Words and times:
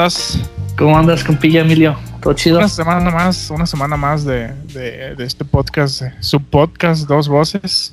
¿cómo 0.00 0.06
estás? 0.06 0.40
¿Cómo 0.78 0.98
andas, 0.98 1.22
compilla 1.22 1.60
Emilio? 1.60 1.98
¿Todo 2.22 2.32
chido? 2.32 2.56
Una 2.56 2.68
semana 2.68 3.10
más, 3.10 3.50
una 3.50 3.66
semana 3.66 3.98
más 3.98 4.24
de, 4.24 4.54
de, 4.72 5.14
de 5.14 5.24
este 5.24 5.44
podcast, 5.44 6.04
su 6.20 6.40
podcast, 6.40 7.06
Dos 7.06 7.28
Voces. 7.28 7.92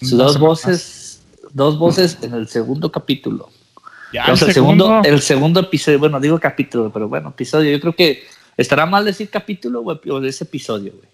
Dos 0.00 0.40
voces, 0.40 1.22
dos 1.52 1.78
voces 1.78 2.18
en 2.22 2.34
el 2.34 2.48
segundo 2.48 2.90
capítulo. 2.90 3.48
Ya, 4.12 4.24
el, 4.24 4.30
el 4.32 4.38
segundo, 4.38 4.86
segundo, 4.86 5.08
el 5.08 5.20
segundo 5.20 5.60
episodio, 5.60 6.00
bueno, 6.00 6.18
digo 6.18 6.40
capítulo, 6.40 6.90
pero 6.92 7.08
bueno, 7.08 7.28
episodio. 7.28 7.70
Yo 7.70 7.80
creo 7.80 7.94
que 7.94 8.24
estará 8.56 8.84
mal 8.84 9.04
decir 9.04 9.30
capítulo 9.30 9.82
o 9.82 10.00
o 10.10 10.20
de 10.20 10.28
ese 10.28 10.42
episodio, 10.42 10.94
güey. 10.96 11.08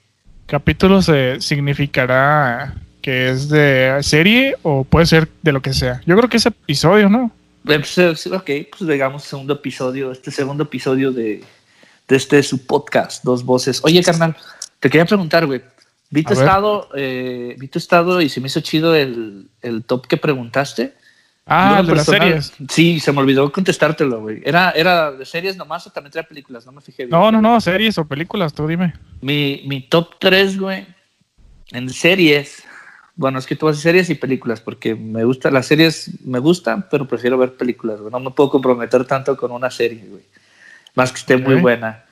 capítulo 0.46 1.02
se 1.02 1.42
significará 1.42 2.74
que 3.02 3.28
es 3.28 3.50
de 3.50 3.98
serie 4.00 4.56
o 4.62 4.84
puede 4.84 5.04
ser 5.04 5.28
de 5.42 5.52
lo 5.52 5.60
que 5.60 5.74
sea. 5.74 6.00
Yo 6.06 6.16
creo 6.16 6.30
que 6.30 6.38
es 6.38 6.46
episodio, 6.46 7.10
¿no? 7.10 7.30
Eh, 7.68 7.78
pues, 7.78 7.98
eh, 7.98 8.34
Ok, 8.34 8.50
pues 8.76 8.90
digamos 8.90 9.22
segundo 9.24 9.54
episodio, 9.54 10.12
este 10.12 10.30
segundo 10.30 10.64
episodio 10.64 11.12
de, 11.12 11.42
de 12.08 12.16
este 12.16 12.42
su 12.42 12.66
podcast, 12.66 13.24
Dos 13.24 13.44
Voces. 13.44 13.80
Oye, 13.84 14.02
carnal, 14.02 14.36
te 14.80 14.90
quería 14.90 15.04
preguntar, 15.04 15.46
güey. 15.46 15.62
Vi 16.10 16.24
tu 16.24 16.34
A 16.34 16.34
estado, 16.34 16.88
eh, 16.94 17.56
vi 17.58 17.68
tu 17.68 17.78
estado 17.78 18.20
y 18.20 18.28
se 18.28 18.40
me 18.40 18.48
hizo 18.48 18.60
chido 18.60 18.94
el, 18.94 19.48
el 19.62 19.84
top 19.84 20.06
que 20.06 20.16
preguntaste. 20.18 20.94
Ah, 21.46 21.78
el 21.80 21.86
de 21.86 21.94
las 21.94 22.06
personal, 22.06 22.42
series. 22.42 22.70
Sí, 22.70 23.00
se 23.00 23.12
me 23.12 23.20
olvidó 23.20 23.50
contestártelo, 23.50 24.20
güey. 24.20 24.42
¿Era, 24.44 24.70
¿Era 24.72 25.10
de 25.12 25.24
series 25.24 25.56
nomás 25.56 25.86
o 25.86 25.90
también 25.90 26.12
trae 26.12 26.24
películas? 26.24 26.66
No 26.66 26.72
me 26.72 26.80
fijé 26.80 27.06
bien. 27.06 27.10
No, 27.10 27.32
no, 27.32 27.40
no, 27.40 27.60
series 27.60 27.96
o 27.98 28.06
películas, 28.06 28.52
tú 28.52 28.66
dime. 28.66 28.92
Mi, 29.22 29.62
mi 29.66 29.80
top 29.80 30.16
3, 30.20 30.58
güey, 30.58 30.86
en 31.70 31.88
series. 31.88 32.62
Bueno, 33.14 33.38
es 33.38 33.46
que 33.46 33.56
tú 33.56 33.66
vas 33.66 33.78
a 33.78 33.80
series 33.80 34.08
y 34.10 34.14
películas, 34.14 34.60
porque 34.60 34.94
me 34.94 35.24
gustan 35.24 35.54
las 35.54 35.66
series, 35.66 36.10
me 36.24 36.38
gustan, 36.38 36.88
pero 36.90 37.06
prefiero 37.06 37.36
ver 37.36 37.56
películas, 37.56 38.00
güey. 38.00 38.10
No 38.10 38.20
me 38.20 38.30
puedo 38.30 38.50
comprometer 38.50 39.04
tanto 39.04 39.36
con 39.36 39.52
una 39.52 39.70
serie, 39.70 40.04
güey. 40.08 40.22
Más 40.94 41.12
que 41.12 41.18
esté 41.18 41.36
muy 41.36 41.56
buena. 41.56 42.04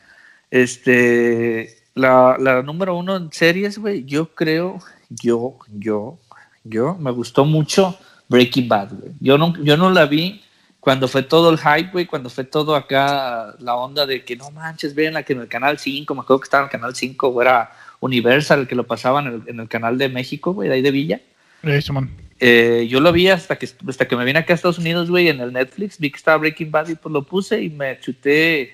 Este, 0.50 1.84
la, 1.94 2.36
la 2.38 2.62
número 2.62 2.96
uno 2.96 3.16
en 3.16 3.32
series, 3.32 3.78
güey, 3.78 4.04
yo 4.04 4.34
creo, 4.34 4.78
yo, 5.08 5.58
yo, 5.68 6.18
yo, 6.64 6.96
me 6.96 7.10
gustó 7.10 7.44
mucho 7.44 7.98
Breaking 8.28 8.68
Bad, 8.68 8.90
güey. 8.92 9.12
Yo 9.20 9.38
no, 9.38 9.54
yo 9.62 9.76
no 9.76 9.90
la 9.90 10.06
vi 10.06 10.42
cuando 10.80 11.08
fue 11.08 11.22
todo 11.22 11.50
el 11.50 11.58
hype, 11.58 11.90
güey, 11.92 12.06
cuando 12.06 12.30
fue 12.30 12.44
todo 12.44 12.74
acá 12.74 13.54
la 13.58 13.76
onda 13.76 14.06
de 14.06 14.24
que 14.24 14.34
no 14.36 14.50
manches, 14.50 14.94
vean 14.94 15.14
la 15.14 15.22
que 15.22 15.34
en 15.34 15.40
el 15.40 15.48
canal 15.48 15.78
5, 15.78 16.14
me 16.14 16.22
acuerdo 16.22 16.40
que 16.40 16.44
estaba 16.44 16.62
en 16.62 16.68
el 16.68 16.72
canal 16.72 16.94
5, 16.94 17.28
o 17.28 17.42
era 17.42 17.70
Universal, 18.00 18.60
el 18.60 18.66
que 18.66 18.74
lo 18.74 18.86
pasaban 18.86 19.26
en 19.26 19.34
el, 19.34 19.42
en 19.46 19.60
el 19.60 19.68
canal 19.68 19.98
de 19.98 20.08
México, 20.08 20.52
güey, 20.52 20.68
de 20.68 20.74
ahí 20.76 20.82
de 20.82 20.90
Villa. 20.90 21.20
Eh, 21.62 21.80
Simón. 21.82 22.10
Eh, 22.38 22.86
yo 22.88 23.00
lo 23.00 23.12
vi 23.12 23.28
hasta 23.28 23.56
que, 23.56 23.68
hasta 23.86 24.08
que 24.08 24.16
me 24.16 24.24
vine 24.24 24.38
acá 24.38 24.54
a 24.54 24.56
Estados 24.56 24.78
Unidos, 24.78 25.10
güey, 25.10 25.28
en 25.28 25.40
el 25.40 25.52
Netflix, 25.52 25.98
vi 25.98 26.10
que 26.10 26.16
estaba 26.16 26.38
Breaking 26.38 26.70
Bad 26.70 26.88
y 26.88 26.94
pues 26.94 27.12
lo 27.12 27.22
puse 27.22 27.62
y 27.62 27.68
me 27.68 28.00
chuté 28.00 28.72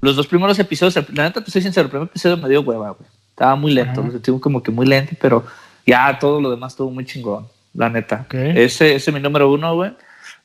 los 0.00 0.14
dos 0.14 0.28
primeros 0.28 0.58
episodios. 0.60 0.94
La 1.12 1.24
neta, 1.24 1.42
te 1.42 1.50
soy 1.50 1.62
sincero, 1.62 1.86
el 1.86 1.90
primer 1.90 2.08
episodio 2.08 2.36
me 2.36 2.48
dio 2.48 2.60
hueva, 2.60 2.90
güey. 2.90 3.10
Estaba 3.30 3.56
muy 3.56 3.72
lento, 3.72 4.02
lo 4.02 4.12
sentí 4.12 4.32
como 4.40 4.62
que 4.62 4.70
muy 4.70 4.86
lento, 4.86 5.14
pero 5.20 5.44
ya 5.86 6.16
todo 6.18 6.40
lo 6.40 6.50
demás 6.50 6.72
estuvo 6.72 6.90
muy 6.90 7.04
chingón, 7.04 7.48
la 7.74 7.88
neta. 7.88 8.26
Ok. 8.26 8.34
Ese, 8.34 8.94
ese 8.94 9.10
es 9.10 9.14
mi 9.14 9.20
número 9.20 9.50
uno, 9.50 9.74
güey. 9.74 9.92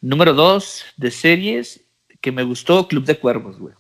Número 0.01 0.33
dos 0.33 0.85
de 0.97 1.11
series 1.11 1.81
que 2.19 2.31
me 2.31 2.43
gustó, 2.43 2.87
Club 2.87 3.05
de 3.05 3.17
Cuervos, 3.17 3.59
güey. 3.59 3.75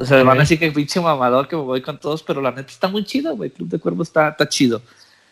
O 0.00 0.04
sea, 0.04 0.22
van 0.22 0.36
a 0.38 0.40
decir 0.40 0.58
que 0.58 0.70
pinche 0.70 1.00
mamador 1.00 1.48
que 1.48 1.56
me 1.56 1.62
voy 1.62 1.82
con 1.82 1.98
todos, 1.98 2.22
pero 2.22 2.40
la 2.40 2.50
neta 2.52 2.70
está 2.70 2.86
muy 2.88 3.04
chido, 3.04 3.36
güey. 3.36 3.50
Club 3.50 3.68
de 3.68 3.78
Cuervos 3.80 4.08
está, 4.08 4.28
está 4.28 4.48
chido. 4.48 4.80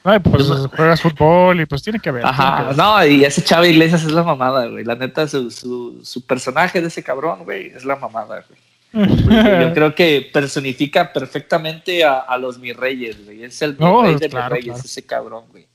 Ay, 0.03 0.19
pues 0.21 0.47
Yo 0.47 0.69
juegas 0.69 1.00
fútbol 1.00 1.60
y 1.60 1.66
pues 1.66 1.82
tiene 1.82 1.99
que 2.00 2.10
ver. 2.10 2.22
que 2.22 2.28
Ajá, 2.28 2.65
ver. 2.65 2.77
no, 2.77 3.06
y 3.06 3.25
ese 3.25 3.43
Chava 3.43 3.66
Iglesias 3.66 4.03
es 4.04 4.12
la 4.12 4.22
mamada, 4.22 4.66
güey. 4.66 4.84
La 4.84 4.94
neta, 4.97 5.27
su, 5.28 5.50
su, 5.50 6.00
su 6.04 6.27
personaje 6.27 6.81
de 6.81 6.88
ese 6.88 7.03
cabrón, 7.03 7.44
güey, 7.44 7.69
es 7.69 7.84
la 7.84 7.97
mamada, 7.97 8.44
güey. 8.49 8.60
Yo 9.09 9.72
creo 9.75 9.94
que 9.94 10.28
personifica 10.32 11.12
perfectamente 11.12 12.04
a, 12.04 12.19
a 12.21 12.38
los 12.38 12.59
mis 12.59 12.77
reyes, 12.77 13.25
güey. 13.25 13.44
Es 13.44 13.60
el 13.62 13.77
No, 13.78 14.03
rey 14.03 14.15
de 14.16 14.28
claro, 14.28 14.54
reyes, 14.54 14.66
claro. 14.75 14.83
ese 14.84 15.04
cabrón, 15.06 15.44
güey. 15.50 15.66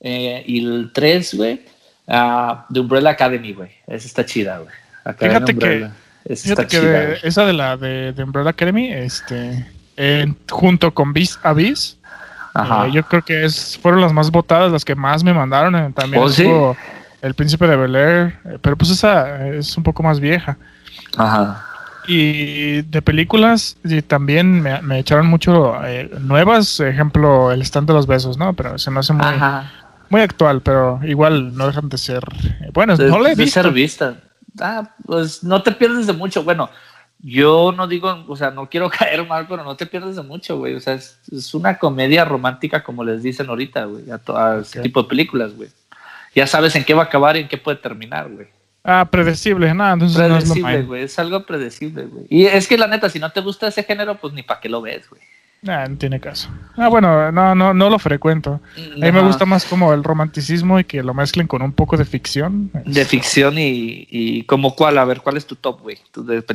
Eh, 0.00 0.42
y 0.46 0.64
el 0.64 0.90
3, 0.92 1.34
güey, 1.34 1.62
de 2.68 2.80
Umbrella 2.80 3.10
Academy, 3.10 3.52
güey. 3.52 3.70
Esa 3.86 4.06
está 4.06 4.24
chida, 4.26 4.58
güey. 4.58 4.70
Fíjate 5.18 5.56
que- 5.56 5.88
Fíjate 6.28 6.66
que 6.66 6.80
de- 6.80 7.18
esa 7.22 7.44
de 7.44 7.52
la 7.52 7.76
de, 7.76 8.12
de 8.12 8.22
Umbrella 8.24 8.50
Academy, 8.50 8.92
este, 8.92 9.66
eh, 9.96 10.32
junto 10.50 10.92
con 10.94 11.12
Vis 11.12 11.38
Abyss, 11.42 11.98
Ajá. 12.54 12.86
eh, 12.86 12.92
yo 12.92 13.02
creo 13.04 13.22
que 13.22 13.44
es, 13.44 13.78
fueron 13.82 14.00
las 14.00 14.12
más 14.12 14.30
votadas, 14.30 14.70
las 14.72 14.84
que 14.84 14.94
más 14.94 15.24
me 15.24 15.32
mandaron. 15.34 15.74
eh, 15.76 15.92
También 15.94 16.22
¿Oh, 16.22 16.28
sí? 16.28 16.48
El 17.22 17.34
Príncipe 17.34 17.66
de 17.66 17.76
Bel 17.76 17.94
Air, 17.96 18.34
eh, 18.44 18.58
pero 18.60 18.76
pues 18.76 18.90
esa 18.90 19.46
es 19.48 19.76
un 19.76 19.82
poco 19.84 20.02
más 20.02 20.18
vieja. 20.20 20.56
Ajá. 21.16 21.64
Y 22.08 22.82
de 22.82 23.00
películas 23.00 23.76
y 23.84 24.02
también 24.02 24.60
me, 24.60 24.82
me 24.82 24.98
echaron 24.98 25.26
mucho 25.28 25.76
nuevas, 26.20 26.80
ejemplo, 26.80 27.52
El 27.52 27.62
Stand 27.62 27.86
de 27.86 27.94
los 27.94 28.06
Besos, 28.08 28.36
¿no? 28.38 28.54
Pero 28.54 28.76
se 28.78 28.90
me 28.90 28.98
hace 29.00 29.12
muy, 29.12 29.24
Ajá. 29.24 29.70
muy 30.08 30.20
actual, 30.20 30.62
pero 30.62 30.98
igual 31.04 31.56
no 31.56 31.68
dejan 31.68 31.88
de 31.88 31.98
ser 31.98 32.24
buenas. 32.72 32.98
de, 32.98 33.08
no 33.08 33.20
le 33.20 33.32
he 33.32 33.36
de 33.36 33.44
visto. 33.44 33.62
ser 33.62 33.70
vista. 33.72 34.14
Ah, 34.60 34.94
pues 35.06 35.42
no 35.42 35.62
te 35.62 35.72
pierdes 35.72 36.06
de 36.06 36.12
mucho. 36.12 36.42
Bueno, 36.44 36.70
yo 37.20 37.72
no 37.76 37.86
digo, 37.86 38.24
o 38.28 38.36
sea, 38.36 38.50
no 38.50 38.68
quiero 38.68 38.90
caer 38.98 39.26
mal, 39.26 39.46
pero 39.48 39.64
no 39.64 39.76
te 39.76 39.86
pierdes 39.86 40.16
de 40.16 40.22
mucho, 40.22 40.58
güey. 40.58 40.74
O 40.74 40.80
sea, 40.80 40.94
es, 40.94 41.18
es 41.30 41.54
una 41.54 41.78
comedia 41.78 42.24
romántica, 42.24 42.82
como 42.82 43.04
les 43.04 43.22
dicen 43.22 43.48
ahorita, 43.48 43.84
güey, 43.86 44.10
a, 44.10 44.18
to- 44.18 44.36
a 44.36 44.60
ese 44.60 44.78
Ok. 44.80 44.82
tipo 44.84 45.02
de 45.02 45.08
películas, 45.08 45.54
güey. 45.56 45.68
Ya 46.34 46.46
sabes 46.46 46.74
en 46.76 46.84
qué 46.84 46.94
va 46.94 47.02
a 47.02 47.06
acabar 47.06 47.36
y 47.36 47.40
en 47.40 47.48
qué 47.48 47.58
puede 47.58 47.76
terminar, 47.78 48.28
güey. 48.30 48.46
Ah, 48.84 49.06
predecible, 49.08 49.72
nada, 49.74 49.92
entonces 49.92 50.18
no 50.18 50.24
es 50.24 50.48
lo 50.48 50.54
Predecible, 50.54 50.82
güey. 50.82 51.02
Es 51.04 51.18
algo 51.18 51.44
predecible, 51.46 52.04
güey. 52.06 52.26
Y 52.28 52.46
es 52.46 52.66
que 52.66 52.76
la 52.76 52.88
neta, 52.88 53.08
si 53.08 53.20
no 53.20 53.30
te 53.30 53.40
gusta 53.40 53.68
ese 53.68 53.84
género, 53.84 54.16
pues 54.16 54.32
ni 54.32 54.42
para 54.42 54.58
qué 54.60 54.68
lo 54.68 54.80
ves, 54.82 55.08
güey. 55.08 55.22
Nah, 55.62 55.86
no 55.86 55.96
tiene 55.96 56.18
caso. 56.18 56.48
Ah, 56.76 56.88
bueno, 56.88 57.30
no, 57.30 57.54
no, 57.54 57.72
no 57.72 57.88
lo 57.88 57.98
frecuento. 58.00 58.60
A 58.76 58.80
mí 58.96 59.12
me 59.12 59.22
gusta 59.22 59.46
más 59.46 59.64
como 59.64 59.94
el 59.94 60.02
romanticismo 60.02 60.80
y 60.80 60.84
que 60.84 61.04
lo 61.04 61.14
mezclen 61.14 61.46
con 61.46 61.62
un 61.62 61.72
poco 61.72 61.96
de 61.96 62.04
ficción. 62.04 62.70
De 62.84 63.04
ficción 63.04 63.56
y, 63.56 64.08
y 64.10 64.42
como 64.42 64.74
cuál, 64.74 64.98
a 64.98 65.04
ver, 65.04 65.20
¿cuál 65.20 65.36
es 65.36 65.46
tu 65.46 65.54
top, 65.54 65.82
güey? 65.82 65.98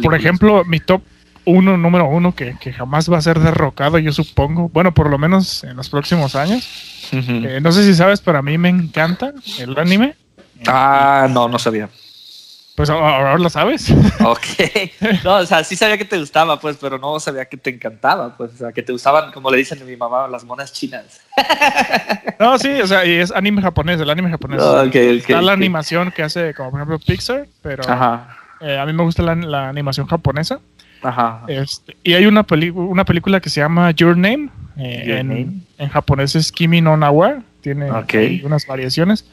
Por 0.03 0.13
ejemplo, 0.13 0.66
mi 0.66 0.81
top 0.81 1.01
uno, 1.46 1.78
número 1.78 2.09
uno, 2.09 2.35
que, 2.35 2.57
que 2.59 2.73
jamás 2.73 3.09
va 3.09 3.17
a 3.17 3.22
ser 3.22 3.40
derrocado, 3.40 3.97
yo 3.97 4.12
supongo. 4.12 4.67
Bueno, 4.67 4.94
por 4.94 5.09
lo 5.09 5.17
menos 5.17 5.63
en 5.63 5.78
los 5.78 5.90
próximos 5.90 6.35
años. 6.35 7.09
Eh, 7.13 7.59
no 7.62 7.72
sé 7.72 7.85
si 7.85 7.96
sabes, 7.96 8.19
pero 8.19 8.40
a 8.40 8.41
mí 8.41 8.57
me 8.57 8.67
encanta 8.67 9.34
el 9.57 9.79
anime. 9.79 10.16
Ah, 10.67 11.28
no, 11.31 11.47
no 11.47 11.57
sabía. 11.57 11.90
Pues 12.77 12.91
ahora 12.91 13.39
lo 13.39 13.49
sabes. 13.49 13.91
Ok. 14.23 15.21
No, 15.23 15.38
o 15.38 15.45
sea, 15.47 15.63
sí 15.63 15.75
sabía 15.75 15.97
que 15.97 16.05
te 16.05 16.19
gustaba, 16.19 16.59
pues, 16.59 16.77
pero 16.79 16.99
no 16.99 17.19
sabía 17.19 17.45
que 17.45 17.57
te 17.57 17.71
encantaba, 17.71 18.38
pues, 18.38 18.53
o 18.53 18.57
sea, 18.57 18.71
que 18.71 18.83
te 18.83 18.91
gustaban, 18.91 19.31
como 19.31 19.49
le 19.49 19.57
dicen 19.57 19.81
a 19.81 19.85
mi 19.85 19.95
mamá, 19.97 20.27
las 20.27 20.43
monas 20.43 20.71
chinas. 20.73 21.21
no, 22.39 22.57
sí, 22.59 22.69
o 22.81 22.85
sea, 22.85 23.03
y 23.03 23.13
es 23.13 23.31
anime 23.31 23.61
japonés, 23.63 23.99
el 23.99 24.09
anime 24.09 24.29
japonés. 24.29 24.61
Ok, 24.61 24.93
Está 24.93 25.41
la 25.41 25.53
animación 25.53 26.11
que 26.11 26.21
hace, 26.21 26.53
como 26.53 26.69
por 26.69 26.79
ejemplo 26.81 26.99
Pixar, 26.99 27.47
pero 27.63 27.83
Ajá, 27.89 28.37
eh, 28.61 28.77
a 28.77 28.85
mí 28.85 28.93
me 28.93 29.01
gusta 29.03 29.23
la, 29.23 29.33
la 29.35 29.69
animación 29.69 30.05
japonesa. 30.05 30.59
ajá. 31.01 31.41
Este, 31.47 31.96
y 32.03 32.13
hay 32.13 32.28
una, 32.28 32.46
una 32.75 33.05
película 33.05 33.40
que 33.40 33.49
se 33.49 33.59
llama 33.59 33.90
Your 33.91 34.16
Name. 34.16 34.49
eh, 34.78 35.03
Your 35.07 35.17
en, 35.17 35.28
Name. 35.29 35.47
en 35.79 35.90
japonés 35.90 36.35
es 36.35 36.52
Kimi 36.52 36.81
no 36.81 36.96
Nawa. 36.96 37.40
Tiene 37.61 37.90
unas 38.46 38.66
variaciones. 38.67 39.25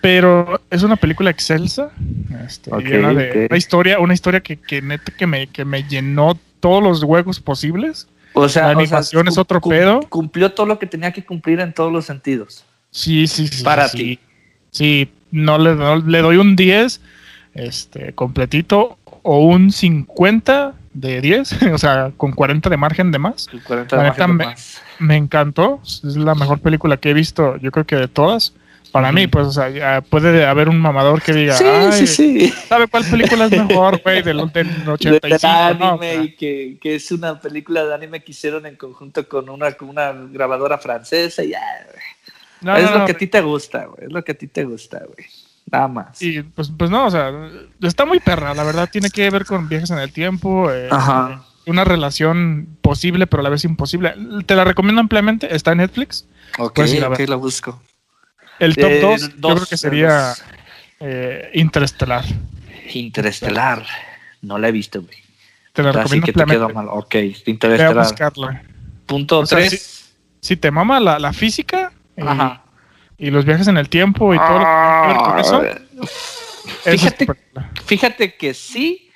Pero 0.00 0.60
es 0.70 0.82
una 0.82 0.96
película 0.96 1.30
excelsa. 1.30 1.90
este, 2.46 2.70
llena 2.82 3.12
de 3.14 3.46
una 3.50 3.56
historia, 3.58 3.98
una 3.98 4.14
historia 4.14 4.40
que, 4.40 4.56
que 4.56 4.80
neta 4.80 5.12
que 5.16 5.26
me, 5.26 5.46
que 5.48 5.64
me 5.64 5.82
llenó 5.84 6.38
todos 6.60 6.82
los 6.82 7.02
huecos 7.02 7.40
posibles. 7.40 8.06
O 8.34 8.48
sea, 8.48 8.62
La 8.62 8.68
o 8.68 8.70
sea, 8.72 8.80
animación 8.82 9.28
es 9.28 9.38
otro 9.38 9.60
pedo. 9.60 10.00
Cumplió 10.08 10.52
todo 10.52 10.66
lo 10.66 10.78
que 10.78 10.86
tenía 10.86 11.12
que 11.12 11.24
cumplir 11.24 11.60
en 11.60 11.72
todos 11.72 11.92
los 11.92 12.04
sentidos. 12.04 12.64
Sí, 12.90 13.26
sí, 13.26 13.48
sí. 13.48 13.64
Para 13.64 13.88
sí, 13.88 13.96
ti. 13.98 14.18
Sí, 14.70 15.10
no 15.30 15.58
le, 15.58 15.74
no- 15.74 15.96
le 15.96 16.20
doy 16.22 16.36
un 16.36 16.54
10 16.54 17.00
este, 17.54 18.12
completito 18.12 18.98
o 19.22 19.40
un 19.44 19.72
50 19.72 20.74
de 20.94 21.20
10, 21.20 21.62
o 21.72 21.78
sea, 21.78 22.12
con 22.16 22.32
40 22.32 22.70
de 22.70 22.76
margen 22.76 23.10
de 23.10 23.18
más. 23.18 23.46
Tu 23.46 23.60
40 23.62 23.96
La 23.96 24.02
de 24.02 24.08
margen 24.10 24.36
me- 24.36 24.44
más. 24.46 24.82
Me 25.00 25.16
encantó, 25.16 25.80
es 25.82 26.02
la 26.16 26.34
mejor 26.34 26.60
película 26.60 26.96
que 26.96 27.10
he 27.10 27.14
visto, 27.14 27.56
yo 27.56 27.70
creo 27.72 27.86
que 27.86 27.96
de 27.96 28.08
todas. 28.08 28.52
Para 28.92 29.12
mí, 29.12 29.26
pues, 29.26 29.46
o 29.46 29.52
sea, 29.52 30.00
puede 30.00 30.46
haber 30.46 30.68
un 30.68 30.80
mamador 30.80 31.20
que 31.22 31.32
diga, 31.32 31.54
Sí, 31.54 31.64
Ay, 31.64 31.92
sí, 31.92 32.06
sí. 32.06 32.54
¿sabe 32.68 32.88
cuál 32.88 33.04
película 33.04 33.44
es 33.44 33.50
mejor, 33.50 34.00
güey? 34.02 34.22
Del, 34.22 34.38
del 34.52 34.84
Del 34.84 34.88
85, 34.88 35.46
¿no? 35.78 35.90
anime 35.92 36.14
y 36.24 36.36
que, 36.36 36.78
que 36.80 36.94
es 36.94 37.10
una 37.12 37.38
película 37.40 37.84
de 37.84 37.94
anime 37.94 38.22
que 38.24 38.32
hicieron 38.32 38.64
en 38.66 38.76
conjunto 38.76 39.28
con 39.28 39.48
una, 39.50 39.72
con 39.72 39.90
una 39.90 40.12
grabadora 40.12 40.78
francesa 40.78 41.44
ya. 41.44 41.60
No, 42.60 42.76
es 42.76 42.84
no, 42.84 42.90
lo 42.92 42.98
no, 43.00 43.06
que 43.06 43.12
a 43.12 43.16
ti 43.18 43.26
te 43.26 43.40
gusta, 43.40 43.84
güey. 43.86 44.06
Es 44.06 44.12
lo 44.12 44.24
que 44.24 44.32
a 44.32 44.34
ti 44.34 44.46
te 44.48 44.64
gusta, 44.64 44.98
güey. 44.98 45.26
Nada 45.70 45.86
más. 45.88 46.22
Y 46.22 46.42
pues, 46.42 46.72
pues 46.76 46.90
no, 46.90 47.06
o 47.06 47.10
sea, 47.10 47.30
está 47.82 48.06
muy 48.06 48.20
perra, 48.20 48.54
la 48.54 48.64
verdad, 48.64 48.88
tiene 48.90 49.10
que 49.10 49.28
ver 49.30 49.44
con 49.44 49.68
viajes 49.68 49.90
en 49.90 49.98
el 49.98 50.10
tiempo. 50.12 50.70
eh, 50.72 50.88
Ajá. 50.90 51.44
Una 51.66 51.84
relación 51.84 52.66
posible, 52.80 53.26
pero 53.26 53.42
a 53.42 53.44
la 53.44 53.50
vez 53.50 53.64
imposible. 53.64 54.14
Te 54.46 54.56
la 54.56 54.64
recomiendo 54.64 55.00
ampliamente, 55.02 55.54
está 55.54 55.72
en 55.72 55.78
Netflix. 55.78 56.26
Ok, 56.58 56.72
Pues 56.76 57.02
ok, 57.02 57.18
la 57.28 57.36
busco. 57.36 57.82
El 58.58 58.74
top 58.76 58.90
Eh, 58.90 59.00
2, 59.00 59.20
yo 59.20 59.28
dos, 59.36 59.54
creo 59.54 59.66
que 59.66 59.74
eh, 59.74 59.78
sería 59.78 60.34
eh, 61.00 61.50
Interestelar. 61.54 62.24
Interestelar. 62.92 63.84
No 64.42 64.58
la 64.58 64.68
he 64.68 64.72
visto, 64.72 65.02
güey. 65.02 65.16
Te 65.72 65.82
la 65.82 65.90
Así 65.90 65.98
recomiendo 65.98 66.26
que 66.26 66.32
te 66.32 66.42
ampliamente. 66.42 66.74
mal. 66.74 66.86
Ok, 66.90 67.14
Ve 67.14 67.34
a 67.46 67.50
Interestelar. 67.50 67.94
buscarla. 67.96 68.62
Punto 69.06 69.40
O 69.40 69.46
sea, 69.46 69.58
3. 69.58 70.14
Si 70.40 70.56
te 70.56 70.70
mama 70.70 71.00
la, 71.00 71.18
la 71.18 71.32
física 71.32 71.92
y, 72.16 72.22
Ajá. 72.22 72.62
y 73.16 73.30
los 73.30 73.44
viajes 73.44 73.66
en 73.68 73.76
el 73.76 73.88
tiempo 73.88 74.34
y 74.34 74.38
todo 74.38 74.58
lo 74.58 74.64
que 74.64 74.64
tiene 74.64 75.12
que 75.12 75.18
ver 75.18 75.22
con 75.22 75.38
eso, 75.38 75.62
es 76.84 77.00
Fíjate, 77.00 77.26
fíjate 77.86 78.36
que 78.36 78.54
sí, 78.54 79.10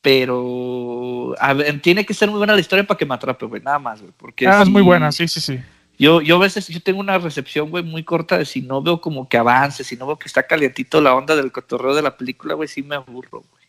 pero 0.00 1.34
a 1.38 1.52
ver, 1.52 1.80
tiene 1.80 2.04
que 2.04 2.14
ser 2.14 2.28
muy 2.30 2.38
buena 2.38 2.54
la 2.54 2.60
historia 2.60 2.84
para 2.86 2.98
que 2.98 3.06
me 3.06 3.14
atrape, 3.14 3.46
güey, 3.46 3.62
nada 3.62 3.78
más, 3.78 4.00
güey. 4.00 4.12
Porque 4.16 4.46
Ah, 4.46 4.62
es 4.62 4.68
muy 4.68 4.82
buena, 4.82 5.12
sí, 5.12 5.28
sí, 5.28 5.40
sí. 5.40 5.60
Yo, 6.00 6.20
yo 6.22 6.36
a 6.36 6.38
veces 6.38 6.66
yo 6.68 6.80
tengo 6.80 6.98
una 6.98 7.18
recepción, 7.18 7.68
güey, 7.70 7.84
muy 7.84 8.02
corta 8.02 8.38
de 8.38 8.46
si 8.46 8.62
no 8.62 8.80
veo 8.82 9.00
como 9.02 9.28
que 9.28 9.36
avance, 9.36 9.84
si 9.84 9.96
no 9.96 10.06
veo 10.06 10.18
que 10.18 10.26
está 10.28 10.42
calientito 10.46 11.00
la 11.00 11.14
onda 11.14 11.36
del 11.36 11.52
cotorreo 11.52 11.94
de 11.94 12.00
la 12.02 12.16
película, 12.16 12.54
güey, 12.54 12.68
sí 12.68 12.82
me 12.82 12.94
aburro, 12.96 13.44
güey. 13.50 13.64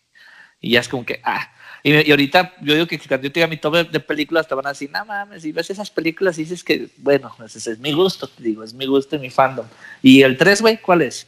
Y 0.62 0.72
ya 0.72 0.80
es 0.80 0.88
como 0.88 1.06
que, 1.06 1.20
ah. 1.26 1.52
Y, 1.84 1.92
y 2.08 2.12
ahorita 2.12 2.54
yo 2.62 2.74
digo 2.76 2.88
que 2.88 2.98
cuando 3.00 3.28
yo 3.28 3.32
tenga 3.34 3.48
mi 3.48 3.58
top 3.58 3.90
de- 3.92 4.00
películas 4.00 4.48
te 4.48 4.56
van 4.56 4.66
a 4.68 4.70
decir, 4.70 4.90
no 4.92 5.04
mames, 5.04 5.44
y 5.44 5.52
ves 5.52 5.70
esas 5.72 5.90
películas 5.90 6.38
y 6.38 6.44
dices 6.44 6.64
que, 6.64 6.88
bueno, 6.98 7.36
ese 7.44 7.72
es 7.72 7.80
mi 7.80 7.92
gusto, 7.92 8.28
te 8.28 8.44
digo, 8.44 8.64
es 8.64 8.74
mi 8.74 8.86
gusto 8.86 9.16
y 9.16 9.20
mi 9.20 9.30
fandom. 9.30 9.66
¿Y 10.02 10.22
el 10.22 10.38
3, 10.38 10.62
güey, 10.62 10.78
cuál 10.80 11.02
es? 11.02 11.28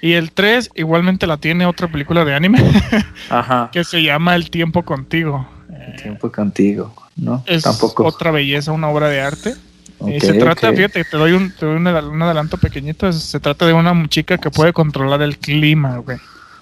Y 0.00 0.12
el 0.12 0.30
3 0.30 0.70
igualmente 0.76 1.26
la 1.26 1.38
tiene 1.38 1.66
otra 1.66 1.88
película 1.90 2.24
de 2.24 2.34
anime 2.34 2.58
Ajá. 3.30 3.70
que 3.72 3.82
se 3.82 4.00
llama 4.02 4.36
El 4.36 4.48
tiempo 4.50 4.84
contigo. 4.84 5.48
El 5.86 6.00
tiempo 6.00 6.30
contigo, 6.30 6.94
¿no? 7.16 7.42
Es 7.46 7.64
Tampoco. 7.64 8.04
otra 8.06 8.30
belleza, 8.30 8.70
una 8.70 8.88
obra 8.90 9.08
de 9.08 9.20
arte. 9.22 9.54
Eh, 10.00 10.16
Ok, 10.16 10.20
se 10.22 10.34
trata, 10.34 10.70
ok. 10.70 10.76
fíjate, 10.76 11.04
te 11.04 11.16
doy, 11.16 11.32
un, 11.32 11.50
te 11.50 11.66
doy 11.66 11.76
un, 11.76 11.84
adel- 11.86 12.10
un 12.10 12.22
adelanto 12.22 12.56
pequeñito. 12.56 13.12
Se 13.12 13.40
trata 13.40 13.66
de 13.66 13.72
una 13.72 14.08
chica 14.08 14.38
que 14.38 14.50
puede 14.50 14.72
controlar 14.72 15.22
el 15.22 15.38
clima, 15.38 15.96
güey. 15.98 16.18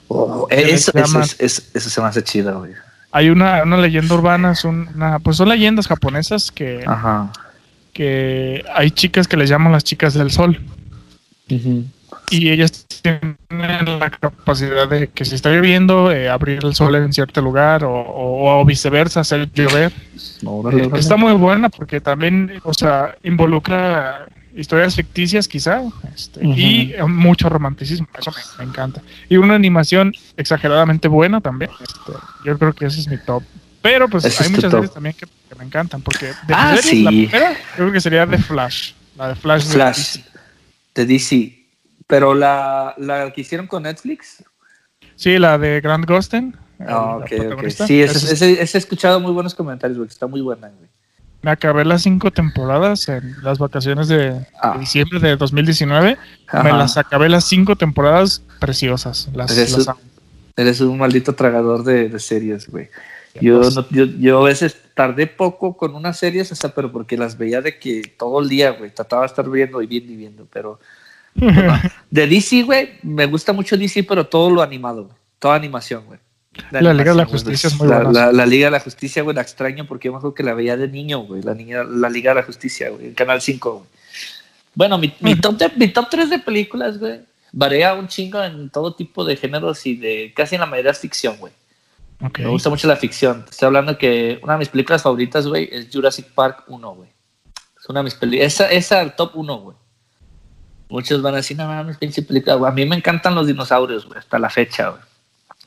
Oh, 0.09 0.47
Se 0.51 0.63
eso, 1.39 1.69
se 1.91 2.01
me 2.01 2.07
hace 2.07 2.23
chido, 2.23 2.61
güey. 2.61 2.73
Hay 3.13 3.29
una, 3.31 3.63
una 3.63 3.77
leyenda 3.77 4.15
urbana, 4.15 4.53
es 4.53 4.65
una, 4.65 5.19
pues 5.19 5.37
son 5.39 5.49
leyendas 5.49 5.87
japonesas 5.87 6.51
que, 6.53 6.85
Ajá. 6.87 7.31
que 7.93 8.65
hay 8.75 8.91
chicas 8.91 9.27
que 9.27 9.37
les 9.37 9.49
llaman 9.49 9.73
las 9.73 9.85
chicas 9.85 10.15
del 10.15 10.31
sol. 10.31 10.61
Y 12.31 12.51
ellas 12.51 12.87
tienen 13.03 13.37
la 14.01 14.11
capacidad 14.11 14.89
de 14.89 15.09
que 15.09 15.25
si 15.25 15.35
está 15.37 15.51
lloviendo, 15.51 16.11
eh, 16.11 16.29
abrir 16.29 16.65
el 16.65 16.75
sol 16.75 16.95
en 16.97 17.13
cierto 17.13 17.41
lugar 17.41 17.85
o, 17.85 17.93
o- 17.93 18.61
o 18.61 18.65
viceversa, 18.65 19.21
hacer 19.21 19.51
llover. 19.53 19.93
Eh, 20.73 20.91
está 20.97 21.17
muy 21.17 21.33
buena 21.35 21.69
porque 21.69 22.01
también, 22.01 22.61
o 22.65 22.75
sea, 22.75 23.15
involucra 23.23 24.27
historias 24.57 24.95
ficticias 24.97 25.47
quizá 25.47 25.83
este, 26.15 26.45
y 26.45 26.95
mucho 27.07 27.49
romanticismo, 27.49 28.09
eso 28.19 28.33
me, 28.33 28.65
me 28.65 28.71
encanta. 28.71 29.03
Y 29.29 29.37
una 29.37 29.55
animación 29.55 30.13
exageradamente 30.37 31.09
buena 31.09 31.41
también. 31.41 31.71
este, 31.81 32.13
yo 32.45 32.59
creo 32.59 32.73
que 32.73 32.87
ese 32.87 33.01
es 33.01 33.09
mi 33.09 33.19
top. 33.19 33.43
Pero 33.83 34.09
pues 34.09 34.25
Ese 34.25 34.43
hay 34.45 34.51
muchas 34.51 34.71
top. 34.73 34.81
series 34.81 34.95
también 34.95 35.15
que, 35.15 35.27
que 35.27 35.55
me 35.57 35.65
encantan 35.65 36.01
porque 36.03 36.27
de 36.27 36.33
Ah, 36.55 36.75
series, 36.81 37.05
la 37.05 37.11
sí. 37.11 37.27
primera 37.29 37.53
yo 37.53 37.57
creo 37.77 37.93
que 37.93 38.01
sería 38.01 38.27
The 38.27 38.39
Flash. 38.39 38.93
La 39.17 39.29
de 39.29 39.35
Flash. 39.37 39.65
de 39.67 39.73
Flash 39.75 39.97
DC. 40.17 40.25
de 40.97 41.07
DC. 41.07 41.66
Pero 42.07 42.35
la, 42.35 42.95
la 42.99 43.33
que 43.33 43.41
hicieron 43.41 43.67
con 43.67 43.83
Netflix. 43.85 44.45
Sí, 45.17 45.39
la 45.39 45.59
de 45.59 45.81
Grant 45.81 46.09
Gustin. 46.09 46.57
Ah, 46.81 46.85
la 46.87 47.17
ok, 47.17 47.33
ok. 47.59 47.69
Sí, 47.69 48.03
he 48.03 48.63
escuchado 48.63 49.19
muy 49.21 49.33
buenos 49.33 49.55
comentarios, 49.55 49.97
güey. 49.99 50.09
Está 50.09 50.27
muy 50.27 50.41
buena, 50.41 50.69
güey. 50.69 50.89
Me 51.43 51.51
acabé 51.51 51.85
las 51.85 52.03
cinco 52.03 52.31
temporadas 52.31 53.09
en 53.09 53.37
las 53.43 53.59
vacaciones 53.59 54.09
de, 54.09 54.33
de 54.33 54.47
Ah. 54.61 54.77
diciembre 54.79 55.21
de 55.21 55.37
2019. 55.37 56.17
Me 56.65 56.73
las 56.73 56.97
acabé 56.97 57.29
las 57.29 57.45
cinco 57.45 57.77
temporadas 57.77 58.43
preciosas. 58.61 59.29
Las, 59.35 59.57
las 59.57 59.89
amo. 59.89 60.01
Eres 60.57 60.81
un 60.81 60.99
maldito 60.99 61.35
tragador 61.35 61.85
de, 61.85 62.09
de 62.09 62.19
series, 62.19 62.69
güey. 62.69 62.89
Yo, 63.41 63.61
Pues, 63.61 63.75
no- 63.77 63.87
yo, 63.91 64.05
yo 64.07 64.41
a 64.41 64.45
veces 64.45 64.77
tardé 64.95 65.27
poco 65.27 65.77
con 65.77 65.95
unas 65.95 66.19
series, 66.19 66.51
hasta, 66.53 66.75
pero 66.75 66.91
porque 66.91 67.17
las 67.19 67.37
veía 67.37 67.61
de 67.61 67.79
que 67.79 68.03
todo 68.19 68.41
el 68.41 68.49
día, 68.49 68.71
güey. 68.71 68.91
Trataba 68.91 69.23
de 69.23 69.27
estar 69.27 69.49
viendo 69.49 69.83
y 69.83 69.87
viendo 69.87 70.13
y 70.13 70.17
viendo, 70.17 70.47
pero... 70.53 70.81
De 72.11 72.27
DC, 72.27 72.63
güey, 72.63 72.93
me 73.03 73.27
gusta 73.27 73.53
mucho 73.53 73.77
DC, 73.77 74.05
pero 74.05 74.27
todo 74.27 74.51
lo 74.51 74.63
animado, 74.63 75.05
güey. 75.05 75.17
Toda 75.39 75.55
animación, 75.57 76.05
güey. 76.07 76.19
La 76.71 76.95
Liga 76.95 77.11
de 77.11 77.19
la 77.19 77.27
Justicia 77.27 77.69
es 77.69 77.77
muy 77.77 77.89
la, 77.89 78.03
buena. 78.03 78.27
La, 78.27 78.33
la 78.33 78.47
Liga 78.47 78.67
de 78.67 78.71
la 78.71 78.81
Justicia, 78.81 79.23
güey, 79.23 79.37
la 79.37 79.43
extraño 79.43 79.87
porque 79.87 80.07
yo 80.07 80.13
me 80.13 80.19
acuerdo 80.19 80.35
que 80.35 80.43
la 80.43 80.55
veía 80.55 80.77
de 80.77 80.89
niño, 80.89 81.21
güey. 81.21 81.43
La, 81.43 81.55
niña, 81.55 81.85
la 81.85 82.09
Liga 82.09 82.31
de 82.31 82.41
la 82.41 82.47
Justicia, 82.47 82.89
güey, 82.91 83.09
en 83.09 83.15
Canal 83.15 83.41
5, 83.41 83.73
güey. 83.73 83.85
Bueno, 84.75 84.99
mi, 84.99 85.13
mi, 85.21 85.35
top 85.37 85.57
de- 85.57 85.73
mi 85.77 85.89
top 85.89 86.09
3 86.11 86.31
de 86.31 86.39
películas, 86.39 86.99
güey, 86.99 87.21
varía 87.53 87.95
un 87.95 88.09
chingo 88.09 88.43
en 88.43 88.71
todo 88.71 88.95
tipo 88.95 89.25
de 89.25 89.37
géneros 89.37 89.85
y 89.87 89.97
de 89.97 90.33
casi 90.35 90.55
en 90.55 90.61
la 90.63 90.67
mayoría 90.67 90.91
es 90.93 90.99
ficción, 90.99 91.37
güey. 91.39 91.53
Me 92.19 92.49
gusta 92.49 92.71
mucho 92.71 92.89
la 92.89 92.97
ficción. 92.97 93.45
Te 93.45 93.51
estoy 93.51 93.67
hablando 93.67 93.99
que 93.99 94.39
una 94.43 94.55
de 94.55 94.61
mis 94.61 94.69
películas 94.69 95.03
favoritas, 95.03 95.47
güey, 95.47 95.69
es 95.71 95.89
Jurassic 95.93 96.27
Park 96.33 96.65
1, 96.69 96.95
güey. 96.95 97.11
Es 97.79 97.89
una 97.89 98.01
de 98.01 98.05
mis 98.05 98.15
películas. 98.15 98.55
Esa, 98.55 98.71
esa 98.71 99.03
el 99.03 99.13
top 99.13 99.33
1, 99.35 99.59
güey. 99.59 99.77
Muchos 100.89 101.21
van 101.23 101.35
a 101.35 101.39
decir, 101.39 101.57
no 101.57 101.67
mames, 101.67 101.97
pinche 101.97 102.23
película, 102.23 102.55
güey. 102.55 102.71
A 102.71 102.75
mí 102.75 102.87
me 102.87 102.97
encantan 102.97 103.35
los 103.35 103.47
dinosaurios, 103.47 104.07
güey, 104.07 104.19
hasta 104.19 104.39
la 104.39 104.51
fecha, 104.51 104.91
güey. 104.91 105.03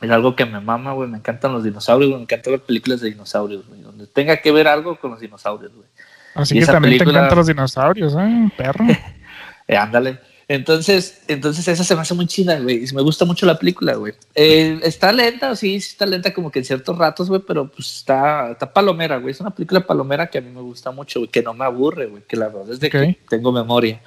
Es 0.01 0.09
algo 0.11 0.35
que 0.35 0.45
me 0.45 0.61
mama, 0.61 0.93
güey. 0.93 1.09
Me 1.09 1.17
encantan 1.17 1.51
los 1.51 1.63
dinosaurios, 1.63 2.09
güey. 2.09 2.19
Me 2.19 2.23
encantan 2.23 2.53
ver 2.53 2.61
películas 2.61 3.01
de 3.01 3.09
dinosaurios, 3.09 3.67
güey. 3.67 3.81
Donde 3.81 4.07
tenga 4.07 4.37
que 4.37 4.51
ver 4.51 4.67
algo 4.67 4.97
con 4.97 5.11
los 5.11 5.19
dinosaurios, 5.19 5.73
güey. 5.73 5.87
Así 6.35 6.55
y 6.57 6.61
que 6.61 6.65
también 6.65 6.97
te 6.97 7.03
encantan 7.03 7.37
los 7.37 7.47
dinosaurios, 7.47 8.15
¿eh? 8.17 8.49
Perro. 8.57 8.85
Eh, 9.67 9.77
ándale. 9.77 10.17
Entonces, 10.47 11.21
entonces 11.27 11.67
esa 11.67 11.83
se 11.83 11.93
me 11.93 12.01
hace 12.01 12.15
muy 12.15 12.25
chida, 12.25 12.59
güey. 12.59 12.83
y 12.83 12.93
Me 12.95 13.03
gusta 13.03 13.23
mucho 13.23 13.45
la 13.45 13.59
película, 13.59 13.93
güey. 13.93 14.13
Eh, 14.33 14.79
está 14.81 15.11
lenta, 15.11 15.55
sí, 15.55 15.79
sí 15.79 15.89
está 15.91 16.07
lenta 16.07 16.33
como 16.33 16.49
que 16.49 16.57
en 16.57 16.65
ciertos 16.65 16.97
ratos, 16.97 17.29
güey, 17.29 17.39
pero 17.47 17.67
pues 17.67 17.97
está, 17.97 18.49
está 18.49 18.73
palomera, 18.73 19.17
güey. 19.17 19.31
Es 19.31 19.39
una 19.41 19.51
película 19.51 19.85
palomera 19.85 20.25
que 20.27 20.39
a 20.39 20.41
mí 20.41 20.49
me 20.49 20.61
gusta 20.61 20.89
mucho, 20.89 21.19
güey, 21.19 21.29
que 21.29 21.43
no 21.43 21.53
me 21.53 21.65
aburre, 21.65 22.07
güey, 22.07 22.23
que 22.27 22.35
la 22.35 22.47
veo 22.47 22.65
desde 22.65 22.87
Ok. 22.87 22.91
que 22.93 23.19
tengo 23.29 23.51
memoria. 23.51 24.01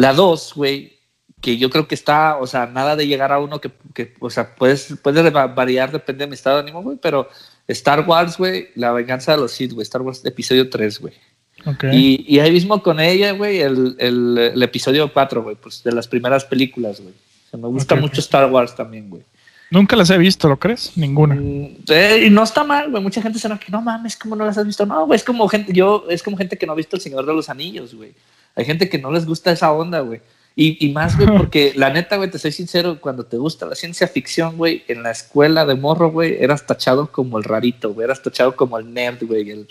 La 0.00 0.12
dos, 0.14 0.52
güey, 0.54 0.98
que 1.40 1.56
yo 1.58 1.68
creo 1.70 1.86
que 1.88 1.94
está, 1.94 2.36
o 2.38 2.46
sea, 2.46 2.66
nada 2.66 2.96
de 2.96 3.06
llegar 3.06 3.32
a 3.32 3.38
uno 3.38 3.60
que, 3.60 3.70
que 3.94 4.14
o 4.20 4.30
sea, 4.30 4.54
puedes, 4.54 4.94
puede 5.02 5.28
va- 5.30 5.46
variar, 5.46 5.90
depende 5.92 6.24
de 6.24 6.28
mi 6.28 6.34
estado 6.34 6.56
de 6.56 6.62
ánimo, 6.62 6.82
güey, 6.82 6.98
pero 7.00 7.28
Star 7.68 8.00
Wars, 8.08 8.36
güey, 8.38 8.68
La 8.74 8.92
venganza 8.92 9.32
de 9.32 9.38
los 9.38 9.52
Sith, 9.52 9.72
güey, 9.72 9.82
Star 9.82 10.02
Wars 10.02 10.24
episodio 10.24 10.68
3, 10.68 11.00
güey. 11.00 11.14
Y, 11.92 12.24
y 12.26 12.38
ahí 12.40 12.50
mismo 12.52 12.82
con 12.82 13.00
ella, 13.00 13.32
güey, 13.32 13.60
el, 13.60 13.94
el, 13.98 14.38
el 14.54 14.62
episodio 14.62 15.12
4, 15.12 15.42
güey, 15.42 15.56
pues 15.56 15.82
de 15.82 15.92
las 15.92 16.08
primeras 16.08 16.44
películas, 16.44 17.00
güey. 17.00 17.12
O 17.12 17.50
sea, 17.50 17.58
me 17.60 17.68
gusta 17.68 17.94
mucho 17.96 18.20
Star 18.20 18.50
Wars 18.50 18.74
también, 18.74 19.10
güey. 19.10 19.22
Nunca 19.70 19.94
las 19.94 20.10
he 20.10 20.18
visto, 20.18 20.48
¿lo 20.48 20.58
crees? 20.58 20.96
Ninguna. 20.96 21.36
Mm, 21.36 21.76
eh, 21.88 22.24
y 22.26 22.30
no 22.30 22.42
está 22.42 22.64
mal, 22.64 22.90
güey. 22.90 23.02
Mucha 23.02 23.22
gente 23.22 23.38
se 23.38 23.48
que 23.48 23.70
no 23.70 23.80
mames, 23.80 24.16
¿cómo 24.16 24.34
no 24.34 24.44
las 24.44 24.58
has 24.58 24.66
visto? 24.66 24.84
No, 24.84 25.06
güey, 25.06 25.16
es 25.16 25.24
como 25.24 25.46
gente, 25.48 25.72
yo, 25.72 26.06
es 26.08 26.22
como 26.22 26.36
gente 26.36 26.58
que 26.58 26.66
no 26.66 26.72
ha 26.72 26.76
visto 26.76 26.96
El 26.96 27.02
Señor 27.02 27.24
de 27.24 27.32
los 27.32 27.48
Anillos, 27.48 27.94
güey. 27.94 28.12
Hay 28.56 28.64
gente 28.64 28.88
que 28.88 28.98
no 28.98 29.12
les 29.12 29.26
gusta 29.26 29.52
esa 29.52 29.70
onda, 29.70 30.00
güey. 30.00 30.20
Y, 30.56 30.84
y 30.84 30.92
más, 30.92 31.16
güey, 31.16 31.28
porque 31.36 31.72
la 31.76 31.90
neta, 31.90 32.16
güey, 32.16 32.30
te 32.30 32.38
soy 32.38 32.50
sincero, 32.50 33.00
cuando 33.00 33.24
te 33.24 33.36
gusta 33.36 33.64
la 33.66 33.76
ciencia 33.76 34.08
ficción, 34.08 34.56
güey, 34.56 34.82
en 34.88 35.04
la 35.04 35.12
escuela 35.12 35.64
de 35.64 35.76
morro, 35.76 36.10
güey, 36.10 36.42
eras 36.42 36.66
tachado 36.66 37.12
como 37.12 37.38
el 37.38 37.44
rarito, 37.44 37.94
güey, 37.94 38.04
eras 38.04 38.22
tachado 38.22 38.56
como 38.56 38.76
el 38.76 38.92
nerd, 38.92 39.22
güey, 39.22 39.50
el, 39.50 39.68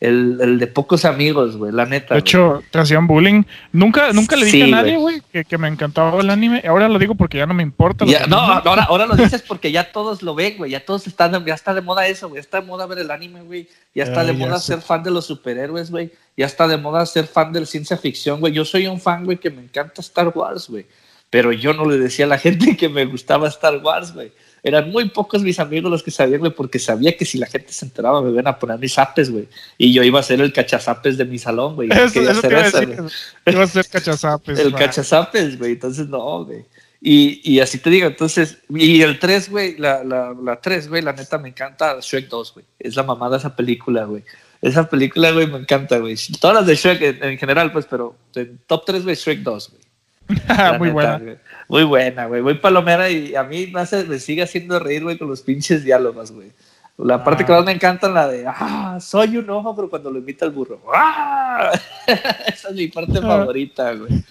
el, 0.00 0.38
el 0.40 0.58
de 0.58 0.66
pocos 0.66 1.04
amigos, 1.04 1.56
güey, 1.56 1.72
la 1.72 1.86
neta. 1.86 2.14
De 2.14 2.20
hecho, 2.20 2.62
te 2.70 2.78
hacían 2.78 3.06
bullying. 3.06 3.44
Nunca, 3.72 4.12
nunca 4.12 4.36
le 4.36 4.44
dije 4.46 4.56
Sí, 4.58 4.62
a 4.62 4.66
nadie, 4.76 4.96
güey. 4.96 5.22
que, 5.32 5.44
que 5.44 5.56
me 5.56 5.68
encantaba 5.68 6.20
el 6.20 6.28
anime. 6.30 6.62
Ahora 6.68 6.88
lo 6.88 6.98
digo 6.98 7.14
porque 7.14 7.38
ya 7.38 7.46
no 7.46 7.54
me 7.54 7.62
importa. 7.62 8.04
Ya, 8.04 8.26
no, 8.26 8.36
ahora, 8.38 8.82
ahora 8.88 9.06
lo 9.06 9.14
dices 9.16 9.42
porque 9.42 9.72
ya 9.72 9.92
todos 9.92 10.22
lo 10.22 10.34
ven, 10.34 10.56
güey. 10.58 10.72
Ya 10.72 10.84
todos 10.84 11.06
están, 11.06 11.44
ya 11.46 11.54
está 11.54 11.72
de 11.72 11.80
moda 11.80 12.06
eso, 12.06 12.28
güey. 12.28 12.40
Está 12.40 12.60
de 12.60 12.66
moda 12.66 12.86
ver 12.86 12.98
el 12.98 13.10
anime, 13.10 13.42
güey. 13.42 13.68
Ya 13.94 14.04
está 14.04 14.20
Ah, 14.20 14.24
de 14.24 14.32
moda 14.34 14.58
sé. 14.58 14.72
ser 14.74 14.82
fan 14.82 15.02
de 15.02 15.10
los 15.10 15.24
superhéroes, 15.26 15.90
güey. 15.90 16.12
Ya 16.36 16.46
está 16.46 16.66
de 16.68 16.76
moda 16.76 17.06
ser 17.06 17.26
fan 17.26 17.52
de 17.52 17.60
la 17.60 17.66
ciencia 17.66 17.96
ficción, 17.96 18.40
güey. 18.40 18.52
Yo 18.52 18.64
soy 18.64 18.86
un 18.86 19.00
fan, 19.00 19.24
güey, 19.24 19.38
que 19.38 19.50
me 19.50 19.62
encanta 19.62 20.00
Star 20.02 20.28
Wars, 20.34 20.68
güey. 20.68 20.86
Pero 21.30 21.50
yo 21.52 21.72
no 21.72 21.88
le 21.88 21.98
decía 21.98 22.26
a 22.26 22.28
la 22.28 22.38
gente 22.46 22.76
que 22.76 22.88
me 22.88 23.04
gustaba 23.06 23.48
Star 23.48 23.76
Wars, 23.78 24.12
güey. 24.12 24.32
Eran 24.64 24.90
muy 24.90 25.10
pocos 25.10 25.42
mis 25.42 25.60
amigos 25.60 25.90
los 25.90 26.02
que 26.02 26.10
sabían, 26.10 26.40
güey, 26.40 26.50
porque 26.50 26.78
sabía 26.78 27.14
que 27.14 27.26
si 27.26 27.36
la 27.36 27.46
gente 27.46 27.70
se 27.70 27.84
enteraba 27.84 28.22
me 28.22 28.30
iban 28.30 28.46
a 28.46 28.58
poner 28.58 28.78
mis 28.78 28.94
zapes, 28.94 29.30
güey. 29.30 29.46
Y 29.76 29.92
yo 29.92 30.02
iba 30.02 30.20
a 30.20 30.22
ser 30.22 30.40
el 30.40 30.54
cachazapes 30.54 31.18
de 31.18 31.26
mi 31.26 31.38
salón, 31.38 31.74
güey. 31.74 31.90
Eso, 31.92 32.22
eso 32.22 32.30
hacer 32.30 32.52
eso, 32.54 32.80
decir. 32.80 33.02
Iba 33.44 33.64
a 33.64 33.66
ser 33.66 33.86
cachazapes. 33.86 34.58
el 34.58 34.74
va. 34.74 34.78
cachazapes, 34.78 35.58
güey. 35.58 35.72
Entonces, 35.72 36.08
no, 36.08 36.46
güey. 36.46 36.64
Y, 37.02 37.42
y 37.44 37.60
así 37.60 37.76
te 37.76 37.90
digo, 37.90 38.06
entonces, 38.06 38.56
y 38.70 39.02
el 39.02 39.18
3, 39.18 39.50
güey, 39.50 39.76
la, 39.76 40.02
la, 40.02 40.34
la 40.42 40.58
3, 40.58 40.88
güey, 40.88 41.02
la 41.02 41.12
neta 41.12 41.36
me 41.36 41.50
encanta 41.50 41.98
Shrek 42.00 42.30
2, 42.30 42.54
güey. 42.54 42.64
Es 42.78 42.96
la 42.96 43.02
mamada 43.02 43.36
esa 43.36 43.54
película, 43.54 44.04
güey. 44.04 44.24
Esa 44.62 44.88
película, 44.88 45.30
güey, 45.32 45.46
me 45.46 45.58
encanta, 45.58 45.98
güey. 45.98 46.16
Todas 46.40 46.56
las 46.56 46.66
de 46.66 46.74
Shrek 46.74 47.02
en, 47.02 47.24
en 47.24 47.36
general, 47.36 47.70
pues, 47.70 47.84
pero 47.84 48.16
en 48.34 48.58
top 48.66 48.84
3, 48.86 49.04
güey, 49.04 49.14
Shrek 49.14 49.40
2, 49.40 49.70
güey. 49.72 49.84
Muy 50.78 50.88
neta, 50.88 50.92
buena. 50.94 51.36
Muy 51.74 51.82
buena, 51.82 52.26
güey. 52.26 52.40
Muy 52.40 52.54
palomera 52.54 53.10
y 53.10 53.34
a 53.34 53.42
mí 53.42 53.66
me, 53.66 53.80
hace, 53.80 54.04
me 54.04 54.20
sigue 54.20 54.42
haciendo 54.42 54.78
reír, 54.78 55.02
güey, 55.02 55.18
con 55.18 55.28
los 55.28 55.42
pinches 55.42 55.82
diálogos, 55.82 56.30
güey. 56.30 56.52
La 56.96 57.24
parte 57.24 57.44
que 57.44 57.52
ah. 57.52 57.56
más 57.56 57.64
me 57.64 57.72
encanta 57.72 58.06
es 58.06 58.12
la 58.12 58.28
de, 58.28 58.44
ah, 58.46 58.98
soy 59.00 59.38
un 59.38 59.50
ojo, 59.50 59.74
pero 59.74 59.90
cuando 59.90 60.08
lo 60.12 60.20
invita 60.20 60.44
el 60.44 60.52
burro. 60.52 60.80
¡Ah! 60.94 61.72
Esa 62.46 62.68
es 62.68 62.74
mi 62.76 62.86
parte 62.86 63.20
favorita, 63.20 63.92
güey. 63.92 64.22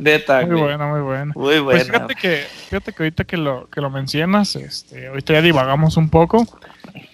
Neta, 0.00 0.46
Muy 0.46 0.58
buena, 0.58 0.86
muy 0.86 1.00
buena. 1.02 1.32
Muy 1.36 1.58
buena. 1.58 1.80
Pues 1.80 1.86
fíjate 1.86 2.14
que, 2.14 2.44
fíjate 2.70 2.92
que 2.94 3.02
ahorita 3.02 3.24
que 3.24 3.36
lo, 3.36 3.68
que 3.68 3.82
lo 3.82 3.90
mencionas, 3.90 4.56
este, 4.56 5.08
ahorita 5.08 5.34
ya 5.34 5.42
divagamos 5.42 5.98
un 5.98 6.08
poco, 6.08 6.46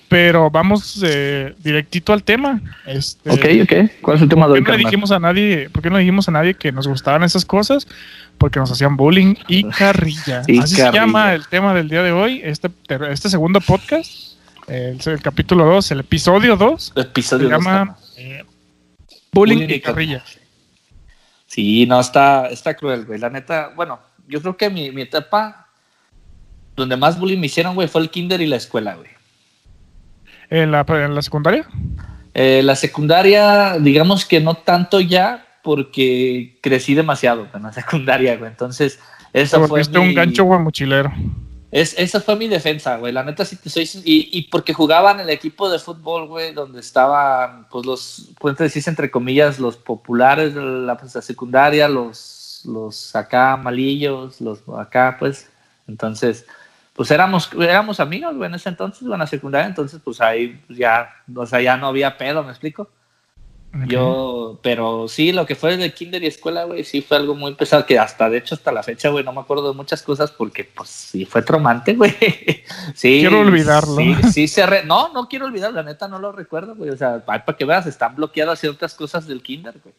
pero 0.09 0.51
vamos 0.51 1.03
eh, 1.05 1.55
directito 1.59 2.13
al 2.13 2.23
tema. 2.23 2.61
Este, 2.87 3.31
ok, 3.31 3.45
ok. 3.65 3.91
¿Cuál 4.01 4.17
es 4.17 4.23
el 4.23 4.29
tema 4.29 4.47
de 4.47 4.55
hoy, 4.55 4.63
no 4.63 4.77
dijimos 4.77 5.11
a 5.11 5.19
nadie, 5.19 5.69
¿Por 5.71 5.83
qué 5.83 5.91
no 5.91 5.99
dijimos 5.99 6.29
a 6.29 6.33
nadie 6.33 6.55
que 6.55 6.73
nos 6.73 6.87
gustaban 6.87 7.23
esas 7.23 7.45
cosas? 7.45 7.87
Porque 8.39 8.59
nos 8.59 8.71
hacían 8.71 8.97
bullying 8.97 9.35
y 9.49 9.65
carrilla. 9.65 10.41
Así 10.41 10.77
se 10.77 10.93
llama 10.93 11.35
el 11.35 11.47
tema 11.49 11.75
del 11.75 11.89
día 11.89 12.03
de 12.03 12.13
hoy, 12.13 12.41
este, 12.45 12.71
este 13.11 13.31
segundo 13.31 13.61
podcast 13.61 14.37
el, 14.67 15.23
capítulo 15.23 15.65
2, 15.65 15.91
el 15.93 16.01
episodio 16.01 16.57
2. 16.57 16.93
episodio 16.97 17.49
se 17.49 17.55
llama 17.55 17.97
eh, 18.17 18.45
Bullying, 19.33 19.69
y 19.69 19.81
Carrilla. 19.81 20.23
Sí, 21.47 21.87
no, 21.87 22.01
está, 22.01 22.49
está 22.49 22.75
cruel, 22.75 23.05
güey. 23.05 23.19
La 23.19 23.31
neta, 23.31 23.73
bueno, 23.77 24.01
yo 24.27 24.41
creo 24.41 24.57
que 24.57 24.69
mi, 24.69 24.91
mi 24.91 25.03
etapa 25.03 25.69
donde 26.75 26.97
más 26.97 27.19
bullying 27.19 27.39
me 27.39 27.47
hicieron, 27.47 27.75
güey, 27.75 27.89
fue 27.89 28.01
el 28.03 28.11
kinder 28.11 28.41
y 28.41 28.47
la 28.47 28.57
escuela, 28.57 28.95
güey. 28.95 29.09
¿En 30.51 30.71
la, 30.71 30.85
en 30.89 31.15
la 31.15 31.23
secundaria? 31.23 31.67
Eh, 32.35 32.63
la 32.63 32.77
secundaria, 32.77 33.79
digamos 33.79 34.25
que 34.25 34.41
no 34.41 34.55
tanto 34.55 35.01
ya, 35.01 35.47
porque 35.63 36.59
crecí 36.63 36.95
demasiado 36.95 37.49
en 37.55 37.63
la 37.63 37.73
secundaria, 37.75 38.37
güey. 38.37 38.51
Entonces, 38.51 39.01
eso 39.33 39.67
fue. 39.67 39.83
un 39.99 40.15
gancho, 40.15 40.45
güey, 40.45 40.61
mochilero. 40.61 41.13
Es, 41.71 41.95
esa 41.99 42.21
fue 42.21 42.37
mi 42.37 42.49
defensa, 42.49 42.97
güey. 42.97 43.13
La 43.13 43.25
neta 43.25 43.45
sí 43.45 43.57
te 43.57 43.69
soy. 43.69 43.89
Y, 44.05 44.31
y 44.33 44.43
porque 44.45 44.73
jugaban 44.73 45.21
el 45.21 45.29
equipo 45.29 45.69
de 45.69 45.79
fútbol, 45.79 46.27
güey, 46.29 46.55
donde 46.55 46.81
estaban, 46.81 47.67
pues 47.69 47.85
los, 47.85 48.31
puedes 48.39 48.59
decir 48.59 48.83
entre 48.87 49.11
comillas, 49.11 49.59
los 49.59 49.77
populares 49.77 50.55
de 50.55 50.63
la, 50.63 50.97
pues, 50.97 51.13
secundaria, 51.13 51.89
los, 51.89 52.63
los 52.65 53.15
acá 53.15 53.57
malillos, 53.57 54.41
los 54.41 54.61
acá, 54.79 55.17
pues. 55.19 55.51
Entonces, 55.89 56.47
pues 56.97 57.11
éramos, 57.11 57.51
éramos 57.61 58.01
amigos, 58.01 58.35
güey, 58.35 58.49
en 58.49 58.55
ese 58.55 58.71
entonces, 58.71 59.03
en 59.03 59.19
la 59.19 59.27
secundaria. 59.27 59.69
Entonces, 59.69 60.01
pues 60.03 60.21
ahí 60.23 60.63
ya, 60.71 61.11
o 61.35 61.45
sea, 61.45 61.61
ya 61.61 61.77
no 61.77 61.89
había 61.89 62.17
pedo, 62.17 62.43
¿me 62.43 62.51
explico? 62.51 62.89
Yo, 63.87 64.59
pero 64.63 65.07
sí, 65.07 65.33
lo 65.33 65.45
que 65.45 65.55
fue 65.55 65.77
de 65.77 65.93
kinder 65.93 66.23
y 66.23 66.29
escuela, 66.29 66.65
güey, 66.65 66.83
sí 66.83 67.03
fue 67.03 67.19
algo 67.19 67.35
muy 67.35 67.55
pesado, 67.55 67.85
que 67.85 67.99
hasta, 67.99 68.31
de 68.31 68.39
hecho, 68.39 68.55
hasta 68.55 68.73
la 68.73 68.83
fecha, 68.83 69.11
güey, 69.11 69.23
no 69.23 69.35
me 69.35 69.41
acuerdo 69.41 69.69
de 69.69 69.77
muchas 69.77 70.03
cosas 70.03 70.31
porque, 70.31 70.65
pues, 70.65 70.89
sí 70.89 71.27
fue 71.27 71.43
traumante, 71.43 71.95
güey. 71.95 72.17
Sí. 72.95 73.19
Quiero 73.21 73.41
olvidarlo. 73.41 73.97
Sí, 73.97 74.17
sí 74.33 74.49
se 74.49 74.85
No, 74.85 75.13
no 75.13 75.29
quiero 75.29 75.45
olvidarlo, 75.45 75.77
la 75.77 75.83
neta 75.83 76.09
no 76.09 76.19
lo 76.19 76.33
recuerdo, 76.33 76.75
güey. 76.75 76.89
O 76.89 76.97
sea, 76.97 77.23
para 77.23 77.45
que 77.45 77.65
veas, 77.67 77.87
están 77.87 78.17
bloqueadas 78.17 78.59
ciertas 78.59 78.95
cosas 78.95 79.27
del 79.27 79.43
kinder, 79.43 79.75
güey. 79.83 79.95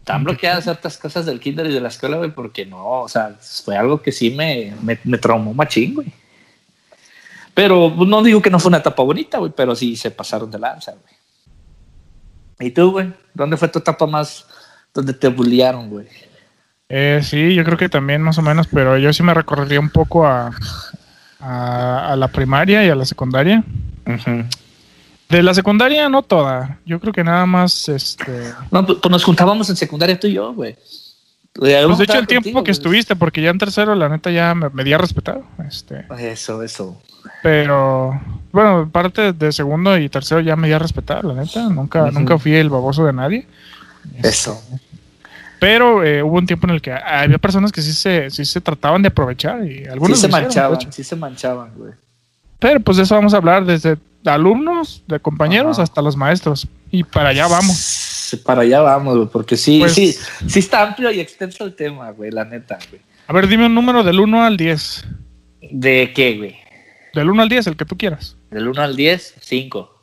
Están 0.00 0.24
bloqueadas 0.24 0.64
ciertas 0.64 0.98
cosas 0.98 1.26
del 1.26 1.40
kinder 1.40 1.66
y 1.66 1.72
de 1.72 1.80
la 1.80 1.88
escuela, 1.88 2.16
güey, 2.16 2.30
porque 2.30 2.66
no, 2.66 3.02
o 3.02 3.08
sea, 3.08 3.36
fue 3.64 3.76
algo 3.76 4.02
que 4.02 4.12
sí 4.12 4.30
me, 4.30 4.74
me, 4.82 4.98
me 5.04 5.18
traumó 5.18 5.54
machín, 5.54 5.94
güey. 5.94 6.12
Pero 7.54 7.92
pues, 7.94 8.08
no 8.08 8.22
digo 8.22 8.40
que 8.40 8.50
no 8.50 8.58
fue 8.58 8.68
una 8.70 8.78
etapa 8.78 9.02
bonita, 9.02 9.38
güey, 9.38 9.52
pero 9.54 9.74
sí 9.74 9.96
se 9.96 10.10
pasaron 10.10 10.50
de 10.50 10.58
lanza, 10.58 10.92
güey. 10.92 12.68
¿Y 12.68 12.70
tú, 12.72 12.92
güey? 12.92 13.12
¿Dónde 13.32 13.56
fue 13.56 13.68
tu 13.68 13.78
etapa 13.78 14.06
más 14.06 14.46
donde 14.92 15.14
te 15.14 15.28
bullearon, 15.28 15.88
güey? 15.88 16.06
Eh, 16.88 17.20
sí, 17.22 17.54
yo 17.54 17.64
creo 17.64 17.78
que 17.78 17.88
también 17.88 18.20
más 18.20 18.36
o 18.38 18.42
menos, 18.42 18.66
pero 18.66 18.98
yo 18.98 19.12
sí 19.12 19.22
me 19.22 19.32
recorrería 19.32 19.80
un 19.80 19.90
poco 19.90 20.26
a, 20.26 20.50
a, 21.40 22.16
la 22.16 22.28
primaria 22.28 22.84
y 22.84 22.88
a 22.88 22.94
la 22.94 23.04
secundaria. 23.04 23.64
De 25.30 25.42
la 25.42 25.54
secundaria 25.54 26.08
no 26.08 26.22
toda, 26.22 26.78
yo 26.84 26.98
creo 26.98 27.12
que 27.12 27.22
nada 27.22 27.46
más 27.46 27.88
este... 27.88 28.52
No, 28.70 28.84
pues, 28.84 28.98
pues 29.00 29.10
nos 29.10 29.24
juntábamos 29.24 29.70
en 29.70 29.76
secundaria 29.76 30.18
tú 30.18 30.26
y 30.26 30.32
yo, 30.32 30.52
güey. 30.52 30.76
Pues 31.52 31.98
de 31.98 32.04
hecho 32.04 32.18
el 32.18 32.26
tiempo 32.26 32.62
que 32.62 32.70
estuviste, 32.70 33.16
porque 33.16 33.42
ya 33.42 33.50
en 33.50 33.58
tercero 33.58 33.94
la 33.94 34.08
neta 34.08 34.30
ya 34.30 34.54
me, 34.54 34.70
me 34.70 34.84
di 34.84 34.92
a 34.92 34.98
respetar. 34.98 35.40
Este. 35.68 36.06
Eso, 36.18 36.62
eso. 36.62 37.00
Pero, 37.42 38.20
bueno, 38.52 38.88
parte 38.90 39.32
de 39.32 39.52
segundo 39.52 39.98
y 39.98 40.08
tercero 40.08 40.40
ya 40.40 40.56
me 40.56 40.68
di 40.68 40.74
a 40.74 40.78
respetar, 40.78 41.24
la 41.24 41.34
neta. 41.34 41.68
Nunca, 41.68 42.10
nunca 42.10 42.38
fui 42.38 42.54
el 42.54 42.70
baboso 42.70 43.04
de 43.04 43.12
nadie. 43.12 43.46
Eso. 44.22 44.62
Pero 45.58 46.02
eh, 46.04 46.22
hubo 46.22 46.38
un 46.38 46.46
tiempo 46.46 46.66
en 46.66 46.74
el 46.74 46.80
que 46.80 46.92
había 46.92 47.38
personas 47.38 47.70
que 47.70 47.82
sí 47.82 47.92
se, 47.92 48.30
sí 48.30 48.44
se 48.44 48.60
trataban 48.60 49.02
de 49.02 49.08
aprovechar 49.08 49.64
y 49.64 49.84
algunos 49.84 50.18
sí 50.18 50.22
se 50.22 50.28
manchaban, 50.28 50.92
sí 50.92 51.04
se 51.04 51.16
manchaban, 51.16 51.72
güey. 51.76 51.92
Pero 52.60 52.78
pues 52.80 52.98
de 52.98 53.02
eso 53.02 53.14
vamos 53.16 53.34
a 53.34 53.38
hablar 53.38 53.64
desde 53.64 53.96
alumnos, 54.24 55.02
de 55.08 55.18
compañeros 55.18 55.78
hasta 55.78 56.02
los 56.02 56.16
maestros. 56.16 56.68
Y 56.90 57.04
para 57.04 57.30
allá 57.30 57.48
vamos. 57.48 58.38
Para 58.44 58.62
allá 58.62 58.80
vamos, 58.80 59.16
güey, 59.16 59.28
porque 59.28 59.56
sí, 59.56 59.80
pues 59.80 59.94
sí, 59.94 60.16
sí 60.46 60.60
está 60.60 60.82
amplio 60.82 61.10
y 61.10 61.18
extenso 61.18 61.64
el 61.64 61.74
tema, 61.74 62.10
güey, 62.10 62.30
la 62.30 62.44
neta, 62.44 62.78
güey. 62.90 63.02
A 63.26 63.32
ver, 63.32 63.48
dime 63.48 63.66
un 63.66 63.74
número 63.74 64.04
del 64.04 64.20
1 64.20 64.44
al 64.44 64.56
10. 64.56 65.04
¿De 65.70 66.12
qué, 66.14 66.36
güey? 66.36 66.56
Del 67.14 67.30
1 67.30 67.42
al 67.42 67.48
10, 67.48 67.66
el 67.68 67.76
que 67.76 67.84
tú 67.84 67.96
quieras. 67.96 68.36
Del 68.50 68.68
1 68.68 68.82
al 68.82 68.94
10, 68.94 69.34
5. 69.40 69.96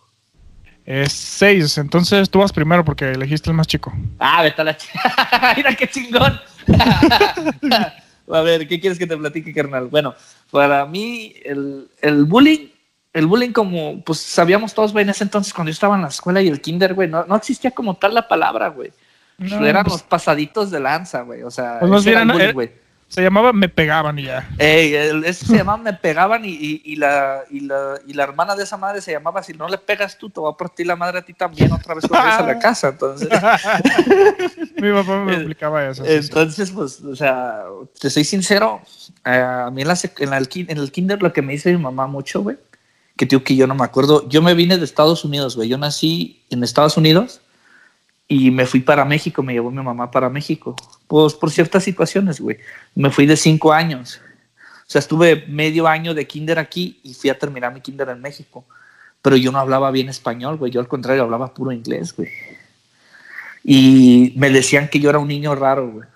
Es 0.86 1.12
6, 1.12 1.78
entonces 1.80 2.30
tú 2.30 2.40
vas 2.40 2.54
primero 2.54 2.84
porque 2.86 3.12
elegiste 3.12 3.50
el 3.50 3.56
más 3.56 3.68
chico. 3.68 3.94
Ah, 4.20 4.42
vete 4.42 4.62
a 4.62 4.66
la 4.66 4.78
Mira 5.58 5.76
qué 5.76 5.88
chingón. 5.88 6.40
a 8.30 8.42
ver, 8.42 8.68
¿qué 8.68 8.80
quieres 8.80 9.00
que 9.00 9.08
te 9.08 9.18
platique, 9.18 9.54
carnal? 9.54 9.88
Bueno, 9.88 10.16
para 10.52 10.86
mí 10.86 11.34
el, 11.44 11.88
el 12.02 12.26
bullying, 12.26 12.68
el 13.14 13.26
bullying 13.26 13.52
como, 13.52 14.04
pues 14.04 14.20
sabíamos 14.20 14.74
todos, 14.74 14.94
güey, 14.94 15.04
en 15.04 15.10
ese 15.10 15.24
entonces 15.24 15.54
cuando 15.54 15.70
yo 15.70 15.74
estaba 15.74 15.96
en 15.96 16.02
la 16.02 16.10
escuela 16.10 16.42
y 16.42 16.48
el 16.48 16.62
kinder, 16.62 16.94
güey, 16.94 17.08
no, 17.08 17.26
no 17.26 17.36
existía 17.36 17.72
como 17.72 17.96
tal 17.96 18.14
la 18.14 18.28
palabra, 18.28 18.70
güey. 18.70 18.92
No, 19.38 19.66
Éramos 19.66 19.94
pues 19.94 20.04
pasaditos 20.04 20.72
de 20.72 20.80
lanza, 20.80 21.22
güey. 21.22 21.44
O 21.44 21.52
sea, 21.52 21.80
pues 21.80 22.06
era 22.08 22.24
el 22.24 22.32
bullying, 22.32 22.54
güey. 22.54 22.87
Se 23.10 23.22
llamaba 23.22 23.54
Me 23.54 23.70
Pegaban 23.70 24.20
y 24.20 24.24
ya. 24.24 24.50
Ey, 24.58 24.94
ese 25.26 25.46
se 25.46 25.56
llamaba 25.56 25.78
Me 25.78 25.94
Pegaban 25.94 26.44
y, 26.44 26.82
y, 26.84 26.96
la, 26.98 27.44
y, 27.50 27.62
la, 27.62 28.00
y 28.06 28.14
la 28.14 28.24
hermana 28.24 28.54
de 28.56 28.64
esa 28.64 28.76
madre 28.76 29.02
se 29.02 29.14
llamaba 29.14 29.42
Si 29.44 29.54
no 29.54 29.70
le 29.70 29.78
pegas 29.78 30.18
tú, 30.18 30.30
te 30.30 30.42
va 30.42 30.50
a 30.50 30.58
partir 30.58 30.88
la 30.88 30.98
madre 30.98 31.20
a 31.20 31.22
ti 31.22 31.34
también 31.34 31.72
otra 31.72 31.96
vez 31.96 32.06
cuando 32.08 32.44
a 32.44 32.54
la 32.54 32.60
casa. 32.60 32.90
Entonces. 32.90 33.30
Mi 34.82 34.92
papá 34.92 35.24
me 35.24 35.36
explicaba 35.36 35.88
eso. 35.88 36.04
Entonces, 36.06 36.72
pues, 36.72 37.02
o 37.02 37.16
sea, 37.16 37.64
te 38.00 38.10
soy 38.10 38.26
sincero. 38.26 38.82
Eh, 39.26 39.30
a 39.30 39.72
mí 39.72 39.84
en, 39.84 39.88
la, 39.88 39.98
en, 40.18 40.30
la, 40.30 40.38
en, 40.38 40.78
el 40.78 40.92
kinder 40.92 41.22
lo 41.22 41.32
que 41.32 41.42
me 41.42 41.54
dice 41.54 41.72
mi 41.72 41.82
mamá 41.82 42.08
mucho, 42.08 42.44
güey, 42.44 42.58
que 43.16 43.26
tío 43.26 43.42
que 43.44 43.56
yo 43.56 43.68
no 43.68 43.76
me 43.76 43.86
acuerdo. 43.86 44.28
Yo 44.28 44.42
me 44.42 44.54
vine 44.54 44.78
de 44.78 44.84
Estados 44.84 45.24
Unidos, 45.24 45.56
güey. 45.56 45.70
Yo 45.70 45.78
nací 45.78 46.44
en 46.50 46.62
Estados 46.62 46.98
Unidos 46.98 47.40
y 48.28 48.52
me 48.52 48.66
fui 48.66 48.82
para 48.82 49.06
México, 49.06 49.42
me 49.42 49.54
llevó 49.54 49.72
mi 49.72 49.82
mamá 49.82 50.12
para 50.12 50.30
México, 50.30 50.76
pues 51.08 51.34
por 51.34 51.52
ciertas 51.52 51.84
situaciones, 51.84 52.40
güey. 52.40 52.58
Me 52.96 53.10
fui 53.10 53.26
de 53.26 53.38
cinco 53.38 53.74
años. 53.74 54.22
O 54.82 54.90
sea, 54.90 55.00
estuve 55.00 55.46
medio 55.48 55.88
año 55.88 56.14
de 56.14 56.28
kinder 56.28 56.60
aquí 56.60 57.00
y 57.04 57.14
fui 57.14 57.30
a 57.30 57.38
terminar 57.38 57.74
mi 57.74 57.82
kinder 57.82 58.10
en 58.10 58.22
México. 58.22 58.66
Pero 59.22 59.36
yo 59.36 59.52
no 59.52 59.60
hablaba 59.60 59.92
bien 59.92 60.10
español, 60.10 60.58
güey. 60.58 60.72
Yo 60.72 60.80
al 60.80 60.88
contrario 60.88 61.24
hablaba 61.24 61.54
puro 61.54 61.72
inglés, 61.72 62.16
güey. 62.16 62.30
Y 63.64 64.34
me 64.38 64.50
decían 64.50 64.88
que 64.90 65.00
yo 65.00 65.10
era 65.10 65.20
un 65.20 65.28
niño 65.28 65.56
raro, 65.56 65.90
güey. 65.90 66.08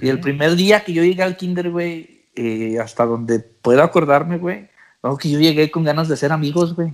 Y 0.00 0.08
el 0.08 0.20
primer 0.20 0.56
día 0.56 0.84
que 0.84 0.92
yo 0.92 1.02
llegué 1.02 1.22
al 1.22 1.36
kinder, 1.36 1.70
güey, 1.70 2.24
eh, 2.34 2.78
hasta 2.80 3.04
donde 3.06 3.40
puedo 3.40 3.82
acordarme, 3.82 4.38
güey, 4.38 4.68
que 5.20 5.30
yo 5.30 5.38
llegué 5.38 5.70
con 5.70 5.84
ganas 5.84 6.08
de 6.08 6.16
ser 6.16 6.32
amigos, 6.32 6.74
güey. 6.74 6.92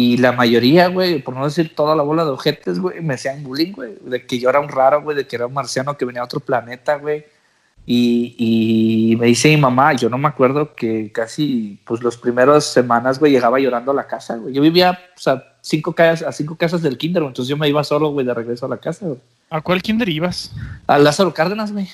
Y 0.00 0.16
la 0.18 0.30
mayoría, 0.30 0.86
güey, 0.86 1.20
por 1.20 1.34
no 1.34 1.44
decir 1.44 1.74
toda 1.74 1.96
la 1.96 2.04
bola 2.04 2.24
de 2.24 2.30
ojetes, 2.30 2.78
güey, 2.78 3.00
me 3.00 3.14
hacían 3.14 3.42
bullying, 3.42 3.72
güey. 3.72 3.94
De 4.00 4.24
que 4.24 4.38
yo 4.38 4.48
era 4.48 4.60
un 4.60 4.68
raro, 4.68 5.02
güey, 5.02 5.16
de 5.16 5.26
que 5.26 5.34
era 5.34 5.48
un 5.48 5.52
marciano 5.52 5.96
que 5.96 6.04
venía 6.04 6.20
a 6.20 6.24
otro 6.24 6.38
planeta, 6.38 6.98
güey. 6.98 7.24
Y, 7.84 8.36
y, 8.38 9.16
me 9.16 9.26
dice 9.26 9.48
mi 9.48 9.56
mamá, 9.56 9.94
yo 9.94 10.08
no 10.08 10.16
me 10.16 10.28
acuerdo 10.28 10.72
que 10.76 11.10
casi, 11.10 11.80
pues, 11.84 12.00
los 12.00 12.16
primeros 12.16 12.64
semanas, 12.64 13.18
güey, 13.18 13.32
llegaba 13.32 13.58
llorando 13.58 13.90
a 13.90 13.94
la 13.94 14.06
casa, 14.06 14.36
güey. 14.36 14.54
Yo 14.54 14.62
vivía, 14.62 14.96
o 15.16 15.20
sea, 15.20 15.42
cinco 15.62 15.92
casas, 15.92 16.28
a 16.28 16.30
cinco 16.30 16.54
casas 16.54 16.80
del 16.80 16.96
kinder, 16.96 17.24
güey. 17.24 17.30
Entonces 17.30 17.50
yo 17.50 17.56
me 17.56 17.68
iba 17.68 17.82
solo, 17.82 18.10
güey, 18.10 18.24
de 18.24 18.34
regreso 18.34 18.66
a 18.66 18.68
la 18.68 18.76
casa, 18.76 19.04
güey. 19.04 19.18
¿A 19.50 19.60
cuál 19.60 19.82
kinder 19.82 20.08
ibas? 20.08 20.54
A 20.86 20.96
Lázaro 20.98 21.34
Cárdenas, 21.34 21.72
güey. 21.72 21.88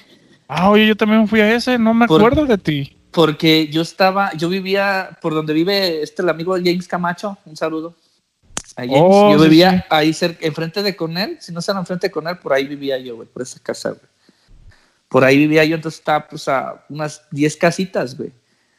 Ah, 0.46 0.68
oye, 0.68 0.86
yo 0.86 0.94
también 0.94 1.26
fui 1.26 1.40
a 1.40 1.54
ese, 1.54 1.78
no 1.78 1.94
me 1.94 2.04
acuerdo 2.04 2.44
de 2.44 2.58
ti 2.58 2.98
porque 3.14 3.68
yo 3.68 3.80
estaba, 3.80 4.32
yo 4.34 4.48
vivía 4.48 5.16
por 5.22 5.34
donde 5.34 5.52
vive 5.54 6.02
este 6.02 6.20
el 6.20 6.28
amigo 6.28 6.56
James 6.56 6.88
Camacho, 6.88 7.38
un 7.46 7.56
saludo. 7.56 7.94
Oh, 8.88 9.30
yo 9.30 9.38
vivía 9.38 9.86
ahí 9.88 10.12
cerca, 10.12 10.44
enfrente 10.44 10.82
de 10.82 10.96
Conel, 10.96 11.38
si 11.40 11.52
no 11.52 11.60
están 11.60 11.78
enfrente 11.78 12.08
de 12.08 12.10
Conel, 12.10 12.38
por 12.38 12.52
ahí 12.52 12.66
vivía 12.66 12.98
yo, 12.98 13.14
güey, 13.14 13.28
por 13.28 13.42
esa 13.42 13.60
casa, 13.60 13.90
güey. 13.90 14.02
Por 15.08 15.22
ahí 15.22 15.38
vivía 15.38 15.64
yo, 15.64 15.76
entonces 15.76 16.00
estaba 16.00 16.26
pues 16.26 16.48
a 16.48 16.84
unas 16.88 17.22
10 17.30 17.56
casitas, 17.56 18.18
güey. 18.18 18.32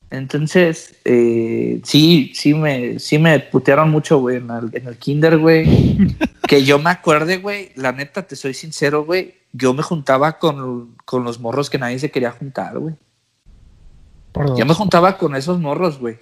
Entonces, 0.10 0.96
eh, 1.06 1.80
sí, 1.86 2.34
sí 2.36 2.54
me, 2.54 3.00
sí 3.00 3.18
me 3.18 3.40
putearon 3.40 3.90
mucho, 3.90 4.20
güey, 4.20 4.38
en 4.38 4.52
el, 4.52 4.70
en 4.74 4.88
el 4.88 4.98
kinder, 4.98 5.38
güey. 5.38 5.66
que 6.48 6.66
yo 6.66 6.78
me 6.78 6.90
acuerde, 6.90 7.38
güey, 7.38 7.72
la 7.76 7.94
neta, 7.94 8.24
te 8.28 8.36
soy 8.36 8.54
sincero, 8.54 9.06
güey, 9.06 9.36
yo 9.54 9.74
me 9.74 9.82
juntaba 9.82 10.40
con, 10.40 10.98
con 11.06 11.24
los 11.24 11.40
morros 11.40 11.70
que 11.70 11.78
nadie 11.78 12.00
se 12.00 12.12
quería 12.12 12.32
juntar, 12.32 12.78
güey. 12.78 12.96
Yo 14.58 14.66
me 14.66 14.74
juntaba 14.74 15.18
con 15.18 15.36
esos 15.36 15.60
morros, 15.60 16.00
güey. 16.00 16.18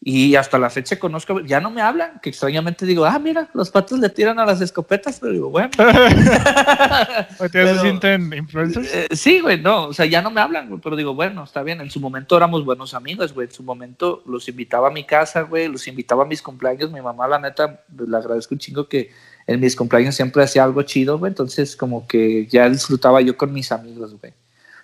Y 0.00 0.36
hasta 0.36 0.58
la 0.58 0.70
fecha 0.70 0.96
conozco, 0.96 1.40
ya 1.40 1.60
no 1.60 1.70
me 1.70 1.82
hablan, 1.82 2.20
que 2.22 2.30
extrañamente 2.30 2.86
digo, 2.86 3.04
ah, 3.04 3.18
mira, 3.18 3.50
los 3.52 3.68
patos 3.70 3.98
le 3.98 4.08
tiran 4.08 4.38
a 4.38 4.46
las 4.46 4.60
escopetas, 4.60 5.18
pero 5.18 5.32
digo, 5.32 5.50
bueno. 5.50 5.70
¿Te 7.50 7.78
sienten 7.80 8.32
influencers? 8.32 8.94
Eh, 8.94 9.08
sí, 9.10 9.40
güey, 9.40 9.60
no, 9.60 9.86
o 9.86 9.92
sea, 9.92 10.06
ya 10.06 10.22
no 10.22 10.30
me 10.30 10.40
hablan, 10.40 10.80
pero 10.80 10.94
digo, 10.94 11.14
bueno, 11.14 11.42
está 11.42 11.64
bien, 11.64 11.80
en 11.80 11.90
su 11.90 11.98
momento 11.98 12.36
éramos 12.36 12.64
buenos 12.64 12.94
amigos, 12.94 13.34
güey, 13.34 13.48
en 13.48 13.52
su 13.52 13.64
momento 13.64 14.22
los 14.26 14.48
invitaba 14.48 14.86
a 14.86 14.92
mi 14.92 15.02
casa, 15.02 15.42
güey, 15.42 15.66
los 15.66 15.88
invitaba 15.88 16.22
a 16.22 16.26
mis 16.26 16.42
cumpleaños, 16.42 16.92
mi 16.92 17.00
mamá, 17.00 17.26
la 17.26 17.40
neta, 17.40 17.80
le 17.92 18.16
agradezco 18.16 18.54
un 18.54 18.60
chingo 18.60 18.88
que 18.88 19.10
en 19.48 19.58
mis 19.58 19.74
cumpleaños 19.74 20.14
siempre 20.14 20.44
hacía 20.44 20.62
algo 20.62 20.82
chido, 20.82 21.18
güey, 21.18 21.30
entonces 21.30 21.74
como 21.74 22.06
que 22.06 22.46
ya 22.46 22.70
disfrutaba 22.70 23.20
yo 23.20 23.36
con 23.36 23.52
mis 23.52 23.72
amigos, 23.72 24.14
güey. 24.20 24.32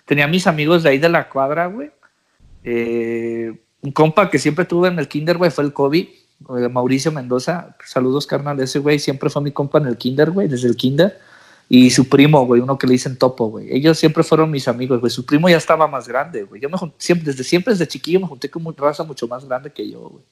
Tenía 0.03 0.27
mis 0.27 0.45
amigos 0.45 0.83
de 0.83 0.89
ahí 0.89 0.97
de 0.97 1.09
la 1.09 1.29
cuadra, 1.29 1.67
güey. 1.67 1.89
Eh, 2.65 3.53
un 3.81 3.91
compa 3.91 4.29
que 4.29 4.39
siempre 4.39 4.65
tuve 4.65 4.87
en 4.87 4.97
el 4.97 5.07
kinder, 5.07 5.37
güey, 5.37 5.51
fue 5.51 5.63
el 5.63 5.71
Kobe, 5.71 5.97
eh, 5.99 6.69
Mauricio 6.69 7.11
Mendoza. 7.11 7.77
Saludos, 7.85 8.25
carnal. 8.25 8.59
Ese 8.59 8.79
güey 8.79 8.97
siempre 8.97 9.29
fue 9.29 9.41
mi 9.43 9.51
compa 9.51 9.77
en 9.77 9.85
el 9.85 9.97
kinder, 9.97 10.31
güey, 10.31 10.47
desde 10.47 10.67
el 10.67 10.75
kinder. 10.75 11.19
Y 11.69 11.89
su 11.91 12.09
primo, 12.09 12.45
güey, 12.45 12.61
uno 12.61 12.77
que 12.77 12.87
le 12.87 12.93
dicen 12.93 13.17
Topo, 13.17 13.47
güey. 13.47 13.75
Ellos 13.75 13.97
siempre 13.97 14.23
fueron 14.23 14.51
mis 14.51 14.67
amigos, 14.67 14.99
güey. 14.99 15.09
Su 15.09 15.25
primo 15.25 15.49
ya 15.49 15.57
estaba 15.57 15.87
más 15.87 16.07
grande, 16.07 16.43
güey. 16.43 16.61
Yo 16.61 16.69
me 16.69 16.77
siempre, 16.97 17.31
desde 17.31 17.43
siempre, 17.43 17.73
desde 17.73 17.87
chiquillo, 17.87 18.19
me 18.19 18.27
junté 18.27 18.49
con 18.49 18.65
una 18.65 18.75
raza 18.77 19.03
mucho 19.03 19.27
más 19.27 19.45
grande 19.45 19.71
que 19.71 19.89
yo, 19.89 20.09
güey. 20.09 20.23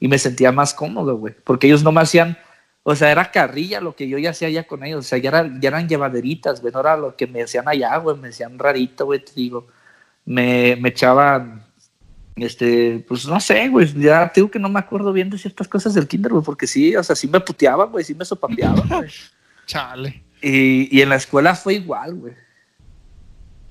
Y 0.00 0.08
me 0.08 0.18
sentía 0.18 0.52
más 0.52 0.74
cómodo, 0.74 1.16
güey. 1.16 1.34
Porque 1.44 1.66
ellos 1.68 1.82
no 1.82 1.92
me 1.92 2.00
hacían, 2.00 2.36
o 2.82 2.94
sea, 2.96 3.10
era 3.10 3.30
carrilla 3.30 3.80
lo 3.80 3.94
que 3.94 4.08
yo 4.08 4.18
ya 4.18 4.30
hacía 4.30 4.50
ya 4.50 4.66
con 4.66 4.84
ellos. 4.84 5.06
O 5.06 5.08
sea, 5.08 5.18
ya, 5.18 5.30
ya 5.60 5.68
eran 5.68 5.88
llevaderitas, 5.88 6.60
güey. 6.60 6.72
No 6.72 6.80
era 6.80 6.96
lo 6.96 7.16
que 7.16 7.26
me 7.26 7.42
hacían 7.42 7.68
allá, 7.68 7.96
güey. 7.98 8.16
Me 8.16 8.28
decían 8.28 8.58
rarito, 8.58 9.06
güey, 9.06 9.24
te 9.24 9.32
digo. 9.34 9.68
Me, 10.26 10.76
me 10.76 10.90
echaban 10.90 11.66
este, 12.36 13.02
pues 13.08 13.26
no 13.26 13.40
sé, 13.40 13.68
güey, 13.70 13.90
ya 13.94 14.30
digo 14.34 14.50
que 14.50 14.58
no 14.58 14.68
me 14.68 14.78
acuerdo 14.78 15.10
bien 15.10 15.30
de 15.30 15.38
ciertas 15.38 15.66
cosas 15.66 15.94
del 15.94 16.06
kinder, 16.06 16.32
güey, 16.32 16.44
porque 16.44 16.66
sí, 16.66 16.94
o 16.94 17.02
sea, 17.02 17.16
sí 17.16 17.26
me 17.26 17.40
puteaban, 17.40 17.90
güey, 17.90 18.04
sí 18.04 18.14
me 18.14 18.26
sopapeaban, 18.26 18.86
güey. 18.88 19.10
Chale. 19.64 20.22
Y, 20.42 20.94
y 20.96 21.00
en 21.00 21.08
la 21.08 21.16
escuela 21.16 21.54
fue 21.54 21.74
igual, 21.74 22.14
güey. 22.14 22.34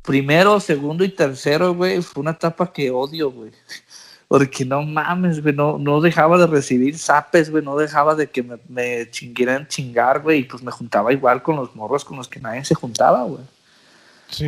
Primero, 0.02 0.60
segundo 0.60 1.04
y 1.04 1.10
tercero, 1.10 1.76
güey, 1.76 2.02
fue 2.02 2.22
una 2.22 2.32
etapa 2.32 2.74
que 2.74 2.90
odio, 2.90 3.32
güey. 3.32 3.52
Porque 4.28 4.66
no 4.66 4.82
mames, 4.82 5.44
güey, 5.44 5.54
no, 5.54 5.78
no 5.78 6.02
dejaba 6.02 6.40
de 6.40 6.48
recibir 6.48 6.98
zapes, 6.98 7.52
güey, 7.52 7.64
no 7.64 7.78
dejaba 7.78 8.16
de 8.16 8.26
que 8.28 8.42
me, 8.42 8.58
me 8.68 9.08
chingieran 9.12 9.68
chingar, 9.68 10.24
güey, 10.24 10.40
y 10.40 10.44
pues 10.44 10.64
me 10.64 10.72
juntaba 10.72 11.14
igual 11.14 11.44
con 11.44 11.56
los 11.56 11.76
morros 11.76 12.04
con 12.04 12.18
los 12.18 12.28
que 12.28 12.40
nadie 12.40 12.66
se 12.66 12.74
juntaba, 12.74 13.22
güey 13.26 13.44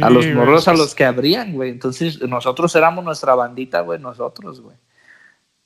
a 0.02 0.10
los 0.10 0.26
morros 0.28 0.68
a 0.68 0.74
los 0.74 0.96
que 0.96 1.06
abrían, 1.06 1.54
güey. 1.54 1.72
Entonces, 1.72 2.22
nosotros 2.22 2.76
éramos 2.76 3.04
nuestra 3.04 3.36
bandita, 3.36 3.82
güey, 3.82 4.00
nosotros, 4.00 4.62
güey. 4.62 4.76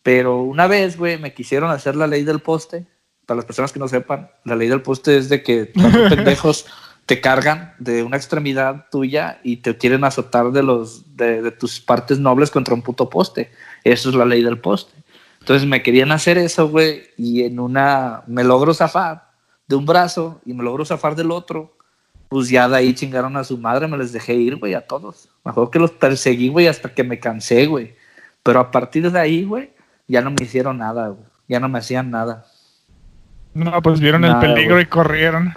Pero 0.04 0.42
una 0.42 0.68
vez, 0.68 0.98
güey, 0.98 1.18
me 1.18 1.34
quisieron 1.34 1.70
hacer 1.72 1.96
la 1.96 2.08
ley 2.08 2.24
del 2.24 2.40
poste. 2.40 2.86
Para 3.26 3.38
las 3.38 3.46
personas 3.46 3.72
que 3.72 3.80
no 3.80 3.88
sepan, 3.88 4.30
la 4.46 4.56
ley 4.56 4.68
del 4.68 4.82
poste 4.82 5.18
es 5.18 5.30
de 5.30 5.44
que 5.44 5.72
los 5.76 5.96
pendejos 6.10 6.66
te 7.06 7.22
cargan 7.22 7.74
de 7.80 8.04
una 8.04 8.18
extremidad 8.18 8.88
tuya 8.92 9.40
y 9.44 9.58
te 9.58 9.78
quieren 9.78 10.04
azotar 10.04 10.52
de, 10.52 10.64
los, 10.64 11.16
de, 11.16 11.42
de 11.42 11.52
tus 11.52 11.80
partes 11.80 12.20
nobles 12.20 12.52
contra 12.52 12.74
un 12.74 12.82
puto 12.82 13.10
poste. 13.10 13.52
Eso 13.84 14.10
es 14.10 14.16
la 14.16 14.26
ley 14.26 14.44
del 14.44 14.60
poste. 14.60 14.94
Entonces 15.40 15.68
me 15.68 15.82
querían 15.82 16.12
hacer 16.12 16.38
eso, 16.38 16.70
güey, 16.70 17.04
y 17.18 17.44
en 17.44 17.60
una 17.60 18.24
me 18.28 18.44
logro 18.44 18.74
zafar 18.74 19.32
de 19.68 19.76
un 19.76 19.86
brazo 19.86 20.40
y 20.46 20.54
me 20.54 20.64
logro 20.64 20.86
zafar 20.86 21.16
del 21.16 21.32
otro 21.32 21.78
pues 22.32 22.48
ya 22.48 22.70
de 22.70 22.78
ahí 22.78 22.94
chingaron 22.94 23.36
a 23.36 23.44
su 23.44 23.58
madre, 23.58 23.90
me 23.90 23.98
les 23.98 24.14
dejé 24.14 24.36
ir, 24.36 24.56
güey, 24.56 24.74
a 24.74 24.88
todos. 24.88 25.28
Mejor 25.44 25.70
que 25.70 25.80
los 25.80 25.92
perseguí, 25.92 26.48
güey, 26.48 26.66
hasta 26.68 26.94
que 26.94 27.04
me 27.04 27.20
cansé, 27.20 27.66
güey. 27.66 27.94
Pero 28.42 28.62
a 28.62 28.72
partir 28.72 29.12
de 29.12 29.20
ahí, 29.20 29.44
güey, 29.44 29.74
ya 30.08 30.22
no 30.22 30.32
me 30.32 30.38
hicieron 30.42 30.78
nada, 30.78 31.10
güey. 31.10 31.26
Ya 31.50 31.60
no 31.60 31.68
me 31.68 31.80
hacían 31.80 32.10
nada. 32.10 32.46
No, 33.54 33.82
pues 33.82 34.00
vieron 34.00 34.24
el 34.24 34.40
peligro 34.40 34.80
y 34.80 34.86
corrieron. 34.86 35.54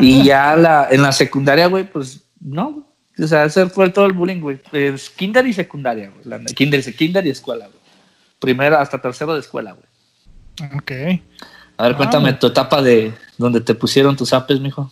Y 0.00 0.24
ya 0.24 0.56
la, 0.56 0.88
en 0.90 1.02
la 1.02 1.12
secundaria, 1.12 1.66
güey, 1.66 1.84
pues 1.84 2.24
no. 2.40 2.88
O 3.22 3.26
sea, 3.26 3.44
ese 3.44 3.66
fue 3.68 3.90
todo 3.90 4.06
el 4.06 4.14
bullying, 4.14 4.40
güey. 4.40 4.58
Es 4.72 5.10
kinder 5.10 5.46
y 5.46 5.52
secundaria, 5.52 6.10
güey. 6.10 6.46
Kinder, 6.46 6.82
kinder 6.96 7.26
y 7.26 7.30
escuela, 7.30 7.66
güey. 7.66 7.80
Primero 8.38 8.78
hasta 8.78 8.98
tercero 8.98 9.34
de 9.34 9.40
escuela, 9.40 9.72
güey. 9.72 10.70
Ok. 10.74 11.20
A 11.76 11.88
ver, 11.88 11.96
cuéntame 11.98 12.32
tu 12.32 12.46
etapa 12.46 12.80
de 12.80 13.12
donde 13.36 13.60
te 13.60 13.74
pusieron 13.74 14.16
tus 14.16 14.32
apes, 14.32 14.58
mijo. 14.58 14.90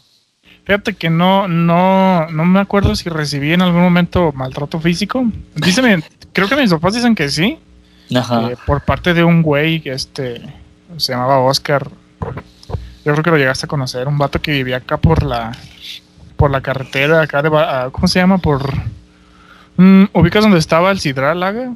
Fíjate 0.64 0.94
que 0.94 1.10
no, 1.10 1.48
no, 1.48 2.28
no 2.28 2.44
me 2.44 2.60
acuerdo 2.60 2.94
si 2.94 3.08
recibí 3.08 3.52
en 3.52 3.62
algún 3.62 3.82
momento 3.82 4.32
maltrato 4.32 4.78
físico. 4.78 5.24
Dicen, 5.56 6.04
creo 6.32 6.48
que 6.48 6.56
mis 6.56 6.70
papás 6.70 6.94
dicen 6.94 7.14
que 7.14 7.28
sí. 7.28 7.58
Ajá. 8.14 8.50
Eh, 8.50 8.56
por 8.66 8.82
parte 8.82 9.14
de 9.14 9.24
un 9.24 9.42
güey 9.42 9.80
que 9.80 9.92
este 9.92 10.42
se 10.96 11.12
llamaba 11.12 11.38
Oscar. 11.38 11.88
Yo 13.04 13.12
creo 13.12 13.22
que 13.24 13.30
lo 13.30 13.38
llegaste 13.38 13.66
a 13.66 13.68
conocer, 13.68 14.06
un 14.06 14.18
vato 14.18 14.40
que 14.40 14.52
vivía 14.52 14.76
acá 14.76 14.96
por 14.96 15.24
la 15.24 15.52
por 16.36 16.50
la 16.50 16.60
carretera 16.60 17.22
acá 17.22 17.42
de 17.42 17.50
ah, 17.54 17.88
¿cómo 17.92 18.08
se 18.08 18.18
llama? 18.18 18.38
por 18.38 18.72
mm, 19.76 20.04
ubicas 20.12 20.42
donde 20.42 20.58
estaba 20.58 20.90
el 20.90 21.00
Sidral 21.00 21.40
Laga? 21.40 21.72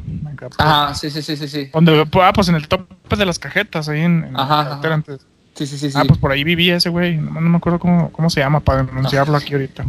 Ah, 0.59 0.93
sí, 0.95 1.11
sí, 1.11 1.23
sí, 1.23 1.37
sí, 1.37 1.49
sí. 1.49 1.71
Donde 1.73 2.07
ah, 2.21 2.33
pues 2.33 2.49
en 2.49 2.55
el 2.55 2.69
tope 2.69 3.17
de 3.17 3.27
las 3.27 3.39
cajetas 3.39 3.89
ahí 3.89 4.03
en, 4.03 4.33
la 4.33 4.47
carretera 4.47 4.95
antes. 4.95 5.27
Sí, 5.57 5.67
sí, 5.67 5.79
sí, 5.79 5.91
Ah, 5.95 6.05
pues 6.07 6.19
por 6.19 6.31
ahí 6.33 6.45
vivía 6.45 6.77
ese 6.77 6.91
güey. 6.91 7.17
No, 7.17 7.41
me 7.41 7.57
acuerdo 7.57 7.79
cómo, 7.79 8.13
cómo, 8.13 8.29
se 8.29 8.41
llama 8.41 8.61
para 8.61 8.83
denunciarlo 8.83 9.37
aquí 9.37 9.55
ahorita. 9.55 9.85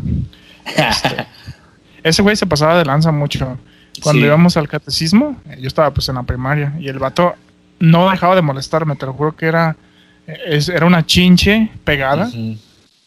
Este, 0.65 1.27
ese 2.03 2.21
güey 2.21 2.35
se 2.37 2.45
pasaba 2.45 2.77
de 2.77 2.85
lanza 2.85 3.11
mucho. 3.11 3.57
Cuando 4.01 4.25
íbamos 4.25 4.55
al 4.55 4.67
catecismo, 4.67 5.35
eh, 5.49 5.57
yo 5.59 5.67
estaba 5.67 5.91
pues 5.91 6.07
en 6.07 6.15
la 6.15 6.23
primaria 6.23 6.73
y 6.79 6.87
el 6.87 6.99
vato 6.99 7.35
no 7.79 8.09
dejaba 8.09 8.35
de 8.35 8.41
molestarme, 8.41 8.95
te 8.95 9.05
lo 9.05 9.13
juro 9.13 9.35
que 9.35 9.47
era, 9.47 9.75
era 10.25 10.85
una 10.85 11.05
chinche 11.05 11.69
pegada. 11.83 12.29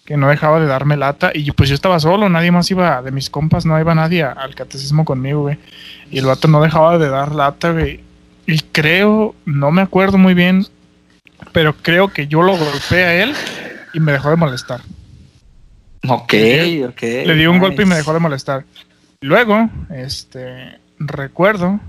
que 0.05 0.17
no 0.17 0.29
dejaba 0.29 0.59
de 0.59 0.67
darme 0.67 0.97
lata 0.97 1.31
y 1.33 1.49
pues 1.53 1.69
yo 1.69 1.75
estaba 1.77 2.01
solo, 2.01 2.29
nadie 2.29 2.51
más 2.51 2.69
iba, 2.73 3.01
de 3.01 3.13
mis 3.13 3.31
compas 3.31 3.65
no 3.65 3.79
iba 3.79 3.95
nadie 3.95 4.25
al 4.25 4.57
catecismo 4.57 5.05
conmigo, 5.05 5.43
güey. 5.43 5.59
Y 6.11 6.19
el 6.19 6.27
vato 6.27 6.49
no 6.49 6.61
dejaba 6.61 6.99
de 6.99 7.09
dar 7.09 7.33
lata, 7.33 7.71
güey. 7.71 8.01
Y 8.47 8.59
creo, 8.59 9.37
no 9.45 9.71
me 9.71 9.83
acuerdo 9.83 10.19
muy 10.19 10.35
bien, 10.35 10.67
pero 11.53 11.75
creo 11.77 12.09
que 12.09 12.27
yo 12.27 12.43
lo 12.43 12.57
golpeé 12.57 13.05
a 13.05 13.23
él 13.23 13.35
y 13.93 14.01
me 14.01 14.13
dejó 14.13 14.31
de 14.31 14.37
molestar. 14.37 14.81
Ok, 16.09 16.35
ok. 16.89 17.03
Le 17.03 17.35
di 17.35 17.47
un 17.47 17.59
golpe 17.59 17.83
y 17.83 17.87
me 17.87 17.97
dejó 17.97 18.13
de 18.13 18.21
molestar. 18.21 18.65
Luego, 19.21 19.69
este, 19.91 20.79
recuerdo 20.99 21.81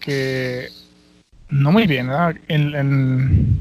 que 0.00 0.70
no 1.50 1.72
muy 1.72 1.86
bien, 1.86 2.08
¿verdad? 2.08 2.36
En, 2.48 2.74
en, 2.74 3.58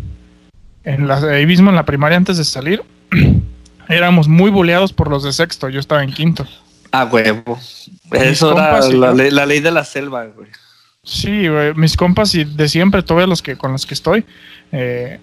en 0.83 1.07
la, 1.07 1.17
ahí 1.17 1.45
mismo 1.45 1.69
en 1.69 1.75
la 1.75 1.85
primaria 1.85 2.17
antes 2.17 2.37
de 2.37 2.45
salir, 2.45 2.83
éramos 3.89 4.27
muy 4.27 4.51
boleados 4.51 4.93
por 4.93 5.09
los 5.09 5.23
de 5.23 5.33
sexto, 5.33 5.69
yo 5.69 5.79
estaba 5.79 6.03
en 6.03 6.13
quinto. 6.13 6.47
Ah, 6.91 7.05
huevo. 7.11 7.59
Eso 8.11 8.53
era 8.53 8.79
la, 8.79 9.13
la, 9.13 9.45
ley 9.45 9.59
de 9.59 9.71
la 9.71 9.83
selva, 9.83 10.25
güey. 10.25 10.47
Sí, 11.03 11.47
güey, 11.47 11.73
mis 11.73 11.95
compas 11.95 12.33
y 12.35 12.43
de 12.43 12.69
siempre, 12.69 13.03
todos 13.03 13.27
los 13.27 13.41
que 13.41 13.57
con 13.57 13.71
los 13.71 13.85
que 13.85 13.93
estoy, 13.93 14.25
eh, 14.71 15.19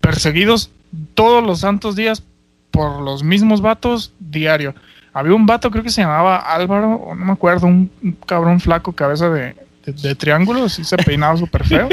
perseguidos 0.00 0.70
todos 1.14 1.44
los 1.44 1.60
santos 1.60 1.96
días 1.96 2.22
por 2.70 3.00
los 3.02 3.22
mismos 3.22 3.60
vatos 3.60 4.12
diario. 4.18 4.74
Había 5.12 5.34
un 5.34 5.46
vato, 5.46 5.70
creo 5.70 5.84
que 5.84 5.90
se 5.90 6.02
llamaba 6.02 6.38
Álvaro, 6.38 7.14
no 7.16 7.24
me 7.24 7.32
acuerdo, 7.32 7.66
un, 7.66 7.90
cabrón 8.26 8.60
flaco, 8.60 8.92
cabeza 8.92 9.30
de, 9.30 9.54
de, 9.86 10.14
triángulos, 10.16 10.78
y 10.80 10.84
se 10.84 10.96
peinaba 10.96 11.36
súper 11.36 11.64
feo. 11.64 11.88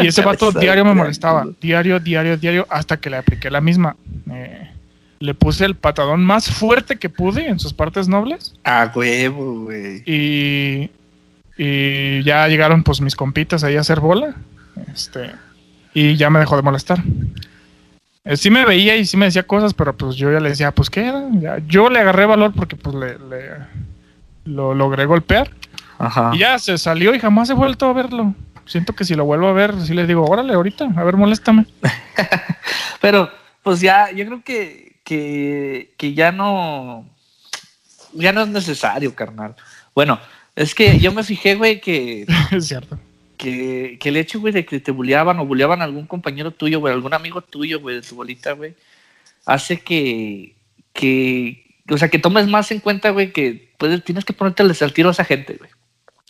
Y 0.00 0.08
ese 0.08 0.22
vato 0.22 0.52
diario 0.52 0.84
me 0.84 0.92
molestaba, 0.92 1.46
diario, 1.60 1.98
diario, 1.98 2.36
diario, 2.36 2.66
hasta 2.68 2.98
que 2.98 3.08
le 3.08 3.16
apliqué 3.16 3.50
la 3.50 3.62
misma. 3.62 3.96
le 5.20 5.34
puse 5.34 5.64
el 5.64 5.74
patadón 5.74 6.22
más 6.22 6.50
fuerte 6.50 6.96
que 6.96 7.08
pude 7.08 7.48
en 7.48 7.58
sus 7.58 7.72
partes 7.72 8.08
nobles. 8.08 8.54
A 8.64 8.92
huevo, 8.94 9.64
güey. 9.64 10.02
Y 10.04 10.90
y 11.56 12.22
ya 12.24 12.48
llegaron 12.48 12.82
pues 12.82 13.00
mis 13.00 13.14
compitas 13.14 13.62
ahí 13.64 13.76
a 13.76 13.80
hacer 13.80 14.00
bola. 14.00 14.34
Este, 14.92 15.30
y 15.94 16.16
ya 16.16 16.28
me 16.28 16.40
dejó 16.40 16.56
de 16.56 16.62
molestar. 16.62 17.02
Eh, 18.24 18.36
sí 18.36 18.50
me 18.50 18.64
veía 18.64 18.96
y 18.96 19.06
sí 19.06 19.16
me 19.16 19.26
decía 19.26 19.46
cosas, 19.46 19.72
pero 19.74 19.96
pues 19.96 20.16
yo 20.16 20.30
ya 20.32 20.40
le 20.40 20.50
decía, 20.50 20.72
pues 20.72 20.90
qué 20.90 21.06
era. 21.06 21.58
yo 21.66 21.88
le 21.88 22.00
agarré 22.00 22.26
valor 22.26 22.52
porque 22.54 22.76
pues 22.76 22.94
le, 22.96 23.16
lo 24.44 24.74
logré 24.74 25.06
golpear. 25.06 25.50
Y 26.32 26.38
ya 26.38 26.58
se 26.58 26.76
salió 26.76 27.14
y 27.14 27.20
jamás 27.20 27.48
he 27.50 27.54
vuelto 27.54 27.86
a 27.86 27.92
verlo. 27.92 28.34
Siento 28.66 28.94
que 28.94 29.04
si 29.04 29.14
lo 29.14 29.24
vuelvo 29.24 29.46
a 29.46 29.52
ver, 29.52 29.74
sí 29.82 29.94
le 29.94 30.06
digo, 30.06 30.24
órale, 30.24 30.54
ahorita, 30.54 30.88
a 30.96 31.04
ver, 31.04 31.16
moléstame. 31.16 31.66
pero 33.00 33.30
pues 33.62 33.80
ya, 33.80 34.10
yo 34.10 34.26
creo 34.26 34.42
que, 34.42 34.96
que, 35.04 35.94
que 35.96 36.14
ya 36.14 36.32
no, 36.32 37.06
ya 38.14 38.32
no 38.32 38.42
es 38.42 38.48
necesario, 38.48 39.14
carnal. 39.14 39.54
Bueno, 39.94 40.18
es 40.56 40.74
que 40.74 40.98
yo 40.98 41.12
me 41.12 41.22
fijé, 41.22 41.54
güey, 41.54 41.80
que. 41.80 42.26
es 42.50 42.66
cierto. 42.66 42.98
Que, 43.36 43.98
que, 44.00 44.08
el 44.10 44.16
hecho, 44.16 44.40
güey, 44.40 44.52
de 44.52 44.64
que 44.64 44.80
te 44.80 44.92
bulleaban 44.92 45.38
o 45.38 45.46
bulleaban 45.46 45.80
a 45.80 45.84
algún 45.84 46.06
compañero 46.06 46.52
tuyo, 46.52 46.80
güey, 46.80 46.94
algún 46.94 47.14
amigo 47.14 47.40
tuyo, 47.42 47.80
güey, 47.80 47.96
de 47.96 48.02
tu 48.02 48.14
bolita, 48.14 48.52
güey, 48.52 48.74
hace 49.44 49.80
que. 49.80 50.54
que 50.92 51.64
o 51.90 51.98
sea, 51.98 52.08
que 52.08 52.18
tomes 52.18 52.46
más 52.48 52.70
en 52.70 52.80
cuenta, 52.80 53.10
güey, 53.10 53.32
que 53.32 53.72
puedes, 53.76 54.02
tienes 54.04 54.24
que 54.24 54.32
ponerte 54.32 54.62
al 54.62 54.92
tiro 54.92 55.08
a 55.08 55.12
esa 55.12 55.24
gente, 55.24 55.54
güey. 55.54 55.70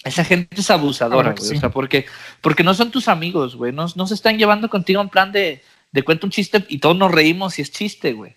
esa 0.02 0.24
gente 0.24 0.60
es 0.60 0.70
abusadora, 0.70 1.34
güey. 1.38 1.56
O 1.56 1.60
sea, 1.60 1.70
porque, 1.70 2.06
porque 2.40 2.64
no 2.64 2.74
son 2.74 2.90
tus 2.90 3.08
amigos, 3.08 3.54
güey. 3.54 3.72
No, 3.72 3.86
no 3.94 4.06
se 4.06 4.14
están 4.14 4.38
llevando 4.38 4.68
contigo 4.68 5.00
en 5.00 5.10
plan 5.10 5.30
de, 5.30 5.62
de 5.92 6.02
cuento 6.02 6.26
un 6.26 6.32
chiste 6.32 6.64
y 6.68 6.78
todos 6.78 6.96
nos 6.96 7.12
reímos 7.12 7.58
y 7.58 7.62
es 7.62 7.70
chiste, 7.70 8.14
güey. 8.14 8.34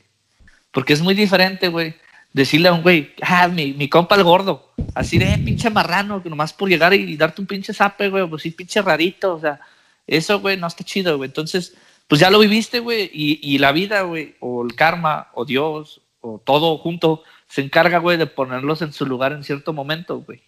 Porque 0.71 0.93
es 0.93 1.01
muy 1.01 1.15
diferente, 1.15 1.69
güey. 1.69 1.95
Decirle 2.38 2.69
a 2.69 2.73
un 2.73 2.84
güey, 2.84 3.15
ah, 3.23 3.47
mi, 3.47 3.73
mi 3.73 3.89
compa 3.89 4.15
el 4.15 4.23
gordo, 4.23 4.71
así 4.93 5.17
de 5.17 5.39
pinche 5.39 5.71
marrano, 5.71 6.21
que 6.21 6.30
nomás 6.30 6.54
por 6.54 6.69
llegar 6.69 6.93
y, 6.93 7.17
darte 7.17 7.41
un 7.41 7.47
pinche 7.47 7.73
zape, 7.73 8.10
güey, 8.10 8.28
pues 8.30 8.43
sí, 8.43 8.52
pinche 8.52 8.80
rarito, 8.80 9.34
o 9.34 9.39
sea, 9.39 9.60
eso, 10.06 10.39
güey, 10.39 10.56
no 10.56 10.67
está 10.67 10.84
chido, 10.84 11.17
güey. 11.17 11.30
Entonces, 11.30 11.76
pues 12.08 12.21
ya 12.21 12.30
lo 12.30 12.38
viviste, 12.38 12.78
güey, 12.78 13.10
y, 13.12 13.39
y 13.41 13.58
la 13.58 13.71
vida, 13.71 14.04
güey, 14.04 14.36
o 14.39 14.63
el 14.63 14.76
karma, 14.76 15.30
o 15.34 15.45
Dios, 15.45 16.02
o 16.21 16.38
todo 16.38 16.78
junto, 16.78 17.23
se 17.47 17.62
encarga, 17.62 17.97
güey, 17.97 18.17
de 18.17 18.28
ponerlos 18.28 18.84
en 18.84 18.93
su 18.93 19.08
lugar 19.08 19.32
en 19.32 19.43
cierto 19.43 19.73
momento, 19.73 20.19
güey. 20.19 20.39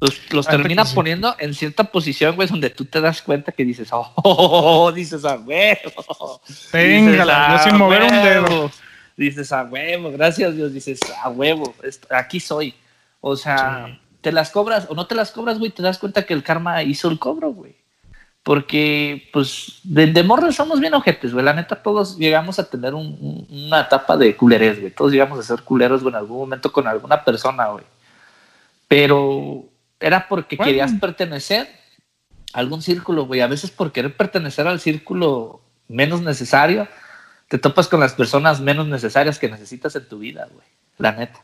Los, 0.00 0.32
los 0.32 0.48
termina 0.48 0.84
poniendo 0.84 1.36
en 1.38 1.54
cierta 1.54 1.84
posición, 1.84 2.34
güey, 2.34 2.48
donde 2.48 2.70
tú 2.70 2.86
te 2.86 3.00
das 3.00 3.22
cuenta 3.22 3.52
que 3.52 3.64
dices, 3.64 3.88
oh, 3.92 4.90
dices 4.90 5.24
a 5.24 5.36
huevo. 5.36 6.40
Téngala, 6.72 7.56
yo 7.56 7.70
sin 7.70 7.78
mover 7.78 8.02
un 8.02 8.10
dedo. 8.10 8.70
Dices 9.16 9.52
a 9.52 9.64
huevo, 9.64 10.10
gracias 10.10 10.56
Dios, 10.56 10.72
dices 10.72 11.00
a 11.22 11.28
huevo, 11.28 11.74
aquí 12.10 12.40
soy. 12.40 12.74
O 13.20 13.36
sea, 13.36 14.00
te 14.20 14.32
las 14.32 14.50
cobras 14.50 14.86
o 14.88 14.94
no 14.94 15.06
te 15.06 15.14
las 15.14 15.30
cobras, 15.30 15.58
güey, 15.58 15.70
te 15.70 15.82
das 15.82 15.98
cuenta 15.98 16.26
que 16.26 16.34
el 16.34 16.42
karma 16.42 16.82
hizo 16.82 17.08
el 17.08 17.18
cobro, 17.18 17.52
güey. 17.52 17.76
Porque, 18.44 19.30
pues, 19.32 19.80
de, 19.84 20.06
de 20.08 20.22
morro 20.22 20.52
somos 20.52 20.78
bien 20.78 20.92
ojetes, 20.92 21.32
güey. 21.32 21.42
La 21.42 21.54
neta, 21.54 21.82
todos 21.82 22.18
llegamos 22.18 22.58
a 22.58 22.68
tener 22.68 22.92
una 22.92 23.80
etapa 23.80 24.18
de 24.18 24.36
culerés, 24.36 24.78
güey. 24.78 24.92
Todos 24.92 25.12
llegamos 25.12 25.38
a 25.38 25.42
ser 25.42 25.62
culeros, 25.62 26.02
güey, 26.02 26.12
en 26.12 26.18
algún 26.18 26.40
momento 26.40 26.70
con 26.70 26.86
alguna 26.86 27.24
persona, 27.24 27.68
güey. 27.68 27.84
Pero 28.86 29.64
era 29.98 30.28
porque 30.28 30.58
querías 30.58 30.92
pertenecer 30.92 31.66
a 32.52 32.58
algún 32.58 32.82
círculo, 32.82 33.24
güey. 33.24 33.40
A 33.40 33.46
veces 33.46 33.70
por 33.70 33.92
querer 33.92 34.14
pertenecer 34.14 34.68
al 34.68 34.78
círculo 34.78 35.62
menos 35.88 36.20
necesario, 36.20 36.86
te 37.48 37.58
topas 37.58 37.88
con 37.88 38.00
las 38.00 38.14
personas 38.14 38.60
menos 38.60 38.86
necesarias 38.88 39.38
que 39.38 39.48
necesitas 39.48 39.94
en 39.96 40.08
tu 40.08 40.18
vida, 40.18 40.48
güey. 40.52 40.66
La 40.98 41.12
neta. 41.12 41.40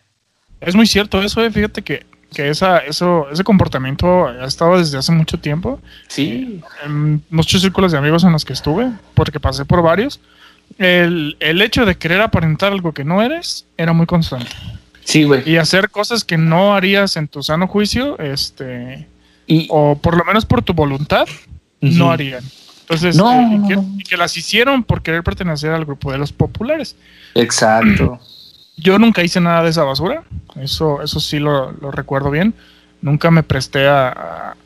Es 0.61 0.75
muy 0.75 0.87
cierto 0.87 1.23
eso, 1.23 1.43
eh. 1.45 1.51
Fíjate 1.51 1.83
que, 1.83 2.07
que 2.33 2.51
esa, 2.51 2.79
eso, 2.79 3.29
ese 3.31 3.45
comportamiento 3.45 4.27
ha 4.27 4.45
estado 4.45 4.79
desde 4.79 4.99
hace 4.99 5.13
mucho 5.13 5.39
tiempo. 5.39 5.81
Sí. 6.09 6.61
En 6.85 7.23
muchos 7.31 7.63
círculos 7.63 7.93
de 7.93 7.99
amigos 7.99 8.25
en 8.25 8.33
los 8.33 8.45
que 8.45 8.53
estuve, 8.53 8.91
porque 9.15 9.41
pasé 9.41 9.65
por 9.65 9.83
varios. 9.83 10.21
El, 10.79 11.37
el 11.41 11.63
hecho 11.63 11.85
de 11.85 11.97
querer 11.97 12.21
aparentar 12.21 12.73
algo 12.73 12.93
que 12.93 13.05
no 13.05 13.23
eres 13.23 13.67
era 13.77 13.93
muy 13.93 14.07
constante. 14.07 14.51
Sí, 15.05 15.25
güey. 15.25 15.49
Y 15.49 15.57
hacer 15.57 15.91
cosas 15.91 16.25
que 16.25 16.39
no 16.39 16.75
harías 16.75 17.17
en 17.17 17.27
tu 17.27 17.43
sano 17.43 17.67
juicio, 17.67 18.19
este, 18.19 19.09
y, 19.47 19.67
o 19.71 19.99
por 19.99 20.17
lo 20.17 20.25
menos 20.25 20.47
por 20.47 20.63
tu 20.63 20.73
voluntad, 20.73 21.27
no 21.81 22.13
harían. 22.13 22.45
Entonces, 22.91 23.17
eh, 23.19 23.79
y, 23.99 24.03
que, 24.03 24.17
las 24.17 24.37
hicieron 24.37 24.83
por 24.83 25.03
querer 25.03 25.23
pertenecer 25.23 25.71
al 25.71 25.85
grupo 25.85 26.11
de 26.11 26.19
los 26.19 26.33
populares. 26.33 26.97
Exacto. 27.35 28.19
Yo 28.77 28.99
nunca 28.99 29.23
hice 29.23 29.41
nada 29.41 29.63
de 29.63 29.71
esa 29.71 29.85
basura, 29.85 30.25
eso, 30.61 31.03
eso 31.03 31.21
sí 31.21 31.39
lo, 31.39 31.71
recuerdo 31.93 32.31
bien. 32.31 32.55
Nunca 33.03 33.31
me 33.31 33.43
presté 33.43 33.87
a, 33.87 34.57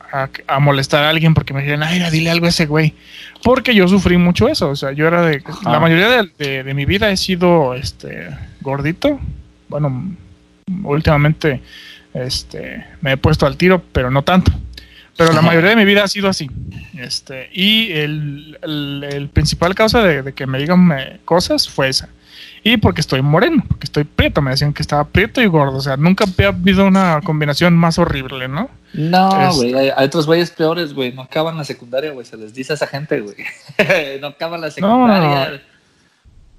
a, 0.46 0.60
molestar 0.60 1.04
a 1.04 1.10
alguien 1.10 1.34
porque 1.34 1.52
me 1.52 1.60
dijeron, 1.60 1.82
ay, 1.82 2.00
dile 2.10 2.30
algo 2.30 2.46
a 2.46 2.50
ese 2.50 2.66
güey. 2.66 2.94
Porque 3.42 3.74
yo 3.74 3.88
sufrí 3.88 4.16
mucho 4.16 4.48
eso, 4.48 4.70
o 4.70 4.76
sea, 4.76 4.92
yo 4.92 5.06
era 5.06 5.22
de... 5.22 5.42
La 5.64 5.80
mayoría 5.80 6.08
de, 6.08 6.30
de, 6.38 6.62
de 6.62 6.74
mi 6.74 6.84
vida 6.84 7.10
he 7.10 7.16
sido 7.16 7.74
este 7.74 8.28
gordito, 8.60 9.20
bueno, 9.68 10.16
últimamente 10.84 11.60
este, 12.14 12.84
me 13.00 13.12
he 13.12 13.16
puesto 13.16 13.46
al 13.46 13.56
tiro, 13.56 13.82
pero 13.92 14.10
no 14.10 14.22
tanto. 14.22 14.52
Pero 15.16 15.33
la 15.33 15.42
mayoría 15.42 15.70
de 15.70 15.77
mi 15.77 15.85
vida 15.85 16.05
ha 16.05 16.09
sido 16.09 16.29
así. 16.29 16.50
Este, 16.98 17.48
y 17.53 17.92
el, 17.92 18.59
el, 18.62 19.29
principal 19.29 19.74
causa 19.74 20.03
de, 20.03 20.33
que 20.33 20.46
me 20.46 20.59
digan 20.59 20.90
eh, 20.96 21.20
cosas 21.24 21.68
fue 21.68 21.88
esa. 21.88 22.09
Y 22.66 22.79
porque 22.79 23.03
estoy 23.03 23.20
moreno, 23.20 23.62
porque 23.68 23.85
estoy 23.85 24.05
prieto. 24.05 24.40
Me 24.40 24.50
decían 24.50 24.72
que 24.72 24.83
estaba 24.83 25.05
prieto 25.05 25.42
y 25.42 25.46
gordo. 25.46 25.77
O 25.77 25.81
sea, 25.83 25.96
nunca 25.96 26.24
había 26.24 26.48
habido 26.48 26.87
una 26.87 27.20
combinación 27.22 27.77
más 27.77 27.98
horrible, 27.98 28.48
¿no? 28.48 28.70
No, 28.94 29.50
este 29.50 29.72
güey. 29.72 29.90
Hay, 29.90 30.07
otros 30.07 30.27
güeyes 30.27 30.50
peores, 30.50 30.94
güey. 30.94 31.12
No 31.12 31.22
acaban 31.22 31.59
la 31.59 31.64
secundaria, 31.64 32.12
güey. 32.12 32.24
Se 32.24 32.38
les 32.38 32.55
dice 32.55 32.72
a 32.72 32.77
esa 32.77 32.87
gente, 32.87 33.20
güey. 33.20 33.37
no 34.20 34.29
acaban 34.29 34.62
la 34.62 34.70
secundaria. 34.70 35.61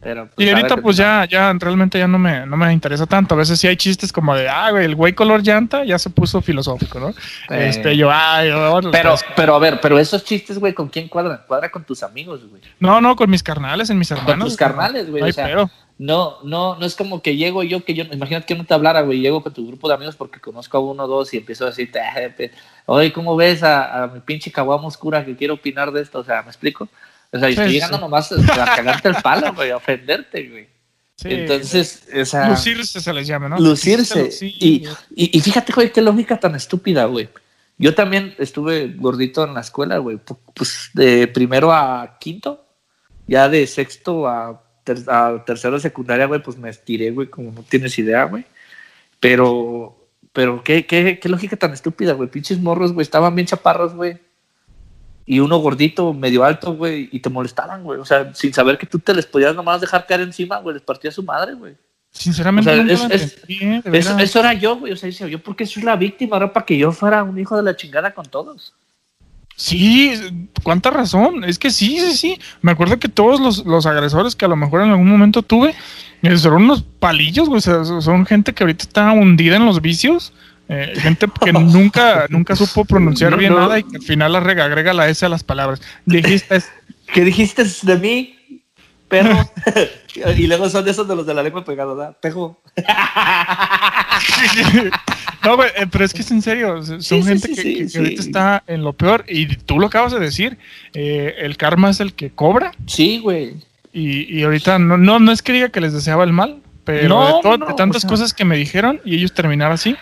Pues, 0.06 0.30
y 0.38 0.50
ahorita 0.52 0.78
pues 0.78 0.98
ya, 0.98 1.26
ya 1.26 1.52
realmente 1.54 1.98
ya 1.98 2.08
no 2.08 2.20
me, 2.20 2.46
no 2.46 2.56
me 2.56 2.72
interesa 2.72 3.08
tanto. 3.08 3.34
A 3.34 3.40
veces 3.40 3.60
sí 3.60 3.68
hay 3.68 3.76
chistes 3.76 4.14
como 4.14 4.36
de, 4.36 4.48
ah, 4.48 4.70
güey, 4.70 4.86
el 4.86 4.96
güey 4.96 5.14
color 5.14 5.42
llanta 5.42 5.84
ya 5.84 5.98
se 5.98 6.12
puso 6.12 6.42
filosófico, 6.42 7.00
¿no? 7.00 7.14
Este, 7.50 7.98
yo, 7.98 8.12
ay, 8.12 8.52
pero, 8.92 9.16
pero 9.36 9.56
a 9.56 9.60
ver, 9.60 9.80
pero 9.82 9.98
esos 9.98 10.24
chistes, 10.24 10.60
güey, 10.60 10.74
¿con 10.74 10.90
quién 10.90 11.08
cuadran? 11.08 11.42
Cuadra 11.48 11.72
con 11.72 11.84
tus 11.84 12.04
amigos, 12.04 12.48
güey. 12.48 12.62
No, 12.80 13.02
no, 13.02 13.16
con 13.16 13.32
mis 13.32 13.42
carnales, 13.42 13.90
en 13.90 13.98
mis 13.98 14.12
hermanos. 14.12 14.36
Con 14.36 14.48
tus 14.48 14.58
carnales, 14.58 15.10
güey. 15.10 15.24
o 15.24 15.34
sea, 15.34 15.68
no, 15.98 16.38
no, 16.44 16.76
no 16.76 16.86
es 16.86 16.94
como 16.94 17.24
que 17.24 17.36
llego 17.36 17.64
yo, 17.64 17.84
que 17.84 17.96
yo, 17.96 18.04
imagínate 18.04 18.46
que 18.46 18.56
no 18.56 18.66
te 18.66 18.76
hablara, 18.76 19.02
güey, 19.02 19.22
llego 19.22 19.42
con 19.42 19.54
tu 19.54 19.66
grupo 19.66 19.88
de 19.88 19.96
amigos 19.96 20.16
porque 20.16 20.40
conozco 20.40 20.78
a 20.78 20.82
uno 20.82 21.06
o 21.06 21.08
dos 21.08 21.34
y 21.34 21.38
empiezo 21.38 21.64
a 21.64 21.70
decirte, 21.70 22.00
oye, 22.86 23.12
¿cómo 23.12 23.36
ves 23.36 23.64
a, 23.64 24.04
a 24.04 24.08
mi 24.08 24.20
pinche 24.20 24.52
caguama 24.52 24.86
oscura 24.88 25.26
que 25.26 25.36
quiero 25.36 25.56
opinar 25.56 25.92
de 25.92 26.02
esto? 26.02 26.20
O 26.20 26.24
sea, 26.24 26.44
¿me 26.44 26.50
explico? 26.50 26.90
O 27.32 27.40
sea, 27.40 27.50
estoy 27.50 27.70
llegando 27.70 28.00
nomás 28.00 28.32
a 28.32 28.76
cagarte 28.76 29.10
el 29.10 29.16
palo, 29.16 29.54
güey, 29.54 29.72
a 29.72 29.78
ofenderte, 29.78 30.50
güey. 30.50 30.76
Entonces, 31.24 32.08
o 32.14 32.26
sea, 32.26 32.50
lucirse 32.50 33.00
se 33.00 33.14
les 33.14 33.28
llama, 33.28 33.50
¿no? 33.50 33.58
Lucirse. 33.58 34.30
Y, 34.42 34.88
y, 35.16 35.40
fíjate, 35.40 35.74
güey, 35.74 35.92
qué 35.92 36.02
lógica 36.02 36.40
tan 36.40 36.56
estúpida, 36.56 37.06
güey. 37.06 37.30
Yo 37.78 37.96
también 37.96 38.36
estuve 38.38 38.94
gordito 38.96 39.44
en 39.44 39.54
la 39.54 39.62
escuela, 39.62 39.98
güey. 39.98 40.20
Pues 40.54 40.92
de 40.94 41.28
primero 41.28 41.74
a 41.74 42.18
quinto, 42.20 42.66
ya 43.28 43.50
de 43.50 43.66
sexto 43.68 44.28
a, 44.28 44.62
tercero 45.46 45.76
de 45.76 45.82
secundaria, 45.82 46.28
güey, 46.28 46.44
pues 46.44 46.58
me 46.58 46.70
estiré, 46.70 47.12
güey, 47.12 47.28
como 47.28 47.52
no 47.52 47.64
tienes 47.64 47.98
idea, 47.98 48.26
güey. 48.26 48.46
Pero, 49.20 50.10
pero 50.32 50.64
qué, 50.64 50.86
qué, 50.86 51.20
qué 51.20 51.30
lógica 51.30 51.56
tan 51.58 51.74
estúpida, 51.74 52.14
güey. 52.14 52.30
Pinches 52.30 52.60
morros, 52.60 52.94
güey, 52.94 53.04
estaban 53.04 53.34
bien 53.34 53.48
chaparros, 53.48 53.96
güey 53.96 54.20
y 55.26 55.40
uno 55.40 55.58
gordito, 55.58 56.14
medio 56.14 56.44
alto, 56.44 56.76
güey, 56.76 57.10
y 57.12 57.20
te 57.20 57.30
molestaban, 57.30 57.84
güey. 57.84 58.00
O 58.00 58.06
sea, 58.06 58.34
sin 58.34 58.54
saber 58.54 58.78
que 58.78 58.86
tú 58.86 59.00
te 59.00 59.14
les 59.14 59.26
podías 59.26 59.56
nomás 59.56 59.82
dejar 59.82 60.06
caer 60.06 60.22
encima, 60.22 60.60
güey, 60.60 60.76
les 60.76 60.84
partía 60.84 61.12
su 61.12 61.24
madre, 61.24 61.54
güey. 61.54 61.76
Sinceramente, 62.12 62.72
¿eh? 63.50 63.82
eso 64.20 64.40
era 64.40 64.54
yo, 64.54 64.78
güey. 64.78 64.94
O 64.94 64.96
sea, 64.96 65.08
decía 65.08 65.28
yo, 65.28 65.40
¿por 65.40 65.56
qué 65.56 65.66
soy 65.66 65.84
la 65.84 65.96
víctima? 65.98 66.38
Ahora 66.38 66.54
para 66.54 66.66
que 66.66 66.78
yo 66.78 66.92
fuera 66.92 67.24
un 67.24 67.38
hijo 67.38 67.58
de 67.58 67.64
la 67.64 67.76
chingada 67.76 68.14
con 68.14 68.26
todos. 68.26 68.74
Sí, 69.58 70.14
cuánta 70.64 70.92
razón. 70.92 71.44
Es 71.44 71.60
que 71.60 71.72
sí, 71.72 72.00
sí, 72.00 72.16
sí. 72.16 72.40
Me 72.62 72.72
acuerdo 72.72 73.00
que 73.00 73.10
todos 73.10 73.42
los, 73.42 73.66
los 73.66 73.86
agresores 73.86 74.36
que 74.36 74.46
a 74.46 74.48
lo 74.48 74.56
mejor 74.56 74.82
en 74.82 74.92
algún 74.92 75.10
momento 75.10 75.42
tuve, 75.42 75.74
eh, 76.22 76.38
son 76.38 76.54
unos 76.54 76.84
palillos, 76.84 77.50
güey. 77.50 77.58
O 77.58 77.62
sea, 77.62 77.84
son 77.84 78.26
gente 78.26 78.54
que 78.54 78.64
ahorita 78.64 78.84
está 78.84 79.12
hundida 79.12 79.58
en 79.58 79.66
los 79.66 79.82
vicios 79.82 80.32
eh, 80.68 80.94
gente 80.98 81.28
que 81.44 81.54
nunca, 81.54 82.26
nunca 82.30 82.56
supo 82.56 82.86
pronunciar 82.86 83.38
bien 83.38 83.54
nada 83.54 83.80
y 83.80 83.84
que 83.84 83.98
al 83.98 84.04
final 84.04 84.34
la 84.34 84.40
rega, 84.40 84.66
agrega 84.66 84.94
la 84.94 85.08
S 85.10 85.26
a 85.26 85.30
las 85.30 85.44
palabras. 85.44 85.82
Dijiste. 86.06 86.62
¿Qué 87.14 87.22
dijiste 87.22 87.64
de 87.84 87.98
mí? 87.98 88.62
Perro. 89.08 89.50
y 90.38 90.48
luego 90.48 90.70
son 90.70 90.88
esos 90.88 91.08
de 91.08 91.16
los 91.16 91.26
de 91.26 91.34
la 91.34 91.44
lengua 91.44 91.64
pegada, 91.64 91.94
¿verdad? 91.94 92.18
Pejo. 92.20 92.62
no, 95.44 95.64
eh, 95.64 95.88
pero 95.92 96.06
es 96.06 96.14
que 96.14 96.22
es 96.22 96.32
en 96.32 96.42
serio. 96.42 96.82
Son 97.00 97.24
gente 97.24 97.54
que, 97.54 97.88
ahorita 97.96 98.22
está 98.22 98.64
en 98.68 98.84
lo 98.84 98.94
peor. 98.94 99.26
Y 99.28 99.48
tú 99.58 99.80
lo 99.80 99.88
acabas 99.88 100.14
de 100.14 100.20
decir. 100.20 100.58
Eh, 100.94 101.36
el 101.40 101.58
karma 101.58 101.92
es 101.92 102.00
el 102.00 102.14
que 102.14 102.32
cobra. 102.32 102.72
Sí, 102.88 103.20
güey. 103.20 103.54
Y, 103.94 104.40
y 104.40 104.44
ahorita 104.44 104.80
no, 104.80 104.98
no, 104.98 105.20
no 105.20 105.32
es 105.32 105.42
que 105.42 105.54
diga 105.54 105.70
que 105.70 105.80
les 105.80 105.94
deseaba 105.94 106.24
el 106.26 106.34
mal, 106.34 106.62
pero 106.84 107.42
de, 107.42 107.74
tantas 107.76 108.04
cosas 108.04 108.34
que 108.34 108.44
me 108.44 108.58
dijeron 108.58 109.00
y 109.06 109.16
ellos 109.16 109.34
terminar 109.34 109.72
así 109.72 109.96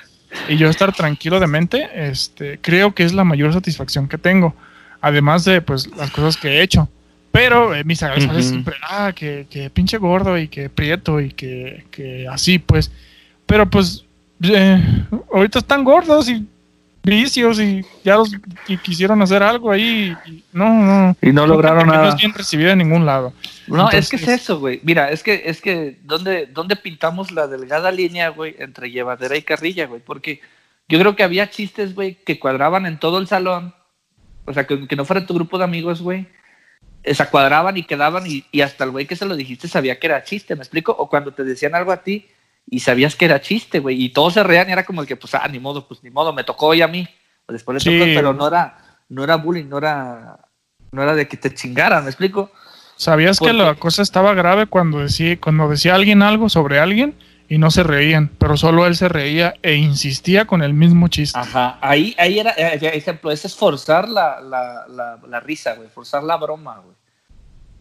y 0.47 0.57
yo 0.57 0.69
estar 0.69 0.93
tranquilo 0.93 1.39
de 1.39 1.47
mente, 1.47 1.89
este, 1.93 2.59
creo 2.61 2.93
que 2.93 3.03
es 3.03 3.13
la 3.13 3.23
mayor 3.23 3.53
satisfacción 3.53 4.07
que 4.07 4.17
tengo. 4.17 4.55
Además 5.01 5.43
de 5.43 5.61
pues 5.61 5.87
las 5.97 6.11
cosas 6.11 6.37
que 6.37 6.47
he 6.49 6.61
hecho. 6.61 6.89
Pero 7.31 7.73
eh, 7.73 7.83
mis 7.83 8.03
agresores 8.03 8.47
siempre, 8.47 8.75
ah, 8.87 9.11
que, 9.13 9.47
que, 9.49 9.69
pinche 9.71 9.97
gordo 9.97 10.37
y 10.37 10.47
que 10.47 10.69
prieto 10.69 11.19
y 11.19 11.31
que, 11.31 11.83
que 11.89 12.27
así, 12.27 12.59
pues. 12.59 12.91
Pero 13.47 13.67
pues, 13.67 14.05
eh, 14.43 15.05
ahorita 15.33 15.59
están 15.59 15.83
gordos 15.83 16.29
y 16.29 16.45
vicios 17.03 17.59
y 17.59 17.85
ya 18.03 18.15
los 18.15 18.31
quisieron 18.81 19.21
hacer 19.21 19.43
algo 19.43 19.71
ahí 19.71 20.15
y 20.25 20.43
no, 20.53 20.69
no. 20.69 21.17
Y 21.21 21.31
no 21.31 21.45
lograron 21.45 21.87
nada. 21.87 22.03
No 22.03 22.09
es 22.09 22.15
bien 22.15 22.33
recibido 22.33 22.71
en 22.71 22.77
ningún 22.79 23.05
lado. 23.05 23.33
No, 23.67 23.89
es 23.91 24.09
que 24.09 24.15
es 24.15 24.27
eso, 24.27 24.59
güey. 24.59 24.79
Mira, 24.83 25.11
es 25.11 25.21
que, 25.21 25.43
es 25.45 25.61
que, 25.61 25.99
¿dónde, 26.03 26.47
¿dónde 26.47 26.75
pintamos 26.75 27.31
la 27.31 27.47
delgada 27.47 27.91
línea, 27.91 28.29
güey, 28.29 28.55
entre 28.57 28.89
llevadera 28.89 29.35
y 29.35 29.41
carrilla, 29.41 29.85
güey? 29.85 30.01
Porque 30.01 30.41
yo 30.87 30.99
creo 30.99 31.15
que 31.15 31.23
había 31.23 31.49
chistes, 31.49 31.93
güey, 31.93 32.15
que 32.15 32.39
cuadraban 32.39 32.85
en 32.85 32.99
todo 32.99 33.19
el 33.19 33.27
salón. 33.27 33.73
O 34.45 34.53
sea, 34.53 34.65
que, 34.65 34.87
no 34.95 35.05
fuera 35.05 35.25
tu 35.25 35.33
grupo 35.33 35.57
de 35.57 35.65
amigos, 35.65 36.01
güey. 36.01 36.27
Se 37.03 37.25
cuadraban 37.27 37.75
y 37.75 37.83
quedaban 37.83 38.25
y, 38.25 38.45
y 38.51 38.61
hasta 38.61 38.85
el 38.85 38.91
güey 38.91 39.05
que 39.05 39.17
se 39.17 39.25
lo 39.25 39.35
dijiste 39.35 39.67
sabía 39.67 39.99
que 39.99 40.07
era 40.07 40.23
chiste, 40.23 40.55
¿me 40.55 40.61
explico? 40.61 40.93
O 40.97 41.09
cuando 41.09 41.33
te 41.33 41.43
decían 41.43 41.75
algo 41.75 41.91
a 41.91 42.01
ti, 42.01 42.27
y 42.65 42.79
sabías 42.79 43.15
que 43.15 43.25
era 43.25 43.41
chiste, 43.41 43.79
güey, 43.79 44.03
y 44.03 44.09
todos 44.09 44.33
se 44.33 44.43
reían 44.43 44.69
y 44.69 44.71
era 44.71 44.85
como 44.85 45.01
el 45.01 45.07
que, 45.07 45.15
pues, 45.15 45.33
ah, 45.35 45.47
ni 45.47 45.59
modo, 45.59 45.87
pues, 45.87 46.03
ni 46.03 46.09
modo, 46.09 46.33
me 46.33 46.43
tocó 46.43 46.67
hoy 46.67 46.81
a 46.81 46.87
mí. 46.87 47.07
después 47.47 47.83
le 47.83 47.99
tocó, 47.99 48.05
pero 48.13 48.33
no 48.33 48.47
era, 48.47 48.77
no 49.09 49.23
era 49.23 49.35
bullying, 49.35 49.65
no 49.65 49.77
era, 49.77 50.39
no 50.91 51.03
era 51.03 51.13
de 51.15 51.27
que 51.27 51.37
te 51.37 51.53
chingaran, 51.53 52.03
¿me 52.03 52.09
explico? 52.09 52.51
¿Sabías 52.95 53.39
que 53.39 53.53
la 53.53 53.75
cosa 53.75 54.01
estaba 54.01 54.33
grave 54.33 54.67
cuando 54.67 54.99
decía, 54.99 55.39
cuando 55.39 55.67
decía 55.67 55.95
alguien 55.95 56.21
algo 56.21 56.49
sobre 56.49 56.79
alguien 56.79 57.15
y 57.49 57.57
no 57.57 57.71
se 57.71 57.83
reían, 57.83 58.31
pero 58.37 58.55
solo 58.55 58.85
él 58.85 58.95
se 58.95 59.09
reía 59.09 59.55
e 59.61 59.75
insistía 59.75 60.45
con 60.45 60.61
el 60.61 60.73
mismo 60.73 61.07
chiste? 61.07 61.37
Ajá, 61.37 61.77
ahí, 61.81 62.15
ahí 62.17 62.39
era, 62.39 62.51
eh, 62.51 62.79
ejemplo, 62.93 63.31
ese 63.31 63.47
es 63.47 63.55
forzar 63.55 64.07
la, 64.07 64.39
la, 64.41 65.17
la, 65.27 65.39
risa, 65.39 65.73
güey, 65.73 65.89
forzar 65.89 66.23
la 66.23 66.37
broma, 66.37 66.79
güey. 66.79 66.95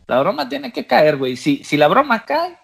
La 0.07 0.21
broma 0.21 0.49
tiene 0.49 0.73
que 0.73 0.87
caer, 0.87 1.17
güey. 1.17 1.37
Si, 1.37 1.63
si 1.63 1.77
la 1.77 1.89
broma 1.89 2.25
cae, 2.25 2.59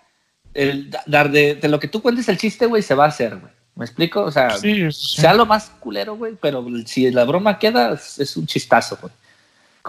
el, 0.55 0.91
dar 1.07 1.31
de, 1.31 1.55
de, 1.55 1.69
lo 1.69 1.79
que 1.79 1.89
tú 1.89 2.03
cuentes 2.03 2.29
el 2.29 2.39
chiste, 2.39 2.67
güey, 2.67 2.83
se 2.83 2.95
va 2.95 3.05
a 3.05 3.09
hacer, 3.09 3.37
güey. 3.37 3.53
¿Me 3.77 3.85
explico? 3.85 4.23
O 4.23 4.31
sea, 4.33 4.51
sea 4.91 5.35
lo 5.35 5.47
más 5.47 5.71
culero, 5.79 6.17
güey, 6.17 6.35
pero 6.41 6.67
si 6.85 7.11
la 7.13 7.25
broma 7.25 7.61
queda, 7.61 7.93
es 7.95 8.37
un 8.37 8.47
chistazo, 8.47 8.99
güey. 9.01 9.13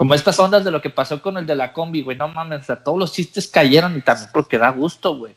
Como 0.00 0.14
estas 0.14 0.38
ondas 0.38 0.64
de 0.64 0.70
lo 0.70 0.80
que 0.80 0.88
pasó 0.88 1.20
con 1.20 1.36
el 1.36 1.44
de 1.44 1.54
la 1.54 1.72
combi, 1.72 2.02
güey, 2.02 2.16
no 2.16 2.28
mames, 2.28 2.60
o 2.62 2.64
sea, 2.64 2.76
todos 2.76 2.98
los 2.98 3.12
chistes 3.12 3.48
cayeron 3.48 3.96
y 3.98 4.00
también 4.00 4.30
porque 4.32 4.56
da 4.56 4.70
gusto, 4.70 5.16
güey. 5.16 5.34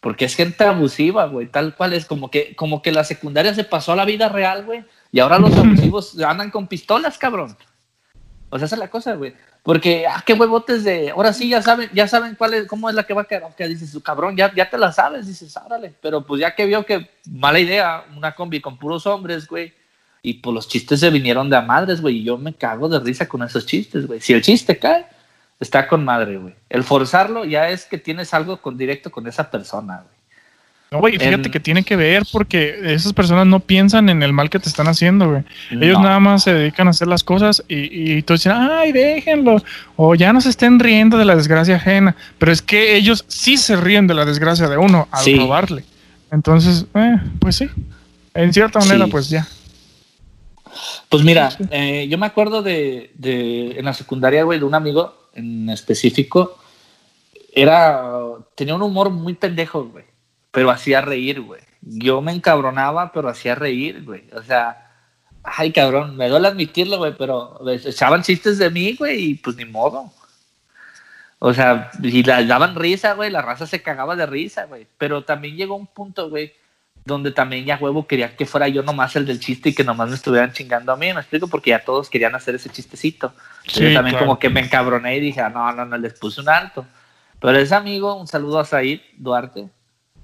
Porque 0.00 0.26
es 0.26 0.36
gente 0.36 0.62
abusiva, 0.62 1.26
güey, 1.26 1.48
tal 1.48 1.74
cual 1.74 1.92
es 1.92 2.04
como 2.04 2.30
que, 2.30 2.54
como 2.54 2.82
que 2.82 2.92
la 2.92 3.02
secundaria 3.02 3.54
se 3.54 3.64
pasó 3.64 3.94
a 3.94 3.96
la 3.96 4.04
vida 4.04 4.28
real, 4.28 4.64
güey, 4.64 4.84
y 5.10 5.18
ahora 5.18 5.38
los 5.38 5.56
abusivos 5.56 6.20
andan 6.20 6.50
con 6.52 6.68
pistolas, 6.68 7.18
cabrón. 7.18 7.56
O 8.48 8.58
sea, 8.58 8.66
esa 8.66 8.76
es 8.76 8.80
la 8.80 8.90
cosa, 8.90 9.14
güey. 9.14 9.34
Porque, 9.62 10.06
ah, 10.06 10.22
qué 10.24 10.34
huevotes 10.34 10.84
de. 10.84 11.10
Ahora 11.10 11.32
sí, 11.32 11.48
ya 11.48 11.60
saben, 11.60 11.90
ya 11.92 12.06
saben 12.06 12.36
cuál 12.36 12.54
es, 12.54 12.66
cómo 12.66 12.88
es 12.88 12.94
la 12.94 13.04
que 13.04 13.14
va 13.14 13.22
a 13.22 13.24
quedar. 13.24 13.42
Aunque 13.44 13.66
dices, 13.66 13.90
su 13.90 14.02
cabrón, 14.02 14.36
ya, 14.36 14.54
ya 14.54 14.70
te 14.70 14.78
la 14.78 14.92
sabes, 14.92 15.26
dices, 15.26 15.56
árale. 15.56 15.94
Pero 16.00 16.24
pues 16.24 16.40
ya 16.40 16.54
que 16.54 16.66
vio 16.66 16.86
que 16.86 17.10
mala 17.28 17.58
idea, 17.58 18.04
una 18.16 18.34
combi 18.34 18.60
con 18.60 18.78
puros 18.78 19.06
hombres, 19.06 19.48
güey. 19.48 19.74
Y 20.22 20.34
pues 20.34 20.54
los 20.54 20.68
chistes 20.68 21.00
se 21.00 21.10
vinieron 21.10 21.50
de 21.50 21.56
a 21.56 21.60
madres, 21.62 22.00
güey. 22.00 22.18
Y 22.18 22.24
yo 22.24 22.38
me 22.38 22.54
cago 22.54 22.88
de 22.88 23.00
risa 23.00 23.28
con 23.28 23.42
esos 23.42 23.66
chistes, 23.66 24.06
güey. 24.06 24.20
Si 24.20 24.32
el 24.32 24.42
chiste 24.42 24.78
cae, 24.78 25.06
está 25.58 25.88
con 25.88 26.04
madre, 26.04 26.36
güey. 26.36 26.54
El 26.68 26.84
forzarlo 26.84 27.44
ya 27.44 27.68
es 27.70 27.84
que 27.84 27.98
tienes 27.98 28.32
algo 28.34 28.60
con 28.60 28.76
directo 28.78 29.10
con 29.10 29.26
esa 29.26 29.50
persona, 29.50 30.02
güey. 30.02 30.15
No, 30.90 31.00
güey, 31.00 31.18
fíjate 31.18 31.50
que 31.50 31.58
tiene 31.58 31.82
que 31.82 31.96
ver 31.96 32.22
porque 32.30 32.78
esas 32.84 33.12
personas 33.12 33.46
no 33.46 33.58
piensan 33.58 34.08
en 34.08 34.22
el 34.22 34.32
mal 34.32 34.50
que 34.50 34.60
te 34.60 34.68
están 34.68 34.86
haciendo, 34.86 35.28
güey. 35.28 35.42
Ellos 35.72 36.00
nada 36.00 36.20
más 36.20 36.44
se 36.44 36.54
dedican 36.54 36.86
a 36.86 36.90
hacer 36.90 37.08
las 37.08 37.24
cosas 37.24 37.64
y, 37.66 38.18
y 38.18 38.22
tú 38.22 38.34
dices, 38.34 38.52
ay, 38.54 38.92
déjenlo. 38.92 39.60
O 39.96 40.14
ya 40.14 40.32
no 40.32 40.40
se 40.40 40.48
estén 40.48 40.78
riendo 40.78 41.18
de 41.18 41.24
la 41.24 41.34
desgracia 41.34 41.76
ajena. 41.76 42.14
Pero 42.38 42.52
es 42.52 42.62
que 42.62 42.94
ellos 42.94 43.24
sí 43.26 43.56
se 43.56 43.74
ríen 43.74 44.06
de 44.06 44.14
la 44.14 44.24
desgracia 44.24 44.68
de 44.68 44.76
uno 44.76 45.08
al 45.10 45.38
robarle. 45.38 45.84
Entonces, 46.30 46.86
eh, 46.94 47.16
pues 47.40 47.56
sí. 47.56 47.68
En 48.32 48.52
cierta 48.52 48.78
manera, 48.78 49.08
pues 49.08 49.28
ya. 49.28 49.46
Pues 51.08 51.24
mira, 51.24 51.48
eh, 51.70 52.06
yo 52.08 52.16
me 52.16 52.26
acuerdo 52.26 52.62
de, 52.62 53.10
de, 53.14 53.72
en 53.78 53.84
la 53.84 53.94
secundaria, 53.94 54.44
güey, 54.44 54.60
de 54.60 54.64
un 54.64 54.74
amigo 54.74 55.30
en 55.34 55.68
específico. 55.68 56.58
Era, 57.52 58.02
tenía 58.54 58.76
un 58.76 58.82
humor 58.82 59.10
muy 59.10 59.34
pendejo, 59.34 59.86
güey 59.86 60.04
pero 60.56 60.70
hacía 60.70 61.02
reír, 61.02 61.42
güey. 61.42 61.60
Yo 61.82 62.22
me 62.22 62.32
encabronaba, 62.32 63.12
pero 63.12 63.28
hacía 63.28 63.54
reír, 63.54 64.02
güey. 64.04 64.24
O 64.32 64.42
sea, 64.42 64.90
ay, 65.42 65.70
cabrón, 65.70 66.16
me 66.16 66.30
duele 66.30 66.48
admitirlo, 66.48 66.96
güey, 66.96 67.14
pero 67.14 67.60
echaban 67.68 68.22
chistes 68.22 68.56
de 68.56 68.70
mí, 68.70 68.94
güey, 68.94 69.22
y 69.22 69.34
pues 69.34 69.54
ni 69.56 69.66
modo. 69.66 70.10
O 71.40 71.52
sea, 71.52 71.90
y 72.02 72.22
le 72.22 72.46
daban 72.46 72.74
risa, 72.74 73.12
güey, 73.12 73.30
la 73.30 73.42
raza 73.42 73.66
se 73.66 73.82
cagaba 73.82 74.16
de 74.16 74.24
risa, 74.24 74.64
güey. 74.64 74.86
Pero 74.96 75.24
también 75.24 75.56
llegó 75.56 75.76
un 75.76 75.88
punto, 75.88 76.30
güey, 76.30 76.54
donde 77.04 77.32
también 77.32 77.66
ya 77.66 77.76
huevo 77.76 78.06
quería 78.06 78.34
que 78.34 78.46
fuera 78.46 78.66
yo 78.66 78.82
nomás 78.82 79.14
el 79.14 79.26
del 79.26 79.40
chiste 79.40 79.68
y 79.68 79.74
que 79.74 79.84
nomás 79.84 80.08
me 80.08 80.14
estuvieran 80.14 80.54
chingando 80.54 80.90
a 80.90 80.96
mí, 80.96 81.12
me 81.12 81.20
explico, 81.20 81.48
porque 81.48 81.68
ya 81.68 81.84
todos 81.84 82.08
querían 82.08 82.34
hacer 82.34 82.54
ese 82.54 82.70
chistecito. 82.70 83.34
yo 83.66 83.92
también 83.92 84.16
como 84.16 84.38
que 84.38 84.48
me 84.48 84.60
encabroné 84.60 85.18
y 85.18 85.20
dije, 85.20 85.42
ah, 85.42 85.50
no, 85.50 85.70
no, 85.72 85.84
no, 85.84 85.98
les 85.98 86.14
puse 86.14 86.40
un 86.40 86.48
alto. 86.48 86.86
Pero 87.40 87.58
ese 87.58 87.74
amigo, 87.74 88.14
un 88.14 88.26
saludo 88.26 88.58
a 88.58 88.64
Said 88.64 89.00
Duarte, 89.18 89.68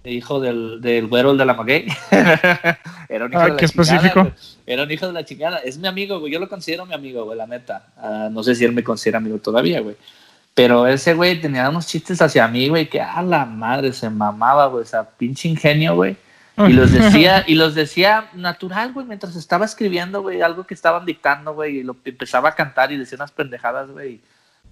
hijo 0.05 0.41
del, 0.41 0.81
del 0.81 1.07
güero 1.07 1.35
de 1.35 1.45
la 1.45 1.55
maguey. 1.55 1.87
era 3.09 3.25
un 3.25 3.33
hijo 3.33 3.41
ah, 3.41 3.47
de 3.47 3.53
la 3.53 3.61
específico. 3.61 4.33
Era 4.67 4.83
un 4.83 4.91
hijo 4.91 5.07
de 5.07 5.12
la 5.12 5.25
chingada. 5.25 5.59
Es 5.59 5.79
mi 5.79 5.88
amigo, 5.88 6.21
güey. 6.21 6.33
Yo 6.33 6.41
lo 6.41 6.49
considero 6.49 6.87
mi 6.87 6.95
amigo, 6.95 7.25
güey, 7.25 7.38
la 7.38 7.47
neta. 7.47 7.87
Ah, 7.97 8.29
no 8.31 8.43
sé 8.43 8.55
si 8.55 8.65
él 8.65 8.73
me 8.73 8.85
considera 8.85 9.19
amigo 9.19 9.38
todavía, 9.38 9.81
güey. 9.81 9.97
Pero 10.55 10.87
ese 10.87 11.15
güey 11.15 11.41
tenía 11.41 11.69
unos 11.69 11.87
chistes 11.87 12.21
hacia 12.21 12.47
mí, 12.49 12.69
güey, 12.69 12.88
que 12.88 13.01
a 13.01 13.23
la 13.23 13.47
madre 13.47 13.93
se 13.93 14.11
mamaba, 14.11 14.67
güey. 14.67 14.83
O 14.83 14.87
sea, 14.87 15.05
pinche 15.05 15.49
ingenio, 15.49 15.95
güey. 15.95 16.17
Y 16.59 16.73
los 16.73 16.93
decía, 16.93 17.45
y 17.47 17.55
los 17.55 17.75
decía 17.75 18.29
natural, 18.35 18.93
güey, 18.93 19.07
mientras 19.07 19.37
estaba 19.37 19.65
escribiendo, 19.65 20.21
güey, 20.21 20.43
algo 20.43 20.65
que 20.65 20.75
estaban 20.75 21.07
dictando, 21.07 21.55
güey, 21.55 21.79
y 21.79 21.83
lo 21.83 21.97
empezaba 22.05 22.51
a 22.51 22.55
cantar 22.55 22.93
y 22.93 22.99
decía 22.99 23.17
unas 23.17 23.33
pendejadas, 23.33 23.91
güey. 23.91 24.21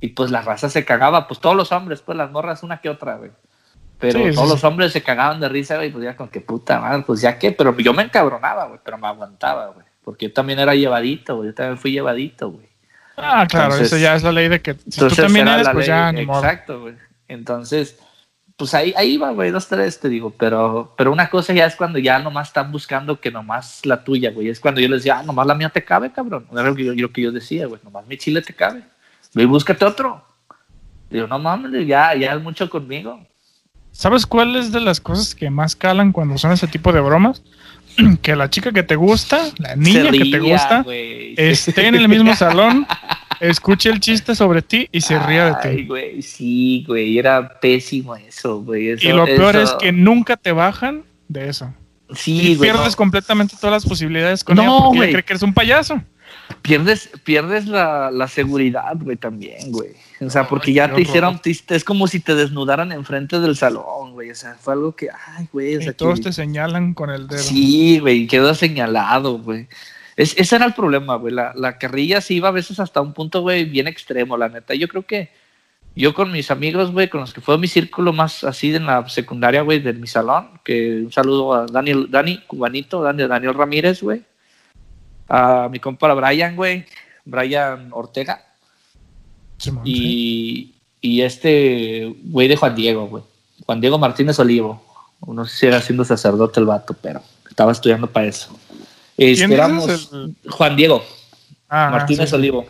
Y 0.00 0.08
pues 0.08 0.30
la 0.30 0.42
raza 0.42 0.68
se 0.68 0.84
cagaba, 0.84 1.26
pues 1.28 1.40
todos 1.40 1.56
los 1.56 1.72
hombres, 1.72 2.00
pues 2.00 2.16
las 2.16 2.30
morras 2.30 2.62
una 2.62 2.80
que 2.80 2.88
otra, 2.88 3.16
güey. 3.16 3.30
Pero 4.00 4.34
todos 4.34 4.48
los 4.48 4.64
hombres 4.64 4.92
se 4.92 5.02
cagaban 5.02 5.40
de 5.40 5.48
risa, 5.48 5.76
güey, 5.76 5.92
pues 5.92 6.04
ya 6.04 6.16
con 6.16 6.28
que 6.28 6.40
puta 6.40 6.80
madre, 6.80 7.04
pues 7.06 7.20
ya 7.20 7.38
qué, 7.38 7.52
pero 7.52 7.76
yo 7.76 7.92
me 7.92 8.02
encabronaba, 8.02 8.66
güey, 8.66 8.80
pero 8.82 8.96
me 8.96 9.06
aguantaba, 9.06 9.68
güey. 9.68 9.86
Porque 10.02 10.28
yo 10.28 10.32
también 10.32 10.58
era 10.58 10.74
llevadito, 10.74 11.36
güey, 11.36 11.50
yo 11.50 11.54
también 11.54 11.76
fui 11.76 11.92
llevadito, 11.92 12.50
güey. 12.50 12.66
Ah, 13.16 13.46
claro, 13.46 13.76
eso 13.76 13.98
ya 13.98 14.14
es 14.14 14.22
la 14.22 14.32
ley 14.32 14.48
de 14.48 14.62
que 14.62 14.74
si 14.88 15.00
tú 15.00 15.08
también 15.08 15.46
eres, 15.46 15.68
pues 15.68 15.86
ya, 15.86 16.10
Exacto, 16.10 16.80
güey. 16.80 16.94
Entonces, 17.28 17.98
pues 18.56 18.74
ahí, 18.74 18.94
ahí 18.96 19.18
va, 19.18 19.30
güey, 19.32 19.50
dos, 19.50 19.68
tres, 19.68 20.00
te 20.00 20.08
digo, 20.08 20.34
pero, 20.36 20.94
pero 20.96 21.12
una 21.12 21.28
cosa 21.28 21.52
ya 21.52 21.66
es 21.66 21.76
cuando 21.76 21.98
ya 21.98 22.18
nomás 22.18 22.48
están 22.48 22.72
buscando 22.72 23.20
que 23.20 23.30
nomás 23.30 23.84
la 23.84 24.02
tuya, 24.02 24.30
güey. 24.30 24.48
Es 24.48 24.60
cuando 24.60 24.80
yo 24.80 24.88
les 24.88 25.00
decía, 25.00 25.18
ah, 25.18 25.22
nomás 25.22 25.46
la 25.46 25.54
mía 25.54 25.68
te 25.68 25.84
cabe, 25.84 26.10
cabrón. 26.10 26.46
Era 26.52 26.62
lo 26.64 26.74
que 26.74 26.84
yo, 26.84 26.94
lo 26.94 27.12
que 27.12 27.22
yo 27.22 27.32
decía, 27.32 27.66
güey, 27.66 27.80
nomás 27.84 28.06
mi 28.06 28.16
chile 28.16 28.40
te 28.40 28.54
cabe. 28.54 28.82
Ve 29.34 29.42
y 29.42 29.46
búscate 29.46 29.84
otro. 29.84 30.24
Digo, 31.10 31.26
no 31.26 31.38
mames, 31.38 31.86
ya, 31.86 32.14
ya 32.14 32.34
es 32.34 32.42
mucho 32.42 32.68
conmigo. 32.70 33.26
¿Sabes 33.92 34.26
cuál 34.26 34.56
es 34.56 34.72
de 34.72 34.80
las 34.80 35.00
cosas 35.00 35.34
que 35.34 35.50
más 35.50 35.76
calan 35.76 36.12
cuando 36.12 36.38
son 36.38 36.52
ese 36.52 36.66
tipo 36.66 36.92
de 36.92 37.00
bromas? 37.00 37.42
que 38.22 38.36
la 38.36 38.48
chica 38.50 38.72
que 38.72 38.82
te 38.82 38.96
gusta, 38.96 39.50
la 39.58 39.76
niña 39.76 40.10
que 40.10 40.30
te 40.30 40.38
gusta, 40.38 40.84
esté 41.36 41.86
en 41.86 41.94
el 41.96 42.08
mismo 42.08 42.34
salón, 42.34 42.86
escuche 43.40 43.90
el 43.90 44.00
chiste 44.00 44.34
sobre 44.34 44.62
ti 44.62 44.88
y 44.92 45.00
se 45.00 45.18
ría 45.18 45.54
de 45.54 45.86
ti. 45.86 46.22
Sí, 46.22 46.84
güey, 46.86 47.18
era 47.18 47.60
pésimo 47.60 48.16
eso, 48.16 48.62
güey. 48.62 48.96
y 49.00 49.12
lo 49.12 49.24
peor 49.24 49.56
es 49.56 49.70
que 49.72 49.92
nunca 49.92 50.36
te 50.36 50.52
bajan 50.52 51.02
de 51.28 51.48
eso. 51.48 51.72
Sí, 52.12 52.52
y 52.52 52.56
pierdes 52.56 52.96
completamente 52.96 53.54
todas 53.60 53.82
las 53.82 53.86
posibilidades 53.86 54.42
con 54.42 54.56
no, 54.56 54.90
porque 54.92 55.12
cree 55.12 55.22
que 55.22 55.32
eres 55.32 55.42
un 55.42 55.54
payaso 55.54 56.02
pierdes, 56.62 57.10
pierdes 57.24 57.66
la, 57.66 58.10
la 58.10 58.28
seguridad, 58.28 58.96
güey, 58.96 59.16
también, 59.16 59.70
güey. 59.72 59.90
O 60.20 60.28
sea, 60.28 60.46
porque 60.46 60.72
ya 60.72 60.92
te 60.92 61.00
hicieron, 61.00 61.40
es 61.44 61.84
como 61.84 62.06
si 62.06 62.20
te 62.20 62.34
desnudaran 62.34 62.92
enfrente 62.92 63.40
del 63.40 63.56
salón, 63.56 64.12
güey. 64.12 64.30
O 64.30 64.34
sea, 64.34 64.54
fue 64.54 64.74
algo 64.74 64.94
que, 64.94 65.08
ay, 65.10 65.48
güey. 65.52 65.76
O 65.76 65.82
sea, 65.82 65.92
todos 65.94 66.20
te 66.20 66.32
señalan 66.32 66.94
con 66.94 67.10
el 67.10 67.26
dedo. 67.26 67.38
Sí, 67.38 67.98
güey, 68.00 68.26
quedó 68.26 68.54
señalado, 68.54 69.38
güey. 69.38 69.66
Es, 70.16 70.34
ese 70.36 70.56
era 70.56 70.66
el 70.66 70.74
problema, 70.74 71.16
güey. 71.16 71.32
La, 71.32 71.52
la 71.56 71.78
carrilla 71.78 72.20
sí 72.20 72.34
iba 72.36 72.48
a 72.48 72.52
veces 72.52 72.78
hasta 72.80 73.00
un 73.00 73.14
punto, 73.14 73.40
güey, 73.40 73.64
bien 73.64 73.86
extremo, 73.86 74.36
la 74.36 74.48
neta. 74.48 74.74
Yo 74.74 74.88
creo 74.88 75.06
que 75.06 75.30
yo 75.96 76.12
con 76.14 76.30
mis 76.30 76.50
amigos, 76.50 76.92
güey, 76.92 77.08
con 77.08 77.20
los 77.20 77.32
que 77.32 77.40
fue 77.40 77.56
mi 77.58 77.66
círculo 77.66 78.12
más 78.12 78.44
así 78.44 78.74
en 78.74 78.86
la 78.86 79.08
secundaria, 79.08 79.62
güey, 79.62 79.80
de 79.80 79.92
mi 79.94 80.06
salón, 80.06 80.60
que 80.62 81.02
un 81.04 81.12
saludo 81.12 81.54
a 81.54 81.66
Daniel, 81.66 82.08
Dani, 82.10 82.42
cubanito, 82.46 83.02
Daniel, 83.02 83.28
Daniel 83.28 83.54
Ramírez, 83.54 84.02
güey 84.02 84.22
a 85.30 85.68
mi 85.70 85.78
compa 85.78 86.12
Brian, 86.12 86.56
güey, 86.56 86.84
Brian 87.24 87.88
Ortega. 87.92 88.44
Y, 89.84 90.74
y 91.00 91.22
este 91.22 92.14
güey 92.24 92.48
de 92.48 92.56
Juan 92.56 92.74
Diego, 92.74 93.06
güey. 93.06 93.22
Juan 93.66 93.80
Diego 93.80 93.98
Martínez 93.98 94.38
Olivo. 94.38 94.82
No 95.26 95.44
sé 95.44 95.56
si 95.56 95.66
era 95.66 95.80
siendo 95.80 96.04
sacerdote 96.04 96.60
el 96.60 96.66
vato, 96.66 96.94
pero 97.00 97.22
estaba 97.48 97.72
estudiando 97.72 98.06
para 98.06 98.26
eso. 98.26 98.58
Esperamos 99.16 100.10
Juan 100.48 100.76
Diego 100.76 101.04
ah, 101.68 101.90
Martínez 101.90 102.32
Olivo. 102.32 102.66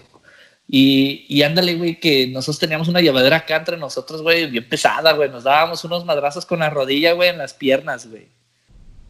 Y, 0.72 1.26
y 1.29 1.42
ándale, 1.42 1.74
güey, 1.74 1.98
que 1.98 2.29
nosotros 2.29 2.61
teníamos 2.61 2.87
una 2.87 3.00
llevadera 3.00 3.38
acá 3.38 3.57
entre 3.57 3.76
nosotros, 3.76 4.22
güey, 4.22 4.48
bien 4.48 4.68
pesada, 4.68 5.12
güey. 5.12 5.29
Nos 5.29 5.42
dábamos 5.42 5.85
unos 5.85 6.05
madrazos 6.05 6.46
con 6.46 6.61
la 6.61 6.70
rodilla, 6.70 7.12
güey, 7.12 7.29
en 7.29 7.38
las 7.38 7.55
piernas, 7.55 8.09
güey. 8.09 8.29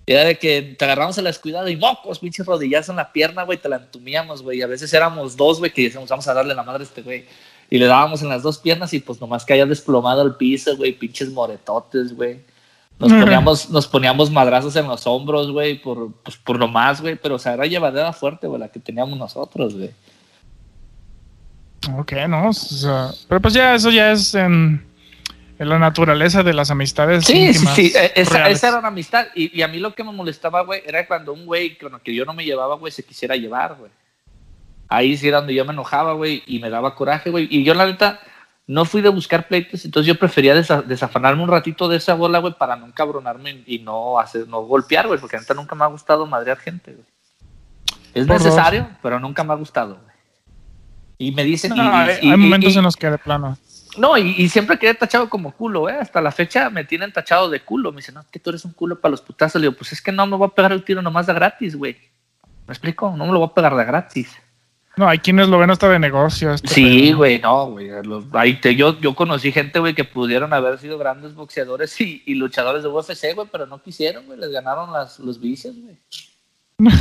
Era 0.07 0.25
de 0.25 0.39
que 0.39 0.63
te 0.63 0.85
agarramos 0.87 1.19
a 1.19 1.23
la 1.23 1.29
descuidado 1.29 1.69
y 1.69 1.77
mocos, 1.77 2.19
pinches 2.19 2.47
rodillas 2.47 2.89
en 2.89 2.97
la 2.97 3.13
pierna, 3.13 3.43
güey, 3.43 3.59
te 3.59 3.69
la 3.69 3.77
entumíamos, 3.77 4.43
güey. 4.43 4.63
A 4.63 4.67
veces 4.67 4.93
éramos 4.95 5.37
dos, 5.37 5.59
güey, 5.59 5.71
que 5.71 5.83
decíamos, 5.83 6.09
vamos 6.09 6.27
a 6.27 6.35
darle 6.35 6.55
la 6.55 6.63
madre 6.63 6.83
a 6.83 6.87
este 6.87 7.03
güey. 7.03 7.27
Y 7.71 7.79
le 7.79 7.87
dábamos 7.87 8.21
en 8.23 8.29
las 8.29 8.43
dos 8.43 8.59
piernas 8.59 8.93
y 8.93 9.01
pues 9.01 9.21
nomás 9.21 9.45
caía 9.45 9.65
desplomado 9.65 10.21
al 10.21 10.37
piso, 10.37 10.77
güey, 10.77 10.93
pinches 10.93 11.31
moretotes, 11.31 12.15
güey. 12.15 12.41
Nos 12.99 13.13
poníamos, 13.13 13.71
nos 13.71 13.87
poníamos 13.87 14.31
madrazos 14.31 14.77
en 14.77 14.87
los 14.87 15.07
hombros, 15.07 15.51
güey, 15.51 15.81
por, 15.81 16.13
pues, 16.23 16.37
por 16.37 16.59
nomás, 16.59 17.01
güey. 17.01 17.17
Pero, 17.17 17.37
o 17.37 17.39
sea, 17.39 17.55
era 17.55 17.65
llevadera 17.65 18.13
fuerte, 18.13 18.47
güey, 18.47 18.61
la 18.61 18.69
que 18.69 18.81
teníamos 18.81 19.19
nosotros, 19.19 19.75
güey. 19.75 19.91
Ok, 21.97 22.13
no, 22.29 22.49
o 22.49 22.53
sea, 22.53 23.11
pero 23.27 23.41
pues 23.41 23.55
ya, 23.55 23.75
eso 23.75 23.89
ya 23.91 24.13
es 24.13 24.35
en 24.35 24.85
en 25.61 25.69
la 25.69 25.79
naturaleza 25.79 26.43
de 26.43 26.55
las 26.55 26.71
amistades. 26.71 27.27
Sí, 27.27 27.53
sí, 27.53 27.67
sí, 27.77 27.93
e, 27.95 28.13
esa, 28.15 28.49
era 28.49 28.79
una 28.79 28.89
amistad. 28.89 29.27
Y, 29.35 29.61
a 29.61 29.69
mí 29.69 29.79
lo 29.79 29.95
que 29.95 30.03
me 30.03 30.11
molestaba, 30.11 30.63
güey, 30.63 30.83
era 30.87 31.07
cuando 31.07 31.35
un 31.35 31.45
güey 31.45 31.77
con 31.77 31.95
el 31.95 32.01
que 32.01 32.15
yo 32.15 32.25
no 32.25 32.33
me 32.33 32.47
llevaba, 32.47 32.77
güey, 32.77 32.91
se 32.91 33.03
quisiera 33.03 33.37
llevar, 33.37 33.77
güey. 33.79 33.91
Ahí 34.91 35.17
sí 35.17 35.29
era 35.29 35.39
donde 35.39 35.55
yo 35.55 35.65
me 35.65 35.73
enojaba, 35.73 36.13
güey, 36.13 36.43
y 36.47 36.59
me 36.59 36.69
daba 36.69 36.95
coraje, 36.95 37.31
güey. 37.31 37.49
Y 37.51 37.65
yo, 37.65 37.73
la 37.73 37.87
neta, 37.87 38.21
no 38.67 38.85
fui 38.85 39.01
de 39.01 39.09
buscar 39.09 39.49
pleitos, 39.49 39.85
entonces 39.85 40.07
yo 40.07 40.19
prefería 40.19 40.55
desafanarme 40.55 41.43
un 41.43 41.49
ratito 41.49 41.89
de 41.89 41.97
esa 41.97 42.15
bola, 42.15 42.41
güey, 42.41 42.55
para 42.55 42.77
no 42.77 42.87
encabronarme 42.87 43.63
y 43.67 43.79
no 43.79 44.19
hacer, 44.19 44.47
no 44.49 44.61
golpear, 44.63 45.07
güey, 45.07 45.19
porque 45.19 45.39
neta 45.39 45.55
nunca 45.55 45.75
me 45.75 45.85
ha 45.85 45.89
gustado 45.89 46.27
madrear 46.27 46.59
gente, 46.59 46.93
güey. 46.93 47.07
Es 48.13 48.27
necesario, 48.27 48.89
pero 49.01 49.21
nunca 49.21 49.45
me 49.45 49.53
ha 49.53 49.57
gustado, 49.57 49.95
güey. 49.95 50.11
Y 51.19 51.33
me 51.33 51.45
dicen. 51.45 51.79
hay, 51.79 52.37
momentos 52.37 52.75
en 52.75 52.83
los 52.83 52.97
que 52.97 53.11
de 53.11 53.19
plano. 53.19 53.57
No, 53.99 54.17
y, 54.17 54.49
siempre 54.49 54.79
quedé 54.79 54.95
tachado 54.95 55.29
como 55.29 55.53
culo, 55.53 55.89
¿eh? 55.89 55.97
Hasta 56.01 56.21
la 56.21 56.33
fecha 56.33 56.71
me 56.71 56.85
tienen 56.85 57.13
tachado 57.13 57.51
de 57.51 57.61
culo. 57.61 57.93
Me 57.93 57.99
dicen, 57.99 58.15
no, 58.15 58.25
que 58.31 58.39
tú 58.39 58.51
eres 58.51 58.65
un 58.65 58.73
culo 58.73 59.01
para 59.01 59.11
los 59.11 59.21
putazos. 59.21 59.61
Le 59.61 59.67
digo, 59.67 59.77
pues 59.77 59.93
es 59.93 60.01
que 60.01 60.13
no 60.13 60.27
me 60.27 60.37
voy 60.37 60.47
a 60.47 60.55
pegar 60.55 60.73
el 60.73 60.83
tiro 60.83 61.03
nomás 61.03 61.27
de 61.27 61.35
gratis, 61.35 61.77
güey. 61.77 61.97
¿Me 62.67 62.73
explico? 62.73 63.15
No 63.17 63.27
me 63.27 63.33
lo 63.33 63.41
voy 63.41 63.49
a 63.51 63.55
pegar 63.55 63.77
de 63.77 63.85
gratis. 63.85 64.31
No, 64.97 65.09
hay 65.09 65.19
quienes 65.19 65.49
lo 65.49 65.59
ven 65.59 65.71
hasta 65.71 65.89
de 65.89 65.99
negocio. 65.99 66.57
sí, 66.59 67.13
güey, 67.13 67.39
no, 67.41 67.71
güey. 67.71 67.91
yo, 68.77 68.99
yo 69.01 69.15
conocí 69.15 69.53
gente, 69.53 69.79
güey, 69.79 69.95
que 69.95 70.05
pudieron 70.05 70.53
haber 70.53 70.79
sido 70.79 70.99
grandes 70.99 71.35
boxeadores 71.35 71.99
y, 72.01 72.35
luchadores 72.35 72.83
de 72.83 72.89
UFC, 72.89 73.35
güey, 73.35 73.49
pero 73.51 73.67
no 73.67 73.83
quisieron, 73.83 74.27
güey. 74.27 74.39
Les 74.39 74.51
ganaron 74.51 74.93
las, 74.93 75.19
los 75.19 75.41
vicios, 75.41 75.75
güey. 75.77 75.97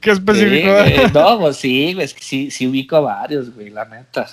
¿Qué 0.00 0.10
específico? 0.10 0.70
no, 1.14 1.38
pues 1.38 1.56
sí, 1.56 1.94
güey, 1.94 2.04
es 2.04 2.14
que 2.14 2.22
sí, 2.22 2.50
sí 2.50 2.66
ubico 2.66 2.96
a 2.96 3.00
varios, 3.00 3.54
güey, 3.54 3.70
la 3.70 3.84
neta. 3.84 4.26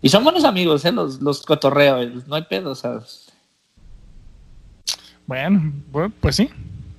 Y 0.00 0.08
son 0.08 0.24
buenos 0.24 0.44
amigos, 0.44 0.84
¿eh? 0.84 0.92
Los, 0.92 1.20
los 1.20 1.42
cotorreos, 1.42 2.26
no 2.26 2.34
hay 2.34 2.42
pedo, 2.42 2.74
¿sabes? 2.74 3.32
Bueno, 5.26 5.72
pues 6.20 6.36
sí. 6.36 6.50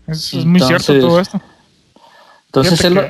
Es, 0.07 0.33
muy 0.45 0.59
cierto 0.59 0.99
todo 0.99 1.19
esto. 1.19 1.41
Entonces 2.53 2.85
es 2.85 2.91
lo, 2.91 3.01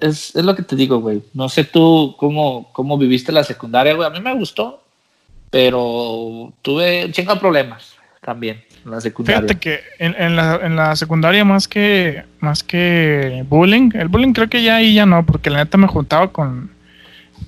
es, 0.00 0.34
es 0.34 0.42
lo, 0.42 0.56
que 0.56 0.62
te 0.62 0.74
digo, 0.74 1.00
güey. 1.00 1.22
No 1.34 1.50
sé 1.50 1.64
tú 1.64 2.16
cómo, 2.18 2.70
cómo 2.72 2.96
viviste 2.96 3.30
la 3.30 3.44
secundaria, 3.44 3.92
güey. 3.92 4.06
A 4.06 4.10
mí 4.10 4.20
me 4.20 4.34
gustó, 4.34 4.82
pero 5.50 6.50
tuve 6.62 7.04
un 7.04 7.12
chingo 7.12 7.34
de 7.34 7.40
problemas 7.40 7.94
también 8.22 8.64
en 8.82 8.90
la 8.90 9.02
secundaria. 9.02 9.42
Fíjate 9.42 9.60
que 9.60 9.80
en, 9.98 10.34
la, 10.34 10.60
en, 10.62 10.76
la, 10.76 10.96
secundaria 10.96 11.44
más 11.44 11.68
que, 11.68 12.24
más 12.40 12.62
que 12.62 13.44
bullying, 13.46 13.90
el 13.92 14.08
bullying 14.08 14.32
creo 14.32 14.48
que 14.48 14.62
ya 14.62 14.76
ahí 14.76 14.94
ya 14.94 15.04
no, 15.04 15.26
porque 15.26 15.50
la 15.50 15.58
neta 15.58 15.76
me 15.76 15.88
juntaba 15.88 16.32
con, 16.32 16.70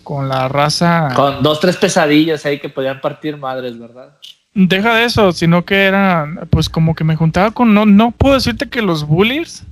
con 0.04 0.28
la 0.28 0.48
raza. 0.48 1.14
Con 1.14 1.42
dos, 1.42 1.61
tres 1.61 1.78
pesadillas 1.78 2.44
ahí 2.44 2.58
que 2.58 2.68
podían 2.68 3.00
partir 3.00 3.38
madres, 3.38 3.78
¿verdad? 3.78 4.18
Deja 4.52 4.96
de 4.96 5.04
eso, 5.04 5.32
sino 5.32 5.64
que 5.64 5.84
era, 5.84 6.28
pues 6.50 6.68
como 6.68 6.94
que 6.94 7.04
me 7.04 7.16
juntaba 7.16 7.52
con, 7.52 7.72
no, 7.72 7.87
no 7.87 8.11
puedo 8.11 8.34
decirte 8.34 8.68
que 8.68 8.82
los 8.82 9.06
bullies, 9.06 9.64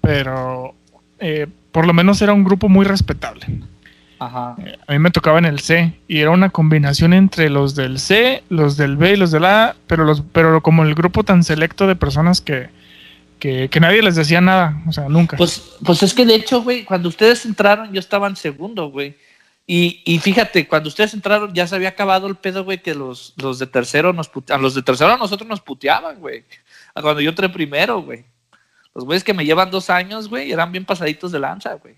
pero 0.00 0.76
eh, 1.20 1.46
por 1.72 1.86
lo 1.86 1.92
menos 1.92 2.20
era 2.22 2.32
un 2.32 2.44
grupo 2.44 2.68
muy 2.68 2.84
respetable. 2.84 3.46
Ajá. 4.18 4.56
Eh, 4.64 4.76
a 4.86 4.92
mí 4.92 4.98
me 4.98 5.10
tocaba 5.10 5.38
en 5.38 5.44
el 5.44 5.60
C 5.60 5.94
y 6.08 6.18
era 6.18 6.30
una 6.30 6.50
combinación 6.50 7.12
entre 7.12 7.50
los 7.50 7.74
del 7.74 7.98
C, 7.98 8.42
los 8.48 8.76
del 8.76 8.96
B 8.96 9.12
y 9.12 9.16
los 9.16 9.30
del 9.30 9.44
A, 9.44 9.76
pero, 9.86 10.04
los, 10.04 10.22
pero 10.32 10.62
como 10.62 10.82
el 10.82 10.94
grupo 10.94 11.24
tan 11.24 11.44
selecto 11.44 11.86
de 11.86 11.94
personas 11.96 12.40
que, 12.40 12.68
que, 13.38 13.70
nadie 13.80 14.02
les 14.02 14.16
decía 14.16 14.40
nada, 14.40 14.82
o 14.86 14.92
sea, 14.92 15.08
nunca. 15.08 15.36
Pues, 15.36 15.76
pues 15.84 16.02
es 16.02 16.14
que 16.14 16.26
de 16.26 16.34
hecho, 16.34 16.62
güey, 16.62 16.84
cuando 16.84 17.08
ustedes 17.08 17.44
entraron, 17.44 17.92
yo 17.92 18.00
estaba 18.00 18.26
en 18.26 18.36
segundo, 18.36 18.90
güey. 18.90 19.16
Y, 19.70 20.02
y, 20.06 20.18
fíjate, 20.18 20.66
cuando 20.66 20.88
ustedes 20.88 21.12
entraron 21.12 21.52
ya 21.52 21.66
se 21.66 21.76
había 21.76 21.90
acabado 21.90 22.26
el 22.26 22.36
pedo, 22.36 22.64
güey, 22.64 22.80
que 22.80 22.94
los, 22.94 23.34
los 23.36 23.58
de 23.58 23.66
tercero 23.66 24.14
nos 24.14 24.28
puteaban. 24.28 24.62
Los 24.62 24.74
de 24.74 24.82
tercero 24.82 25.12
a 25.12 25.18
nosotros 25.18 25.46
nos 25.46 25.60
puteaban, 25.60 26.18
güey. 26.18 26.44
Cuando 26.94 27.20
yo 27.20 27.30
entré 27.30 27.50
primero, 27.50 28.00
güey. 28.00 28.24
Los 28.98 29.04
güeyes 29.04 29.22
que 29.22 29.32
me 29.32 29.44
llevan 29.44 29.70
dos 29.70 29.90
años, 29.90 30.28
güey, 30.28 30.50
eran 30.50 30.72
bien 30.72 30.84
pasaditos 30.84 31.30
de 31.30 31.38
lanza, 31.38 31.74
güey. 31.74 31.94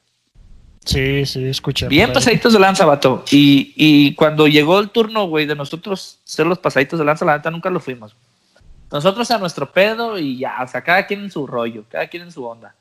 Sí, 0.84 1.24
sí, 1.24 1.46
escuché. 1.46 1.88
Bien 1.88 2.12
pasaditos 2.12 2.52
de 2.52 2.58
lanza, 2.58 2.84
vato. 2.84 3.24
Y, 3.30 3.72
y 3.74 4.14
cuando 4.16 4.46
llegó 4.46 4.78
el 4.78 4.90
turno, 4.90 5.24
güey, 5.24 5.46
de 5.46 5.54
nosotros 5.54 6.18
ser 6.24 6.46
los 6.46 6.58
pasaditos 6.58 6.98
de 6.98 7.06
lanza, 7.06 7.24
la 7.24 7.38
neta 7.38 7.50
nunca 7.50 7.70
lo 7.70 7.80
fuimos. 7.80 8.14
Nosotros 8.92 9.30
a 9.30 9.38
nuestro 9.38 9.72
pedo 9.72 10.18
y 10.18 10.36
ya, 10.36 10.58
o 10.62 10.68
sea, 10.68 10.82
cada 10.82 11.06
quien 11.06 11.20
en 11.20 11.30
su 11.30 11.46
rollo, 11.46 11.86
cada 11.88 12.06
quien 12.06 12.24
en 12.24 12.32
su 12.32 12.44
onda. 12.44 12.74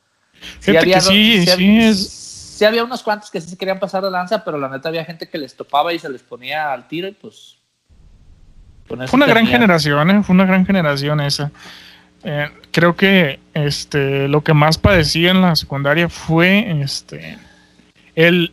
Sí, 0.59 0.75
había, 0.75 0.99
sí, 0.99 1.45
sí, 1.45 1.79
es... 1.79 2.09
sí, 2.09 2.65
había 2.65 2.83
unos 2.83 3.01
cuantos 3.01 3.31
que 3.31 3.39
sí 3.39 3.51
se 3.51 3.57
querían 3.57 3.79
pasar 3.79 4.03
de 4.03 4.11
lanza, 4.11 4.43
pero 4.43 4.57
la 4.57 4.67
neta 4.67 4.89
había 4.89 5.05
gente 5.05 5.29
que 5.29 5.37
les 5.37 5.55
topaba 5.55 5.93
y 5.93 5.99
se 5.99 6.09
les 6.09 6.23
ponía 6.23 6.73
al 6.73 6.89
tiro 6.89 7.07
y 7.07 7.13
pues... 7.13 7.57
Fue 8.85 8.97
una 9.13 9.27
gran 9.27 9.47
generación, 9.47 10.09
¿eh? 10.09 10.23
Fue 10.23 10.33
una 10.33 10.43
gran 10.43 10.65
generación 10.65 11.21
esa. 11.21 11.53
Eh, 12.23 12.49
creo 12.71 12.95
que 12.95 13.39
este, 13.53 14.27
lo 14.27 14.41
que 14.41 14.53
más 14.53 14.77
padecí 14.77 15.27
en 15.27 15.41
la 15.41 15.55
secundaria 15.55 16.09
fue 16.09 16.81
este, 16.81 17.37
el, 18.15 18.51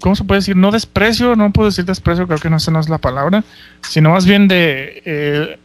¿cómo 0.00 0.16
se 0.16 0.24
puede 0.24 0.40
decir? 0.40 0.56
No 0.56 0.70
desprecio, 0.70 1.36
no 1.36 1.52
puedo 1.52 1.68
decir 1.68 1.84
desprecio, 1.84 2.26
creo 2.26 2.38
que 2.38 2.50
no, 2.50 2.56
esa 2.56 2.70
no 2.70 2.80
es 2.80 2.88
la 2.88 2.98
palabra, 2.98 3.44
sino 3.82 4.10
más 4.10 4.26
bien 4.26 4.48
de 4.48 5.02
eh, 5.04 5.58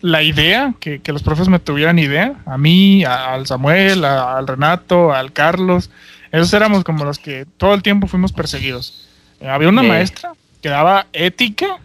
la 0.00 0.22
idea, 0.22 0.74
que, 0.80 1.00
los 1.06 1.22
profes 1.22 1.48
me 1.48 1.58
tuvieran 1.58 1.98
idea, 1.98 2.34
a 2.46 2.58
mí, 2.58 3.04
al 3.04 3.46
Samuel, 3.46 4.04
al 4.04 4.46
Renato, 4.46 5.12
al 5.12 5.32
Carlos, 5.32 5.90
esos 6.32 6.52
éramos 6.52 6.84
como 6.84 7.04
los 7.04 7.18
que 7.18 7.46
todo 7.56 7.74
el 7.74 7.82
tiempo 7.82 8.06
fuimos 8.06 8.32
perseguidos. 8.32 9.08
Eh, 9.40 9.48
había 9.48 9.68
una 9.68 9.82
maestra 9.82 10.32
que 10.60 10.68
daba 10.68 11.06
ética, 11.12 11.78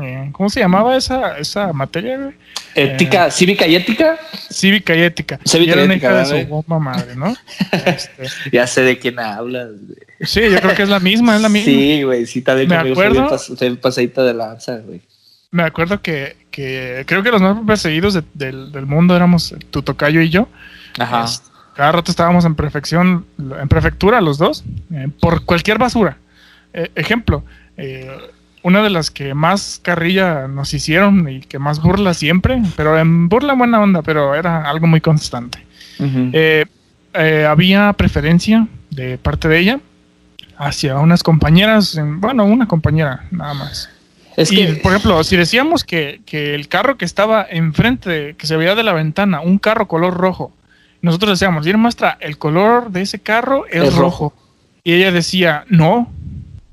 eh, 0.00 0.28
¿cómo 0.32 0.50
se 0.50 0.60
llamaba 0.60 0.96
esa, 0.96 1.38
esa 1.38 1.72
materia? 1.72 2.32
Ética, 2.74 3.30
cívica 3.30 3.66
y 3.66 3.76
ética. 3.76 4.18
Cívica 4.50 4.94
y 4.94 5.02
ética. 5.02 5.40
Cívica 5.46 5.76
y 5.76 5.80
ética. 5.80 6.16
de 6.18 6.26
su 6.26 6.48
bomba 6.48 6.78
madre, 6.78 7.16
¿no? 7.16 7.34
Este, 7.72 8.28
ya 8.52 8.66
sé 8.66 8.82
de 8.82 8.98
quién 8.98 9.18
hablas, 9.18 9.68
güey. 9.68 9.98
Sí, 10.20 10.42
yo 10.50 10.60
creo 10.60 10.74
que 10.74 10.82
es 10.82 10.88
la 10.88 11.00
misma, 11.00 11.36
es 11.36 11.42
la 11.42 11.48
misma. 11.48 11.64
Sí, 11.64 12.02
güey, 12.02 12.26
sí, 12.26 12.42
también 12.42 12.68
me 12.68 12.76
acuerdo. 12.76 13.28
el 13.60 13.78
pasadita 13.78 14.22
de 14.22 14.34
lanza, 14.34 14.78
güey. 14.78 15.00
Me 15.50 15.62
acuerdo 15.62 16.02
que, 16.02 16.36
que, 16.50 17.04
creo 17.06 17.22
que 17.22 17.30
los 17.30 17.40
más 17.40 17.56
perseguidos 17.66 18.14
del, 18.34 18.72
del, 18.72 18.86
mundo 18.86 19.16
éramos 19.16 19.54
tu 19.70 19.82
tocayo 19.82 20.20
y 20.20 20.28
yo. 20.28 20.48
Ajá. 20.98 21.26
cada 21.74 21.92
rato 21.92 22.10
estábamos 22.10 22.44
en 22.44 22.54
prefección, 22.54 23.26
en 23.38 23.68
prefectura 23.68 24.20
los 24.20 24.38
dos, 24.38 24.64
eh, 24.92 25.08
por 25.20 25.44
cualquier 25.44 25.78
basura. 25.78 26.18
Eh, 26.72 26.90
ejemplo, 26.94 27.42
eh, 27.76 28.10
una 28.66 28.82
de 28.82 28.90
las 28.90 29.12
que 29.12 29.32
más 29.32 29.78
carrilla 29.80 30.48
nos 30.48 30.74
hicieron 30.74 31.28
y 31.28 31.38
que 31.38 31.60
más 31.60 31.80
burla 31.80 32.14
siempre, 32.14 32.60
pero 32.74 32.98
en 32.98 33.28
burla 33.28 33.52
buena 33.52 33.80
onda, 33.80 34.02
pero 34.02 34.34
era 34.34 34.68
algo 34.68 34.88
muy 34.88 35.00
constante. 35.00 35.64
Eh, 36.00 36.64
eh, 37.14 37.46
había 37.48 37.92
preferencia 37.92 38.66
de 38.90 39.18
parte 39.18 39.46
de 39.46 39.60
ella 39.60 39.80
hacia 40.58 40.98
unas 40.98 41.22
compañeras, 41.22 41.96
bueno, 42.18 42.44
una 42.44 42.66
compañera 42.66 43.26
nada 43.30 43.54
más. 43.54 43.88
Es 44.36 44.50
y, 44.50 44.66
por 44.82 44.90
ejemplo, 44.90 45.22
si 45.22 45.36
decíamos 45.36 45.84
que, 45.84 46.20
el 46.32 46.66
carro 46.66 46.98
que 46.98 47.04
estaba 47.04 47.46
enfrente, 47.48 48.34
que 48.36 48.48
se 48.48 48.56
veía 48.56 48.74
de 48.74 48.82
la 48.82 48.94
ventana, 48.94 49.42
un 49.42 49.58
carro 49.58 49.86
color 49.86 50.14
rojo, 50.14 50.52
nosotros 51.02 51.38
decíamos, 51.38 51.64
mira, 51.64 51.78
maestra, 51.78 52.18
el 52.20 52.36
color 52.36 52.90
de 52.90 53.02
ese 53.02 53.20
carro 53.20 53.64
es, 53.70 53.94
rojo. 53.94 54.34
Y 54.82 54.94
ella 54.94 55.12
decía, 55.12 55.64
no, 55.68 56.10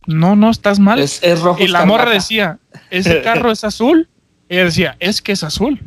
no, 0.08 0.36
no, 0.36 0.50
estás 0.50 0.80
mal. 0.80 1.00
Es, 1.00 1.22
rojo. 1.42 1.62
Y 1.62 1.68
la 1.68 1.86
morra 1.86 2.12
decía, 2.12 2.60
ese 2.90 3.22
carro 3.22 3.52
es 3.52 3.64
azul. 3.64 4.10
Y 4.50 4.56
ella 4.56 4.66
decía, 4.66 4.98
es 5.00 5.22
que 5.22 5.32
es 5.32 5.44
azul. 5.44 5.80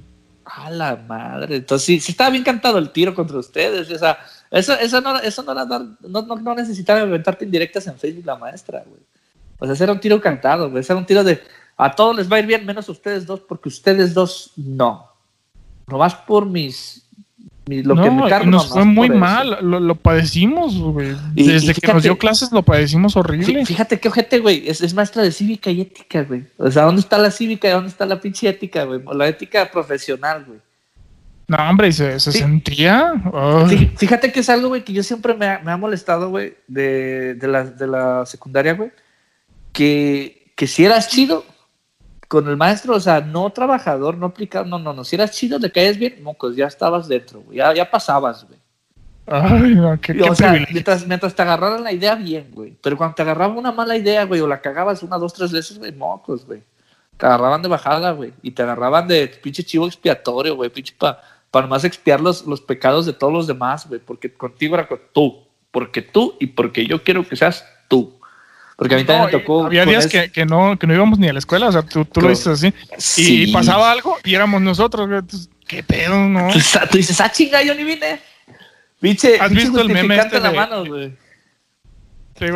A 0.44 0.70
la 0.70 0.96
madre. 0.96 1.56
Entonces, 1.56 1.86
sí, 1.86 2.00
sí 2.00 2.12
estaba 2.12 2.30
bien 2.30 2.44
cantado 2.44 2.78
el 2.78 2.90
tiro 2.90 3.14
contra 3.14 3.38
ustedes. 3.38 3.90
O 3.90 3.98
sea, 3.98 4.18
eso, 4.50 4.74
eso 4.74 5.00
no, 5.00 5.18
eso 5.18 5.42
no, 5.42 5.54
no, 5.54 6.36
no, 6.36 6.54
necesitaba 6.54 7.00
inventarte 7.00 7.44
indirectas 7.44 7.86
en 7.86 7.98
Facebook 7.98 8.26
la 8.26 8.36
maestra, 8.36 8.82
güey. 8.86 9.00
O 9.58 9.64
sea, 9.66 9.74
ese 9.74 9.84
era 9.84 9.92
un 9.92 10.00
tiro 10.00 10.20
cantado, 10.20 10.70
güey. 10.70 10.80
Ese 10.80 10.92
era 10.92 11.00
un 11.00 11.06
tiro 11.06 11.24
de 11.24 11.42
a 11.76 11.94
todos 11.94 12.16
les 12.16 12.30
va 12.30 12.36
a 12.36 12.40
ir 12.40 12.46
bien, 12.46 12.64
menos 12.64 12.88
a 12.88 12.92
ustedes 12.92 13.26
dos, 13.26 13.40
porque 13.40 13.68
ustedes 13.68 14.14
dos 14.14 14.52
no. 14.56 15.10
No 15.86 15.98
vas 15.98 16.14
por 16.14 16.46
mis 16.46 17.05
lo 17.66 17.96
que 18.00 18.10
me 18.10 18.46
nos 18.46 18.68
fue 18.68 18.84
muy 18.84 19.10
mal, 19.10 19.58
lo, 19.60 19.94
padecimos, 19.96 20.76
güey. 20.78 21.16
Desde 21.34 21.74
que 21.74 21.92
nos 21.92 22.04
dio 22.04 22.16
clases 22.16 22.52
lo 22.52 22.62
padecimos 22.62 23.16
horrible. 23.16 23.66
Fíjate 23.66 23.98
qué 23.98 24.06
ojete, 24.08 24.38
güey. 24.38 24.68
Es, 24.68 24.94
maestra 24.94 25.24
de 25.24 25.32
cívica 25.32 25.70
y 25.70 25.80
ética, 25.80 26.22
güey. 26.22 26.44
O 26.58 26.70
sea, 26.70 26.84
¿dónde 26.84 27.00
está 27.00 27.18
la 27.18 27.32
cívica 27.32 27.66
y 27.66 27.72
dónde 27.72 27.88
está 27.88 28.06
la 28.06 28.20
pinche 28.20 28.48
ética, 28.48 28.84
güey? 28.84 29.00
O 29.04 29.14
la 29.14 29.26
ética 29.26 29.68
profesional, 29.68 30.44
güey. 30.46 30.60
No, 31.48 31.56
hombre, 31.68 31.90
se, 31.90 32.20
se 32.20 32.30
sentía. 32.30 33.14
Fíjate 33.96 34.30
que 34.30 34.40
es 34.40 34.48
algo, 34.48 34.68
güey, 34.68 34.84
que 34.84 34.92
yo 34.92 35.02
siempre 35.02 35.34
me 35.34 35.46
ha, 35.46 35.76
molestado, 35.76 36.30
güey, 36.30 36.54
de, 36.68 37.34
de, 37.34 37.48
la, 37.48 37.64
de 37.64 37.86
la 37.88 38.26
secundaria, 38.26 38.74
güey. 38.74 38.92
Que, 39.72 40.52
que 40.54 40.68
si 40.68 40.84
eras 40.84 41.08
chido, 41.08 41.44
con 42.28 42.48
el 42.48 42.56
maestro, 42.56 42.94
o 42.94 43.00
sea, 43.00 43.20
no 43.20 43.50
trabajador, 43.50 44.16
no 44.16 44.26
aplicado, 44.26 44.64
no, 44.64 44.78
no, 44.78 44.92
no. 44.92 45.04
Si 45.04 45.16
eras 45.16 45.30
chido, 45.32 45.60
te 45.60 45.70
caes 45.70 45.98
bien, 45.98 46.22
mocos, 46.22 46.56
ya 46.56 46.66
estabas 46.66 47.08
dentro, 47.08 47.40
güey. 47.40 47.58
Ya, 47.58 47.72
ya 47.72 47.90
pasabas, 47.90 48.46
güey. 48.46 48.58
Ay, 49.26 49.74
no, 49.74 50.00
qué, 50.00 50.22
o 50.22 50.34
sea, 50.34 50.52
mientras, 50.52 51.06
mientras, 51.06 51.34
te 51.34 51.42
agarraran 51.42 51.82
la 51.82 51.92
idea, 51.92 52.14
bien, 52.14 52.48
güey. 52.52 52.76
Pero 52.80 52.96
cuando 52.96 53.16
te 53.16 53.22
agarraban 53.22 53.58
una 53.58 53.72
mala 53.72 53.96
idea, 53.96 54.24
güey, 54.24 54.40
o 54.40 54.46
la 54.46 54.60
cagabas 54.60 55.02
una, 55.02 55.18
dos, 55.18 55.34
tres 55.34 55.50
veces, 55.50 55.78
güey, 55.78 55.92
mocos, 55.92 56.46
güey. 56.46 56.62
Te 57.16 57.26
agarraban 57.26 57.62
de 57.62 57.68
bajada, 57.68 58.12
güey. 58.12 58.32
Y 58.42 58.52
te 58.52 58.62
agarraban 58.62 59.08
de 59.08 59.26
pinche 59.28 59.64
chivo 59.64 59.86
expiatorio, 59.86 60.54
güey. 60.54 60.70
Pinche 60.70 60.94
para 60.96 61.20
pa 61.50 61.62
nomás 61.62 61.84
expiar 61.84 62.20
los, 62.20 62.46
los 62.46 62.60
pecados 62.60 63.06
de 63.06 63.14
todos 63.14 63.32
los 63.32 63.46
demás, 63.46 63.88
güey. 63.88 64.00
Porque 64.00 64.32
contigo 64.32 64.74
era 64.74 64.86
con 64.86 65.00
tú. 65.12 65.44
Porque 65.70 66.02
tú 66.02 66.36
y 66.38 66.48
porque 66.48 66.86
yo 66.86 67.02
quiero 67.02 67.26
que 67.26 67.36
seas 67.36 67.64
tú. 67.88 68.15
Porque 68.76 68.94
a 68.94 68.98
mí 68.98 69.04
también 69.04 69.26
me 69.26 69.32
tocó. 69.32 69.64
Había 69.64 69.86
días 69.86 70.06
que, 70.06 70.30
que, 70.30 70.44
no, 70.44 70.78
que 70.78 70.86
no 70.86 70.94
íbamos 70.94 71.18
ni 71.18 71.28
a 71.28 71.32
la 71.32 71.38
escuela, 71.38 71.68
o 71.68 71.72
sea, 71.72 71.82
tú, 71.82 72.04
tú 72.04 72.20
lo 72.20 72.28
dices 72.28 72.46
así. 72.46 72.74
Y, 73.16 73.52
pasaba 73.52 73.90
algo 73.90 74.18
y 74.22 74.34
éramos 74.34 74.60
nosotros, 74.60 75.24
¿Qué 75.66 75.82
pedo, 75.82 76.16
no? 76.28 76.48
Tú, 76.90 76.98
dices, 76.98 77.20
ah, 77.20 77.32
chinga, 77.32 77.62
yo 77.62 77.74
ni 77.74 77.82
vine. 77.82 78.20
Biche, 79.00 79.38
¿Has 79.40 79.50
visto 79.50 79.80
el 79.80 79.88
meme 79.88 80.16
este 80.16 80.40
de, 80.40 80.50
mano, 80.50 80.84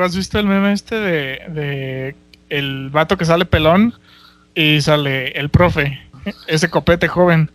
¿Has 0.02 0.16
visto 0.16 0.38
el 0.38 0.46
meme 0.46 0.72
este 0.72 0.94
de, 0.94 1.42
de 1.48 2.16
el 2.50 2.90
vato 2.90 3.16
que 3.16 3.24
sale 3.24 3.44
pelón 3.44 3.94
y 4.54 4.80
sale 4.80 5.28
el 5.32 5.48
profe, 5.48 6.00
ese 6.46 6.70
copete 6.70 7.08
joven? 7.08 7.50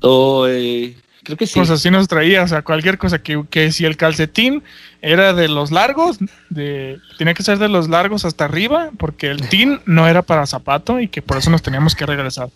Oh, 0.00 0.46
eh, 0.48 0.96
creo 1.24 1.36
que 1.36 1.46
sí. 1.46 1.54
Pues 1.54 1.70
así 1.70 1.90
nos 1.90 2.08
traía, 2.08 2.42
o 2.42 2.48
sea, 2.48 2.62
cualquier 2.62 2.98
cosa 2.98 3.22
que, 3.22 3.44
que 3.50 3.72
si 3.72 3.84
el 3.84 3.96
calcetín 3.96 4.62
era 5.02 5.32
de 5.32 5.48
los 5.48 5.70
largos, 5.70 6.18
de, 6.48 6.98
tenía 7.18 7.34
que 7.34 7.42
ser 7.42 7.58
de 7.58 7.68
los 7.68 7.88
largos 7.88 8.24
hasta 8.24 8.44
arriba, 8.44 8.90
porque 8.98 9.28
el 9.28 9.48
tin 9.48 9.80
no 9.86 10.08
era 10.08 10.22
para 10.22 10.46
zapato 10.46 11.00
y 11.00 11.08
que 11.08 11.22
por 11.22 11.38
eso 11.38 11.50
nos 11.50 11.62
teníamos 11.62 11.94
que 11.94 12.06
regresar. 12.06 12.48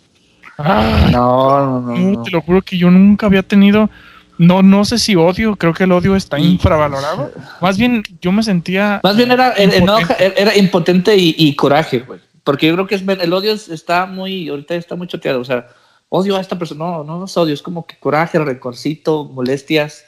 No, 0.57 1.11
no, 1.11 1.81
no, 1.81 2.23
Te 2.23 2.31
lo 2.31 2.41
juro 2.41 2.61
que 2.61 2.77
yo 2.77 2.89
nunca 2.89 3.25
había 3.25 3.43
tenido. 3.43 3.89
No, 4.37 4.61
no 4.61 4.83
sé 4.83 4.99
si 4.99 5.15
odio, 5.15 5.55
creo 5.55 5.73
que 5.73 5.85
el 5.85 5.91
odio 5.91 6.15
está 6.15 6.39
infravalorado. 6.39 7.31
Más 7.61 7.77
bien, 7.77 8.03
yo 8.21 8.31
me 8.31 8.43
sentía. 8.43 8.99
Más 9.03 9.15
bien 9.15 9.31
era, 9.31 9.53
impotente. 9.61 10.41
era, 10.41 10.57
impotente 10.57 11.15
y, 11.17 11.55
coraje, 11.55 11.99
güey. 11.99 12.19
Porque 12.43 12.67
yo 12.67 12.73
creo 12.73 12.87
que 12.87 12.95
es, 12.95 13.03
el 13.07 13.33
odio 13.33 13.53
está 13.53 14.05
muy, 14.05 14.49
ahorita 14.49 14.75
está 14.75 14.95
muy 14.95 15.07
choteado. 15.07 15.39
O 15.39 15.45
sea, 15.45 15.67
odio 16.15 16.35
a 16.37 16.41
esta 16.41 16.57
persona. 16.57 16.85
No, 16.85 17.03
no, 17.03 17.25
es 17.25 17.37
odio, 17.37 17.53
es 17.53 17.61
como 17.61 17.85
que 17.85 17.97
coraje, 17.97 18.39
recorcito, 18.39 19.25
molestias. 19.25 20.05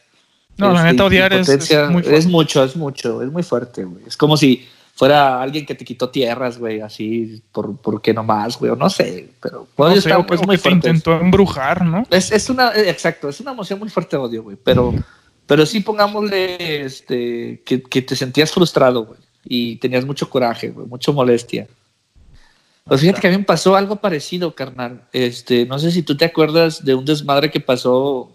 No, 0.57 0.71
la 0.71 0.83
neta, 0.83 0.91
este, 0.91 1.03
odiar 1.03 1.33
es, 1.33 1.49
es, 1.49 1.71
es, 1.71 2.25
mucho, 2.25 2.63
es 2.63 2.75
mucho, 2.75 3.21
es 3.21 3.31
muy 3.31 3.43
fuerte, 3.43 3.83
güey. 3.83 4.03
Es 4.07 4.17
como 4.17 4.37
si 4.37 4.67
fuera 4.97 5.39
alguien 5.39 5.63
que 5.63 5.75
te 5.75 5.85
quitó 5.85 6.09
tierras, 6.09 6.57
güey, 6.57 6.81
así, 6.81 7.43
por, 7.51 7.77
por 7.77 8.01
qué 8.01 8.15
nomás, 8.15 8.57
güey, 8.57 8.71
o 8.71 8.75
no 8.75 8.89
sé, 8.89 9.29
pero 9.39 9.67
no 9.77 10.01
sé, 10.01 10.09
es 10.09 10.47
muy 10.47 10.57
fuerte. 10.57 10.89
intentó 10.89 11.13
embrujar, 11.19 11.85
¿no? 11.85 12.03
Es, 12.09 12.31
es 12.31 12.49
una, 12.49 12.73
exacto, 12.75 13.29
es 13.29 13.39
una 13.39 13.51
emoción 13.51 13.77
muy 13.77 13.89
fuerte 13.89 14.17
de 14.17 14.23
odio, 14.23 14.43
güey, 14.43 14.57
pero, 14.63 14.95
pero 15.45 15.67
sí 15.67 15.81
pongámosle, 15.81 16.83
este, 16.83 17.61
que, 17.63 17.83
que 17.83 18.01
te 18.01 18.15
sentías 18.15 18.51
frustrado, 18.51 19.05
güey, 19.05 19.19
y 19.45 19.75
tenías 19.75 20.03
mucho 20.03 20.27
coraje, 20.31 20.69
güey, 20.69 20.87
mucha 20.87 21.11
molestia. 21.11 21.67
Pues 22.87 23.01
fíjate 23.01 23.19
que 23.19 23.27
a 23.27 23.31
mí 23.31 23.37
me 23.37 23.43
pasó 23.43 23.75
algo 23.75 23.97
parecido, 23.97 24.55
carnal. 24.55 25.07
Este, 25.11 25.65
no 25.65 25.77
sé 25.79 25.91
si 25.91 26.03
tú 26.03 26.15
te 26.15 26.25
acuerdas 26.25 26.85
de 26.85 26.95
un 26.95 27.05
desmadre 27.05 27.51
que 27.51 27.59
pasó. 27.59 28.31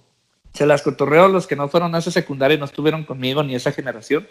Se 0.52 0.66
las 0.66 0.82
cotorreo 0.82 1.28
los 1.28 1.46
que 1.46 1.56
no 1.56 1.68
fueron 1.68 1.94
a 1.94 1.98
esa 1.98 2.10
secundaria 2.10 2.56
y 2.56 2.58
no 2.58 2.66
estuvieron 2.66 3.04
conmigo 3.04 3.42
ni 3.42 3.54
esa 3.54 3.72
generación 3.72 4.26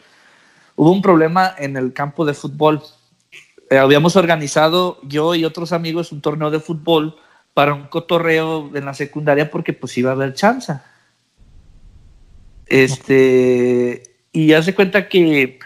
hubo 0.76 0.91
un 0.91 1.01
problema 1.01 1.53
en 1.57 1.78
el 1.78 1.93
campo 1.93 2.26
de 2.26 2.34
fútbol. 2.34 2.82
Eh, 3.69 3.78
habíamos 3.78 4.15
organizado 4.15 4.99
yo 5.03 5.36
y 5.36 5.45
otros 5.45 5.72
amigos 5.74 6.11
un 6.11 6.22
torneo 6.22 6.51
de 6.51 6.59
fútbol 6.59 7.15
para 7.53 7.74
un 7.74 7.88
cotorreo 7.88 8.72
en 8.74 8.86
la 8.86 8.93
secundaria 8.93 9.49
porque 9.49 9.74
pues 9.74 9.97
iba 9.97 10.11
a 10.11 10.13
haber 10.13 10.34
chance. 10.34 10.74
Este, 12.65 14.03
y 14.32 14.53
hace 14.53 14.74
cuenta 14.74 15.09
que 15.09 15.59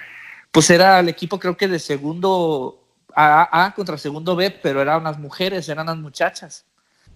pues 0.51 0.70
era 0.70 0.99
el 0.99 1.10
equipo 1.10 1.39
creo 1.39 1.56
que 1.56 1.68
de 1.68 1.80
segundo 1.80 2.85
A, 3.16 3.66
A 3.66 3.74
contra 3.74 3.97
segundo 3.97 4.36
B, 4.36 4.51
pero 4.51 4.82
eran 4.82 5.03
las 5.03 5.18
mujeres, 5.18 5.70
eran 5.70 5.88
las 5.88 5.97
muchachas. 5.97 6.66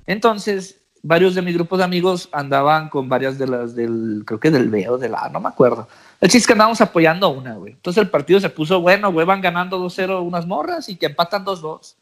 Entonces, 0.07 0.81
varios 1.03 1.35
de 1.35 1.41
mi 1.41 1.53
grupo 1.53 1.77
de 1.77 1.83
amigos 1.83 2.29
andaban 2.31 2.89
con 2.89 3.09
varias 3.09 3.37
de 3.37 3.47
las 3.47 3.75
del, 3.75 4.23
creo 4.25 4.39
que 4.39 4.51
del 4.51 4.69
B 4.69 4.89
o 4.89 4.97
del 4.97 5.15
A, 5.15 5.29
no 5.29 5.39
me 5.39 5.49
acuerdo 5.49 5.87
el 6.21 6.27
chiste 6.27 6.39
es 6.39 6.47
que 6.47 6.53
andábamos 6.53 6.81
apoyando 6.81 7.27
a 7.27 7.29
una, 7.29 7.55
güey. 7.55 7.73
Entonces 7.73 8.01
el 8.01 8.09
partido 8.09 8.39
se 8.39 8.49
puso 8.49 8.81
bueno, 8.81 9.11
güey, 9.11 9.25
van 9.25 9.41
ganando 9.41 9.79
2-0 9.79 10.21
unas 10.21 10.45
morras 10.45 10.89
y 10.89 10.97
que 10.97 11.05
empatan 11.05 11.45
2-2. 11.45 11.95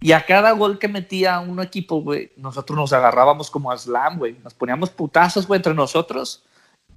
Y 0.00 0.12
a 0.12 0.24
cada 0.24 0.52
gol 0.52 0.78
que 0.78 0.86
metía 0.86 1.40
un 1.40 1.60
equipo, 1.60 2.00
güey, 2.00 2.30
nosotros 2.36 2.78
nos 2.78 2.92
agarrábamos 2.92 3.50
como 3.50 3.72
a 3.72 3.76
slam, 3.76 4.18
güey. 4.18 4.36
Nos 4.44 4.54
poníamos 4.54 4.90
putazos, 4.90 5.46
güey, 5.46 5.58
entre 5.58 5.74
nosotros 5.74 6.44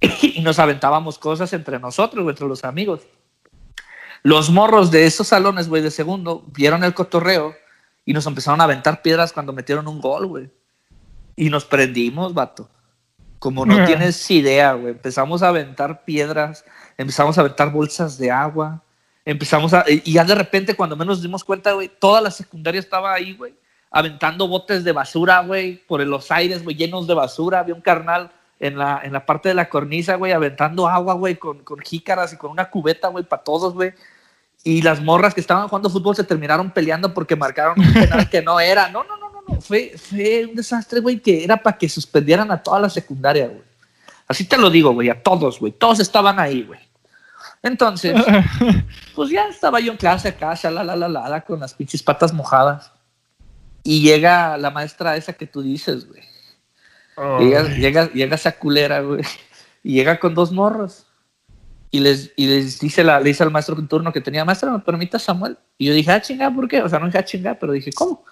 y 0.00 0.40
nos 0.40 0.60
aventábamos 0.60 1.18
cosas 1.18 1.52
entre 1.52 1.80
nosotros, 1.80 2.22
güey, 2.22 2.32
entre 2.32 2.46
los 2.46 2.62
amigos. 2.62 3.00
Los 4.22 4.50
morros 4.50 4.90
de 4.90 5.06
esos 5.06 5.28
salones, 5.28 5.68
güey, 5.68 5.82
de 5.82 5.90
segundo, 5.90 6.44
vieron 6.54 6.84
el 6.84 6.94
cotorreo 6.94 7.54
y 8.04 8.12
nos 8.12 8.26
empezaron 8.26 8.60
a 8.60 8.64
aventar 8.64 9.02
piedras 9.02 9.32
cuando 9.32 9.52
metieron 9.52 9.88
un 9.88 10.00
gol, 10.00 10.26
güey. 10.26 10.50
Y 11.34 11.50
nos 11.50 11.64
prendimos, 11.64 12.32
vato. 12.34 12.68
Como 13.38 13.66
no 13.66 13.84
tienes 13.84 14.30
idea, 14.30 14.74
güey. 14.74 14.92
Empezamos 14.92 15.42
a 15.42 15.48
aventar 15.48 16.04
piedras, 16.04 16.64
empezamos 16.96 17.36
a 17.36 17.40
aventar 17.40 17.72
bolsas 17.72 18.16
de 18.16 18.30
agua, 18.30 18.82
empezamos 19.24 19.74
a... 19.74 19.84
Y 19.88 20.12
ya 20.12 20.24
de 20.24 20.36
repente, 20.36 20.76
cuando 20.76 20.96
menos 20.96 21.16
nos 21.16 21.22
dimos 21.22 21.42
cuenta, 21.42 21.72
güey, 21.72 21.88
toda 21.88 22.20
la 22.20 22.30
secundaria 22.30 22.78
estaba 22.78 23.12
ahí, 23.12 23.34
güey, 23.34 23.54
aventando 23.90 24.46
botes 24.46 24.84
de 24.84 24.92
basura, 24.92 25.40
güey, 25.40 25.84
por 25.86 26.00
los 26.06 26.30
aires, 26.30 26.62
güey, 26.62 26.76
llenos 26.76 27.08
de 27.08 27.14
basura. 27.14 27.58
Había 27.58 27.74
un 27.74 27.80
carnal 27.80 28.30
en 28.60 28.78
la, 28.78 29.00
en 29.02 29.12
la 29.12 29.26
parte 29.26 29.48
de 29.48 29.56
la 29.56 29.68
cornisa, 29.68 30.14
güey, 30.14 30.30
aventando 30.30 30.86
agua, 30.86 31.14
güey, 31.14 31.34
con, 31.34 31.64
con 31.64 31.80
jícaras 31.80 32.32
y 32.32 32.36
con 32.36 32.52
una 32.52 32.70
cubeta, 32.70 33.08
güey, 33.08 33.24
para 33.24 33.42
todos, 33.42 33.74
güey. 33.74 33.92
Y 34.64 34.82
las 34.82 35.00
morras 35.00 35.34
que 35.34 35.40
estaban 35.40 35.68
jugando 35.68 35.90
fútbol 35.90 36.14
se 36.14 36.24
terminaron 36.24 36.70
peleando 36.70 37.12
porque 37.12 37.34
marcaron 37.34 37.80
un 37.80 37.92
penal 37.92 38.28
que 38.30 38.42
no 38.42 38.60
era. 38.60 38.88
No, 38.88 39.02
no, 39.04 39.16
no 39.16 39.32
fue, 39.60 39.94
fue 39.96 40.46
un 40.46 40.54
desastre, 40.54 41.00
güey, 41.00 41.20
que 41.20 41.44
era 41.44 41.56
para 41.56 41.76
que 41.76 41.88
suspendieran 41.88 42.50
a 42.50 42.62
toda 42.62 42.80
la 42.80 42.90
secundaria, 42.90 43.48
güey. 43.48 43.62
Así 44.28 44.44
te 44.44 44.56
lo 44.56 44.70
digo, 44.70 44.92
güey, 44.92 45.10
a 45.10 45.22
todos, 45.22 45.58
güey. 45.58 45.72
Todos 45.72 46.00
estaban 46.00 46.38
ahí, 46.38 46.62
güey. 46.62 46.80
Entonces, 47.62 48.14
pues 49.14 49.30
ya 49.30 49.46
estaba 49.48 49.80
yo 49.80 49.92
en 49.92 49.98
clase 49.98 50.28
acá, 50.28 50.58
la 50.70 50.82
la 50.82 50.96
la 50.96 51.08
la, 51.08 51.40
con 51.42 51.60
las 51.60 51.74
pinches 51.74 52.02
patas 52.02 52.32
mojadas. 52.32 52.92
Y 53.84 54.02
llega 54.02 54.56
la 54.58 54.70
maestra 54.70 55.16
esa 55.16 55.32
que 55.32 55.46
tú 55.46 55.62
dices, 55.62 56.08
güey. 56.08 56.22
Llega, 57.40 57.62
llega, 57.64 58.12
llega, 58.12 58.36
esa 58.36 58.52
culera, 58.52 59.00
güey. 59.00 59.22
Y 59.82 59.94
llega 59.94 60.18
con 60.18 60.34
dos 60.34 60.50
morros. 60.50 61.06
Y 61.94 62.00
les, 62.00 62.32
y 62.36 62.46
les 62.46 62.80
dice, 62.80 63.04
la, 63.04 63.20
le 63.20 63.28
dice 63.28 63.42
al 63.42 63.50
maestro 63.50 63.78
en 63.78 63.86
turno 63.86 64.12
que 64.12 64.22
tenía, 64.22 64.46
maestra, 64.46 64.72
¿me 64.72 64.78
permita 64.78 65.18
Samuel? 65.18 65.58
Y 65.76 65.86
yo 65.86 65.92
dije, 65.92 66.10
ah, 66.10 66.22
chinga, 66.22 66.50
¿por 66.50 66.66
qué? 66.66 66.80
O 66.82 66.88
sea, 66.88 66.98
no 66.98 67.04
dije, 67.06 67.18
ah, 67.18 67.24
chinga, 67.24 67.54
pero 67.54 67.72
dije, 67.72 67.92
¿cómo? 67.92 68.24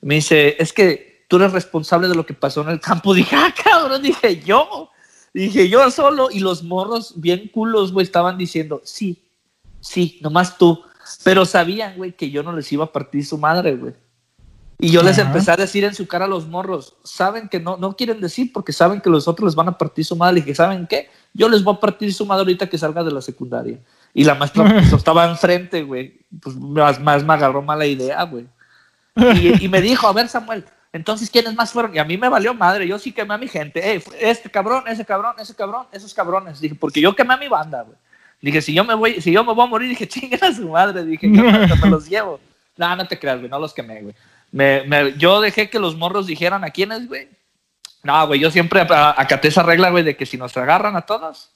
Me 0.00 0.14
dice, 0.14 0.54
es 0.62 0.72
que 0.72 1.26
tú 1.26 1.36
eres 1.36 1.52
responsable 1.52 2.06
de 2.06 2.14
lo 2.14 2.24
que 2.24 2.34
pasó 2.34 2.62
en 2.62 2.68
el 2.68 2.80
campo. 2.80 3.12
Dije, 3.14 3.34
ah, 3.36 3.52
cabrón, 3.62 4.00
dije 4.02 4.40
yo. 4.40 4.90
Dije 5.34 5.68
yo 5.68 5.90
solo 5.90 6.28
y 6.30 6.40
los 6.40 6.62
morros 6.62 7.20
bien 7.20 7.48
culos, 7.52 7.92
güey, 7.92 8.04
estaban 8.04 8.36
diciendo, 8.38 8.80
sí, 8.84 9.28
sí, 9.80 10.18
nomás 10.22 10.56
tú. 10.56 10.82
Pero 11.24 11.44
sabían, 11.44 11.96
güey, 11.96 12.12
que 12.12 12.30
yo 12.30 12.42
no 12.42 12.52
les 12.52 12.70
iba 12.72 12.84
a 12.84 12.92
partir 12.92 13.26
su 13.26 13.38
madre, 13.38 13.76
güey. 13.76 13.94
Y 14.80 14.90
yo 14.90 15.02
les 15.02 15.18
empecé 15.18 15.50
a 15.50 15.56
decir 15.56 15.84
en 15.84 15.94
su 15.94 16.06
cara 16.06 16.24
a 16.24 16.28
los 16.28 16.46
morros, 16.46 16.96
saben 17.04 17.48
que 17.48 17.60
no, 17.60 17.76
no 17.76 17.94
quieren 17.96 18.20
decir 18.20 18.50
porque 18.52 18.72
saben 18.72 19.00
que 19.00 19.10
los 19.10 19.28
otros 19.28 19.48
les 19.48 19.54
van 19.54 19.68
a 19.68 19.76
partir 19.76 20.04
su 20.04 20.16
madre. 20.16 20.40
Y 20.40 20.42
que 20.42 20.54
saben 20.54 20.86
qué, 20.86 21.10
yo 21.34 21.48
les 21.48 21.62
voy 21.62 21.74
a 21.74 21.80
partir 21.80 22.12
su 22.14 22.24
madre 22.24 22.40
ahorita 22.40 22.68
que 22.68 22.78
salga 22.78 23.04
de 23.04 23.10
la 23.10 23.20
secundaria. 23.20 23.78
Y 24.14 24.24
la 24.24 24.34
maestra 24.34 24.64
pues, 24.72 24.92
estaba 24.92 25.28
enfrente, 25.28 25.82
güey. 25.82 26.20
Pues 26.40 26.56
más, 26.56 27.00
más 27.00 27.24
me 27.24 27.34
agarró 27.34 27.62
mala 27.62 27.86
idea, 27.86 28.22
güey. 28.24 28.46
Y, 29.60 29.68
me 29.68 29.82
dijo, 29.82 30.06
a 30.06 30.12
ver, 30.12 30.28
Samuel, 30.28 30.64
entonces, 30.92 31.28
¿quiénes 31.28 31.54
más 31.54 31.72
fueron? 31.72 31.94
Y 31.94 31.98
a 31.98 32.04
mí 32.04 32.16
me 32.16 32.28
valió 32.28 32.54
madre, 32.54 32.86
yo 32.86 32.98
sí 32.98 33.12
quemé 33.12 33.34
a 33.34 33.38
mi 33.38 33.48
gente. 33.48 34.02
este 34.20 34.50
cabrón, 34.50 34.84
ese 34.86 35.04
cabrón, 35.04 35.34
ese 35.38 35.54
cabrón, 35.54 35.86
esos 35.92 36.14
cabrones. 36.14 36.60
Dije, 36.60 36.74
porque 36.74 37.00
yo 37.00 37.14
quemé 37.14 37.34
a 37.34 37.36
mi 37.36 37.48
banda, 37.48 37.82
güey. 37.82 37.96
Dije, 38.40 38.62
si 38.62 38.72
yo 38.72 38.84
me 38.84 38.94
voy, 38.94 39.20
si 39.20 39.30
yo 39.30 39.44
me 39.44 39.52
voy 39.52 39.64
a 39.64 39.68
morir, 39.68 39.88
dije, 39.90 40.08
chinga 40.08 40.38
a 40.40 40.54
su 40.54 40.68
madre. 40.68 41.04
Dije, 41.04 41.30
yo 41.30 41.42
me 41.42 41.90
los 41.90 42.08
llevo. 42.08 42.40
No, 42.76 42.96
no 42.96 43.06
te 43.06 43.18
creas, 43.18 43.38
güey, 43.38 43.50
no 43.50 43.58
los 43.58 43.74
quemé, 43.74 44.00
güey. 44.00 44.14
Me, 44.52 44.82
me, 44.84 45.16
yo 45.16 45.40
dejé 45.40 45.70
que 45.70 45.78
los 45.78 45.96
morros 45.96 46.26
dijeran 46.26 46.64
a 46.64 46.70
quiénes, 46.70 47.08
güey. 47.08 47.28
No, 48.02 48.26
güey, 48.26 48.40
yo 48.40 48.50
siempre 48.50 48.80
acaté 48.80 49.48
esa 49.48 49.62
regla, 49.62 49.90
güey, 49.90 50.02
de 50.02 50.16
que 50.16 50.26
si 50.26 50.36
nos 50.36 50.56
agarran 50.56 50.96
a 50.96 51.02
todos, 51.02 51.52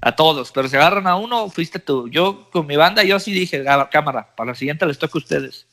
a 0.00 0.12
todos, 0.12 0.50
pero 0.50 0.68
si 0.68 0.76
agarran 0.76 1.06
a 1.06 1.16
uno, 1.16 1.48
fuiste 1.48 1.78
tú. 1.78 2.08
Yo 2.08 2.50
con 2.50 2.66
mi 2.66 2.76
banda, 2.76 3.04
yo 3.04 3.20
sí 3.20 3.32
dije, 3.32 3.64
cámara, 3.90 4.34
para 4.34 4.50
la 4.50 4.54
siguiente 4.54 4.86
les 4.86 4.98
toca 4.98 5.12
a 5.14 5.18
ustedes. 5.18 5.66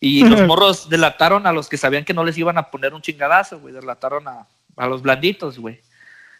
Y 0.00 0.24
los 0.28 0.42
morros 0.42 0.88
delataron 0.88 1.46
a 1.46 1.52
los 1.52 1.68
que 1.68 1.76
sabían 1.76 2.04
que 2.04 2.14
no 2.14 2.24
les 2.24 2.36
iban 2.36 2.58
a 2.58 2.70
poner 2.70 2.94
un 2.94 3.02
chingadazo, 3.02 3.60
güey. 3.60 3.72
Delataron 3.72 4.26
a, 4.26 4.46
a 4.76 4.86
los 4.86 5.02
blanditos, 5.02 5.58
güey. 5.58 5.80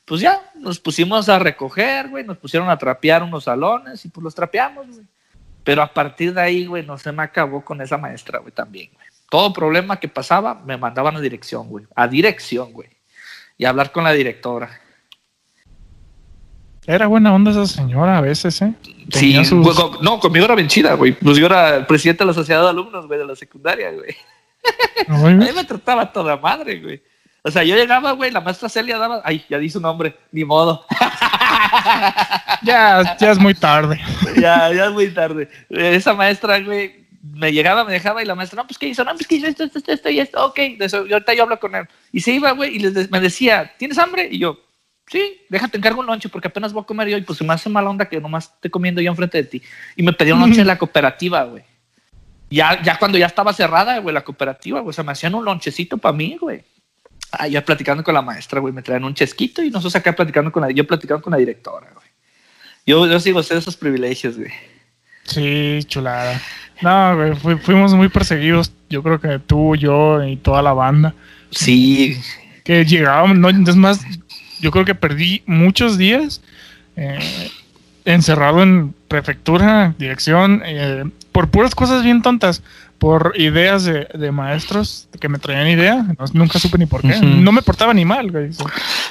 Pues 0.04 0.20
ya, 0.20 0.50
nos 0.56 0.78
pusimos 0.78 1.28
a 1.28 1.38
recoger, 1.38 2.08
güey. 2.08 2.24
Nos 2.24 2.36
pusieron 2.36 2.68
a 2.68 2.76
trapear 2.76 3.22
unos 3.22 3.44
salones 3.44 4.04
y 4.04 4.08
pues 4.08 4.22
los 4.24 4.34
trapeamos, 4.34 4.86
güey. 4.88 5.06
Pero 5.62 5.82
a 5.82 5.92
partir 5.92 6.34
de 6.34 6.42
ahí, 6.42 6.66
güey, 6.66 6.84
no 6.84 6.98
se 6.98 7.10
me 7.10 7.22
acabó 7.22 7.64
con 7.64 7.80
esa 7.80 7.96
maestra, 7.96 8.38
güey, 8.40 8.52
también, 8.52 8.90
güey. 8.92 9.03
Todo 9.34 9.52
problema 9.52 9.98
que 9.98 10.06
pasaba, 10.06 10.54
me 10.64 10.76
mandaban 10.76 11.16
a 11.16 11.20
dirección, 11.20 11.68
güey. 11.68 11.84
A 11.96 12.06
dirección, 12.06 12.72
güey. 12.72 12.88
Y 13.58 13.64
a 13.64 13.70
hablar 13.70 13.90
con 13.90 14.04
la 14.04 14.12
directora. 14.12 14.80
Era 16.86 17.08
buena 17.08 17.34
onda 17.34 17.50
esa 17.50 17.66
señora 17.66 18.18
a 18.18 18.20
veces, 18.20 18.62
¿eh? 18.62 18.72
sí, 19.10 19.36
no, 20.02 20.20
conmigo 20.20 20.44
era 20.44 20.54
bien 20.54 20.68
chida, 20.68 20.94
güey. 20.94 21.14
Pues 21.14 21.36
yo 21.36 21.46
era 21.46 21.74
el 21.74 21.84
presidente 21.84 22.22
de 22.22 22.28
la 22.28 22.32
sociedad 22.32 22.62
de 22.62 22.68
alumnos, 22.68 23.08
güey, 23.08 23.18
de 23.18 23.26
la 23.26 23.34
secundaria, 23.34 23.90
güey. 23.90 24.14
a 25.08 25.30
mí 25.30 25.50
me 25.52 25.64
trataba 25.64 26.12
toda 26.12 26.36
madre, 26.36 26.78
güey. 26.78 27.02
O 27.42 27.50
sea, 27.50 27.64
yo 27.64 27.74
llegaba, 27.74 28.12
güey, 28.12 28.30
la 28.30 28.40
maestra 28.40 28.68
Celia 28.68 28.98
daba, 28.98 29.20
ay, 29.24 29.44
ya 29.50 29.58
di 29.58 29.68
su 29.68 29.80
nombre, 29.80 30.16
ni 30.30 30.44
modo. 30.44 30.86
ya, 32.62 33.16
ya 33.18 33.32
es 33.32 33.38
muy 33.40 33.54
tarde. 33.54 34.00
ya, 34.36 34.72
ya 34.72 34.86
es 34.86 34.92
muy 34.92 35.08
tarde. 35.08 35.48
Esa 35.68 36.14
maestra, 36.14 36.60
güey, 36.60 37.03
me 37.32 37.52
llegaba, 37.52 37.84
me 37.84 37.92
dejaba 37.92 38.22
y 38.22 38.26
la 38.26 38.34
maestra, 38.34 38.60
no, 38.60 38.66
pues 38.66 38.78
qué 38.78 38.86
hizo, 38.86 39.02
no, 39.02 39.12
pues 39.14 39.26
qué 39.26 39.36
hizo 39.36 39.46
esto, 39.46 39.64
esto, 39.64 39.80
esto 39.86 40.10
y 40.10 40.20
esto, 40.20 40.44
ok, 40.44 40.58
eso, 40.80 41.06
y 41.06 41.12
ahorita 41.12 41.32
yo 41.34 41.44
hablo 41.44 41.58
con 41.58 41.74
él. 41.74 41.88
Y 42.12 42.20
se 42.20 42.32
iba, 42.32 42.50
güey, 42.52 42.76
y 42.76 42.78
les, 42.80 43.10
me 43.10 43.20
decía, 43.20 43.72
¿tienes 43.78 43.98
hambre? 43.98 44.28
Y 44.30 44.38
yo, 44.38 44.60
sí, 45.06 45.40
déjate 45.48 45.78
encargo 45.78 46.00
un 46.00 46.06
lonche 46.06 46.28
porque 46.28 46.48
apenas 46.48 46.72
voy 46.72 46.82
a 46.82 46.86
comer 46.86 47.08
yo 47.08 47.16
y 47.16 47.22
pues 47.22 47.38
se 47.38 47.44
me 47.44 47.54
hace 47.54 47.70
mala 47.70 47.88
onda 47.88 48.08
que 48.08 48.20
nomás 48.20 48.52
esté 48.54 48.70
comiendo 48.70 49.00
yo 49.00 49.10
enfrente 49.10 49.38
de 49.38 49.48
ti. 49.48 49.62
Y 49.96 50.02
me 50.02 50.12
pedía 50.12 50.34
un 50.34 50.40
lonche 50.40 50.60
en 50.60 50.66
la 50.66 50.76
cooperativa, 50.76 51.44
güey. 51.44 51.64
Ya, 52.50 52.80
ya 52.82 52.98
cuando 52.98 53.16
ya 53.16 53.26
estaba 53.26 53.54
cerrada, 53.54 53.98
güey, 53.98 54.14
la 54.14 54.22
cooperativa, 54.22 54.80
güey, 54.80 54.90
o 54.90 54.92
sea, 54.92 55.02
me 55.02 55.12
hacían 55.12 55.34
un 55.34 55.44
lonchecito 55.44 55.96
para 55.96 56.14
mí, 56.14 56.36
güey. 56.38 56.62
Ah, 57.32 57.48
ya 57.48 57.64
platicando 57.64 58.04
con 58.04 58.14
la 58.14 58.22
maestra, 58.22 58.60
güey, 58.60 58.72
me 58.72 58.82
traían 58.82 59.04
un 59.04 59.14
chesquito 59.14 59.62
y 59.62 59.70
nosotros 59.70 59.96
acá 59.96 60.14
platicando 60.14 60.52
con 60.52 60.62
la, 60.62 60.70
yo 60.70 60.86
platicando 60.86 61.22
con 61.22 61.30
la 61.30 61.38
directora, 61.38 61.90
güey. 61.94 62.06
Yo, 62.86 63.06
yo 63.06 63.18
sigo 63.18 63.42
de 63.42 63.56
esos 63.56 63.76
privilegios, 63.76 64.36
güey. 64.36 64.52
Sí, 65.24 65.80
chulada. 65.86 66.40
No, 66.80 67.16
güey, 67.16 67.58
fuimos 67.58 67.94
muy 67.94 68.08
perseguidos. 68.08 68.72
Yo 68.90 69.02
creo 69.02 69.20
que 69.20 69.38
tú, 69.38 69.76
yo 69.76 70.22
y 70.24 70.36
toda 70.36 70.62
la 70.62 70.72
banda. 70.72 71.14
Sí. 71.50 72.20
Que 72.64 72.84
llegábamos, 72.84 73.38
no, 73.38 73.48
es 73.48 73.76
más, 73.76 74.00
yo 74.60 74.70
creo 74.70 74.84
que 74.84 74.94
perdí 74.94 75.42
muchos 75.46 75.98
días 75.98 76.40
eh, 76.96 77.50
encerrado 78.04 78.62
en 78.62 78.94
prefectura, 79.08 79.94
dirección, 79.98 80.62
eh, 80.64 81.04
por 81.32 81.48
puras 81.48 81.74
cosas 81.74 82.02
bien 82.02 82.22
tontas, 82.22 82.62
por 82.98 83.34
ideas 83.36 83.84
de, 83.84 84.30
maestros 84.32 85.08
que 85.20 85.28
me 85.28 85.38
traían 85.38 85.68
idea, 85.68 86.06
nunca 86.32 86.58
supe 86.58 86.78
ni 86.78 86.86
por 86.86 87.02
qué, 87.02 87.20
no 87.20 87.52
me 87.52 87.60
portaba 87.60 87.92
ni 87.92 88.04
mal, 88.04 88.30
güey. 88.30 88.50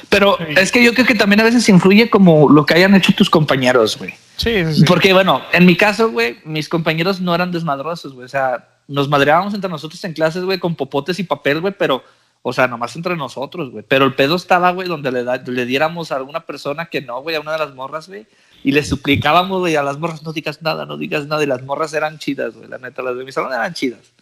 Pero 0.08 0.38
es 0.40 0.72
que 0.72 0.82
yo 0.82 0.94
creo 0.94 1.06
que 1.06 1.14
también 1.14 1.40
a 1.40 1.44
veces 1.44 1.68
influye 1.68 2.10
como 2.10 2.48
lo 2.48 2.66
que 2.66 2.74
hayan 2.74 2.94
hecho 2.94 3.12
tus 3.12 3.30
compañeros, 3.30 3.96
güey. 3.96 4.14
Sí, 4.36 4.74
sí, 4.74 4.84
Porque, 4.84 5.12
bueno, 5.12 5.42
en 5.52 5.64
mi 5.64 5.76
caso, 5.76 6.10
güey, 6.10 6.38
mis 6.44 6.68
compañeros 6.68 7.20
no 7.20 7.34
eran 7.34 7.52
desmadrosos, 7.52 8.14
güey. 8.14 8.24
O 8.24 8.28
sea, 8.28 8.68
nos 8.88 9.08
madreábamos 9.08 9.54
entre 9.54 9.70
nosotros 9.70 10.02
en 10.04 10.12
clases, 10.12 10.44
güey, 10.44 10.58
con 10.58 10.74
popotes 10.74 11.18
y 11.18 11.24
papel, 11.24 11.60
güey, 11.60 11.74
pero, 11.78 12.02
o 12.42 12.52
sea, 12.52 12.66
nomás 12.66 12.96
entre 12.96 13.16
nosotros, 13.16 13.70
güey. 13.70 13.84
Pero 13.86 14.04
el 14.04 14.14
pedo 14.14 14.36
estaba, 14.36 14.72
güey, 14.72 14.88
donde 14.88 15.12
le, 15.12 15.24
le 15.24 15.66
diéramos 15.66 16.10
a 16.10 16.16
alguna 16.16 16.40
persona 16.40 16.86
que 16.86 17.00
no, 17.00 17.22
güey, 17.22 17.36
a 17.36 17.40
una 17.40 17.52
de 17.52 17.58
las 17.58 17.74
morras, 17.74 18.08
güey. 18.08 18.26
Y 18.64 18.72
le 18.72 18.82
suplicábamos, 18.82 19.60
güey, 19.60 19.76
a 19.76 19.82
las 19.82 19.98
morras, 19.98 20.22
no 20.22 20.32
digas 20.32 20.62
nada, 20.62 20.84
no 20.86 20.96
digas 20.96 21.26
nada. 21.26 21.42
Y 21.42 21.46
las 21.46 21.62
morras 21.62 21.92
eran 21.94 22.18
chidas, 22.18 22.54
güey, 22.54 22.68
la 22.68 22.78
neta, 22.78 23.02
las 23.02 23.16
de 23.16 23.24
mi 23.24 23.32
salón 23.32 23.52
eran 23.52 23.72
chidas. 23.74 24.12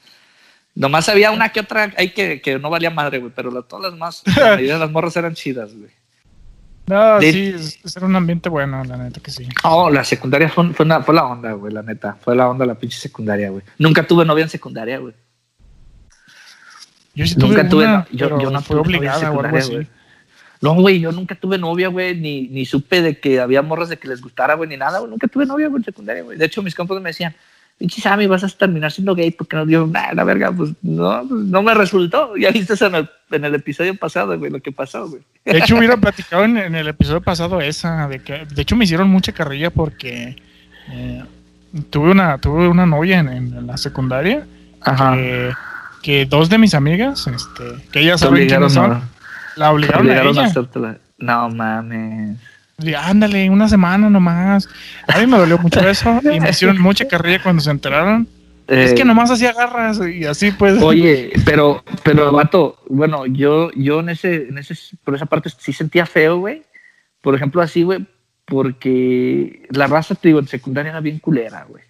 Nomás 0.74 1.08
había 1.08 1.30
una 1.30 1.50
que 1.50 1.60
otra 1.60 1.92
ahí 1.96 2.10
que, 2.10 2.40
que 2.40 2.58
no 2.58 2.70
valía 2.70 2.90
madre, 2.90 3.18
güey, 3.18 3.32
pero 3.34 3.62
todas 3.62 3.90
las 3.90 3.98
más, 3.98 4.22
la 4.36 4.50
mayoría 4.50 4.74
de 4.74 4.80
las 4.80 4.90
morras 4.90 5.16
eran 5.16 5.34
chidas, 5.34 5.74
güey. 5.74 5.90
No, 6.92 7.20
sí, 7.22 7.54
era 7.96 8.06
un 8.06 8.16
ambiente 8.16 8.50
bueno, 8.50 8.84
la 8.84 8.98
neta 8.98 9.18
que 9.20 9.30
sí. 9.30 9.48
Oh, 9.64 9.88
la 9.88 10.04
secundaria 10.04 10.50
fue, 10.50 10.74
fue, 10.74 10.86
fue 11.02 11.14
la 11.14 11.24
onda, 11.24 11.52
güey, 11.52 11.72
la 11.72 11.82
neta. 11.82 12.18
Fue 12.20 12.36
la 12.36 12.50
onda 12.50 12.66
la 12.66 12.74
pinche 12.74 12.98
secundaria, 12.98 13.48
güey. 13.48 13.62
Nunca 13.78 14.06
tuve 14.06 14.26
novia 14.26 14.42
en 14.42 14.50
secundaria, 14.50 14.98
güey. 14.98 15.14
Yo 17.14 17.26
sí 17.26 17.34
tuve 17.34 17.48
nunca 17.48 17.68
tuve, 17.68 17.86
yo, 18.10 18.38
yo, 18.38 18.50
no 18.50 18.60
fue 18.60 18.76
tuve 18.76 18.88
obligada 18.88 19.30
novia 19.30 19.64
güey. 19.66 19.88
No, 20.60 20.74
güey, 20.74 21.00
yo 21.00 21.12
nunca 21.12 21.34
tuve 21.34 21.56
novia, 21.56 21.88
güey, 21.88 22.14
ni, 22.14 22.48
ni 22.48 22.66
supe 22.66 23.00
de 23.00 23.18
que 23.18 23.40
había 23.40 23.62
morras 23.62 23.88
de 23.88 23.96
que 23.96 24.06
les 24.06 24.20
gustara, 24.20 24.54
güey, 24.54 24.68
ni 24.68 24.76
nada, 24.76 24.98
güey. 24.98 25.10
Nunca 25.10 25.28
tuve 25.28 25.46
novia, 25.46 25.68
güey, 25.68 25.80
en 25.80 25.84
secundaria, 25.84 26.22
güey. 26.22 26.36
De 26.36 26.44
hecho, 26.44 26.62
mis 26.62 26.74
compas 26.74 27.00
me 27.00 27.08
decían, 27.08 27.34
pinche 27.78 28.00
Sammy, 28.00 28.26
vas 28.26 28.44
a 28.44 28.48
terminar 28.48 28.92
siendo 28.92 29.14
gay 29.14 29.30
porque 29.30 29.56
no 29.56 29.66
dio 29.66 29.86
nada, 29.86 30.14
la 30.14 30.24
verga, 30.24 30.52
pues 30.52 30.70
no, 30.82 31.24
pues, 31.28 31.40
no 31.42 31.62
me 31.62 31.74
resultó. 31.74 32.36
Ya 32.36 32.50
viste 32.50 32.74
en 32.84 32.94
el, 32.94 33.10
en 33.30 33.44
el 33.44 33.54
episodio 33.54 33.94
pasado, 33.96 34.38
güey, 34.38 34.50
lo 34.50 34.60
que 34.60 34.72
pasó, 34.72 35.08
güey. 35.08 35.22
De 35.44 35.58
hecho, 35.58 35.76
hubiera 35.76 35.96
platicado 35.96 36.44
en, 36.44 36.56
el 36.56 36.88
episodio 36.88 37.20
pasado 37.20 37.60
esa, 37.60 38.08
de 38.08 38.20
que, 38.20 38.46
de 38.46 38.62
hecho, 38.62 38.76
me 38.76 38.84
hicieron 38.84 39.08
mucha 39.08 39.32
carrilla 39.32 39.70
porque 39.70 40.36
eh, 40.90 41.24
tuve 41.90 42.10
una 42.10 42.38
tuve 42.38 42.68
una 42.68 42.86
novia 42.86 43.20
en, 43.20 43.66
la 43.66 43.76
secundaria 43.76 44.46
Ajá. 44.80 45.16
Que, 46.02 46.26
dos 46.26 46.48
de 46.48 46.58
mis 46.58 46.74
amigas, 46.74 47.26
este, 47.28 47.64
que 47.92 48.00
ellas 48.00 48.20
saben 48.20 48.48
quiénes 48.48 48.72
son, 48.72 49.02
la 49.56 49.70
obligaron, 49.70 50.10
a, 50.10 50.22
ella. 50.22 50.98
No 51.18 51.48
mames 51.48 52.38
ándale, 52.96 53.50
una 53.50 53.68
semana 53.68 54.08
nomás. 54.10 54.68
A 55.08 55.18
mí 55.18 55.26
me 55.26 55.38
dolió 55.38 55.58
mucho 55.58 55.80
eso 55.88 56.20
y 56.22 56.40
me 56.40 56.50
hicieron 56.50 56.80
mucha 56.80 57.06
carrilla 57.06 57.42
cuando 57.42 57.62
se 57.62 57.70
enteraron. 57.70 58.28
es 58.66 58.94
que 58.94 59.02
eh, 59.02 59.04
nomás 59.04 59.30
hacía 59.30 59.52
garras 59.52 60.00
y 60.06 60.24
así 60.24 60.50
pues. 60.52 60.82
Oye, 60.82 61.32
pero, 61.44 61.84
pero, 62.02 62.32
vato, 62.32 62.78
bueno, 62.88 63.26
yo, 63.26 63.70
yo 63.72 64.00
en 64.00 64.10
ese, 64.10 64.48
en 64.48 64.58
ese, 64.58 64.74
por 65.04 65.14
esa 65.14 65.26
parte 65.26 65.50
sí 65.56 65.72
sentía 65.72 66.06
feo, 66.06 66.38
güey. 66.38 66.62
Por 67.20 67.34
ejemplo, 67.34 67.62
así, 67.62 67.84
güey, 67.84 68.04
porque 68.44 69.66
la 69.70 69.86
raza, 69.86 70.14
te 70.14 70.28
digo, 70.28 70.40
en 70.40 70.48
secundaria 70.48 70.90
era 70.90 71.00
bien 71.00 71.18
culera, 71.18 71.66
güey. 71.68 71.84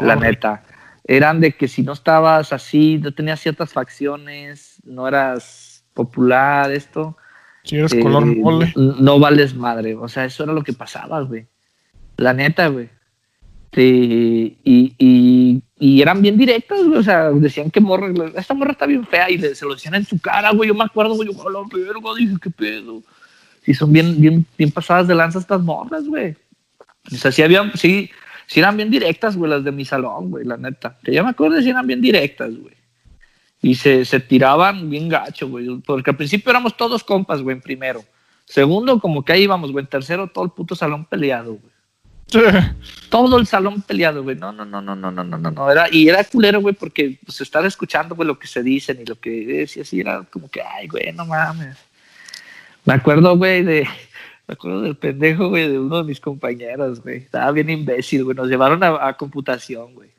la 0.00 0.16
neta. 0.16 0.64
Eran 1.06 1.40
de 1.40 1.52
que 1.52 1.68
si 1.68 1.82
no 1.82 1.92
estabas 1.92 2.52
así, 2.52 2.98
no 2.98 3.12
tenías 3.12 3.38
ciertas 3.38 3.72
facciones, 3.72 4.80
no 4.84 5.06
eras 5.06 5.84
popular, 5.92 6.72
esto, 6.72 7.16
si 7.64 7.76
eres 7.76 7.94
color 7.94 8.22
eh, 8.24 8.36
mole. 8.36 8.72
No 8.76 9.18
vales 9.18 9.54
madre. 9.54 9.94
O 9.94 10.08
sea, 10.08 10.26
eso 10.26 10.44
era 10.44 10.52
lo 10.52 10.62
que 10.62 10.72
pasaba, 10.72 11.22
güey. 11.22 11.46
La 12.16 12.32
neta, 12.32 12.68
güey. 12.68 12.90
Sí, 13.72 14.58
y, 14.62 14.94
y, 14.98 15.62
y, 15.78 16.02
eran 16.02 16.22
bien 16.22 16.36
directas, 16.36 16.84
güey. 16.84 16.98
O 16.98 17.02
sea, 17.02 17.30
decían 17.30 17.70
que 17.70 17.80
morra, 17.80 18.12
esta 18.36 18.54
morra 18.54 18.72
está 18.72 18.86
bien 18.86 19.04
fea 19.06 19.28
y 19.30 19.38
se 19.38 19.64
lo 19.64 19.74
decían 19.74 19.96
en 19.96 20.04
su 20.04 20.20
cara, 20.20 20.52
güey. 20.52 20.68
Yo 20.68 20.74
me 20.74 20.84
acuerdo, 20.84 21.14
güey. 21.14 21.28
Yo, 21.32 21.50
la 21.50 21.60
verga, 21.72 22.00
dije, 22.16 22.36
qué 22.40 22.50
pedo. 22.50 23.02
Sí, 23.64 23.74
son 23.74 23.92
bien, 23.92 24.20
bien, 24.20 24.46
bien 24.56 24.70
pasadas 24.70 25.08
de 25.08 25.14
lanza 25.14 25.38
estas 25.38 25.62
morras, 25.62 26.06
güey. 26.06 26.36
O 27.10 27.16
sea, 27.16 27.32
sí 27.32 27.42
habían, 27.42 27.72
sí, 27.76 28.10
sí 28.46 28.60
eran 28.60 28.76
bien 28.76 28.90
directas, 28.90 29.36
güey, 29.36 29.50
las 29.50 29.64
de 29.64 29.72
mi 29.72 29.84
salón, 29.84 30.30
güey, 30.30 30.44
la 30.44 30.56
neta. 30.56 30.96
Que 31.02 31.12
ya 31.12 31.22
me 31.22 31.30
acuerdo, 31.30 31.60
sí 31.60 31.70
eran 31.70 31.86
bien 31.86 32.00
directas, 32.00 32.54
güey 32.54 32.74
y 33.64 33.74
se, 33.76 34.04
se 34.04 34.20
tiraban 34.20 34.90
bien 34.90 35.08
gacho, 35.08 35.48
güey. 35.48 35.80
Porque 35.80 36.10
al 36.10 36.16
principio 36.18 36.50
éramos 36.50 36.76
todos 36.76 37.02
compas, 37.02 37.40
güey, 37.40 37.56
en 37.56 37.62
primero. 37.62 38.04
Segundo, 38.44 39.00
como 39.00 39.24
que 39.24 39.32
ahí 39.32 39.44
íbamos, 39.44 39.72
güey. 39.72 39.84
En 39.84 39.88
tercero, 39.88 40.28
todo 40.28 40.44
el 40.44 40.50
puto 40.50 40.76
salón 40.76 41.06
peleado, 41.06 41.54
güey. 41.54 42.44
Todo 43.08 43.38
el 43.38 43.46
salón 43.46 43.80
peleado, 43.80 44.22
güey. 44.22 44.36
No, 44.36 44.52
no, 44.52 44.66
no, 44.66 44.82
no, 44.82 44.94
no, 44.94 45.10
no, 45.10 45.24
no, 45.24 45.38
no, 45.38 45.50
no. 45.50 45.70
Era, 45.70 45.86
y 45.90 46.10
era 46.10 46.22
culero, 46.24 46.60
güey, 46.60 46.74
porque 46.74 47.18
pues 47.24 47.40
estaba 47.40 47.66
escuchando, 47.66 48.14
güey, 48.14 48.26
lo 48.26 48.38
que 48.38 48.46
se 48.46 48.62
dicen 48.62 49.00
y 49.00 49.06
lo 49.06 49.14
que 49.14 49.30
decía 49.30 49.82
así, 49.82 50.00
era 50.00 50.22
como 50.24 50.50
que, 50.50 50.60
ay, 50.60 50.86
güey, 50.86 51.10
no 51.12 51.24
mames. 51.24 51.78
Me 52.84 52.92
acuerdo, 52.92 53.34
güey, 53.36 53.62
de. 53.62 53.88
Me 54.46 54.52
acuerdo 54.52 54.82
del 54.82 54.96
pendejo, 54.96 55.48
güey, 55.48 55.70
de 55.70 55.78
uno 55.78 55.98
de 55.98 56.04
mis 56.04 56.20
compañeros, 56.20 57.02
güey. 57.02 57.16
Estaba 57.16 57.50
bien 57.52 57.70
imbécil, 57.70 58.24
güey. 58.24 58.36
Nos 58.36 58.48
llevaron 58.48 58.84
a, 58.84 59.08
a 59.08 59.16
computación, 59.16 59.94
güey. 59.94 60.13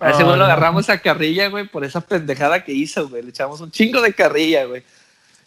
A 0.00 0.10
ese 0.10 0.24
güey 0.24 0.36
lo 0.38 0.44
agarramos 0.44 0.88
a 0.88 0.98
carrilla, 0.98 1.48
güey, 1.48 1.68
por 1.68 1.84
esa 1.84 2.00
pendejada 2.00 2.64
que 2.64 2.72
hizo, 2.72 3.08
güey. 3.08 3.22
Le 3.22 3.30
echamos 3.30 3.60
un 3.60 3.70
chingo 3.70 4.00
de 4.00 4.14
carrilla, 4.14 4.64
güey. 4.64 4.82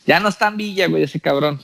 Ya 0.06 0.20
no 0.20 0.30
está 0.30 0.48
en 0.48 0.58
Villa, 0.58 0.88
güey, 0.88 1.04
ese 1.04 1.20
cabrón. 1.20 1.62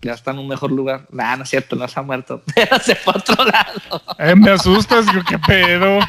Ya 0.00 0.14
está 0.14 0.30
en 0.30 0.38
un 0.38 0.48
mejor 0.48 0.72
lugar. 0.72 1.06
Nah, 1.10 1.36
no 1.36 1.42
es 1.42 1.50
cierto, 1.50 1.76
no 1.76 1.86
se 1.86 2.00
ha 2.00 2.02
muerto. 2.02 2.42
Pero 2.54 2.78
se 2.78 2.94
fue 2.94 3.12
a 3.14 3.18
otro 3.18 3.44
lado. 3.44 4.02
Eh, 4.18 4.34
me 4.34 4.50
asustas, 4.50 5.06
güey, 5.06 5.24
qué 5.24 5.38
pedo. 5.38 5.98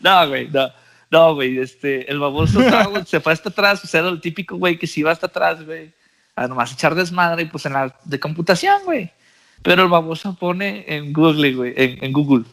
No, 0.00 0.26
güey, 0.26 0.48
no. 0.48 0.70
No, 1.10 1.34
güey, 1.34 1.58
este, 1.58 2.10
el 2.10 2.18
baboso 2.18 2.60
se 3.06 3.20
fue 3.20 3.32
hasta 3.32 3.48
atrás, 3.48 3.80
pues 3.80 3.94
era 3.94 4.08
el 4.08 4.20
típico, 4.20 4.56
güey, 4.56 4.78
que 4.78 4.86
si 4.86 5.00
iba 5.00 5.10
hasta 5.10 5.26
atrás, 5.26 5.64
güey, 5.64 5.92
a 6.34 6.46
nomás 6.48 6.72
echar 6.72 6.94
desmadre 6.94 7.42
y 7.42 7.46
pues 7.46 7.66
en 7.66 7.74
la 7.74 7.94
de 8.04 8.20
computación, 8.20 8.82
güey. 8.84 9.10
Pero 9.62 9.82
el 9.82 9.88
baboso 9.88 10.34
pone 10.34 10.84
en 10.86 11.12
Google, 11.12 11.54
güey, 11.54 11.74
en, 11.76 12.04
en 12.04 12.12
Google, 12.12 12.44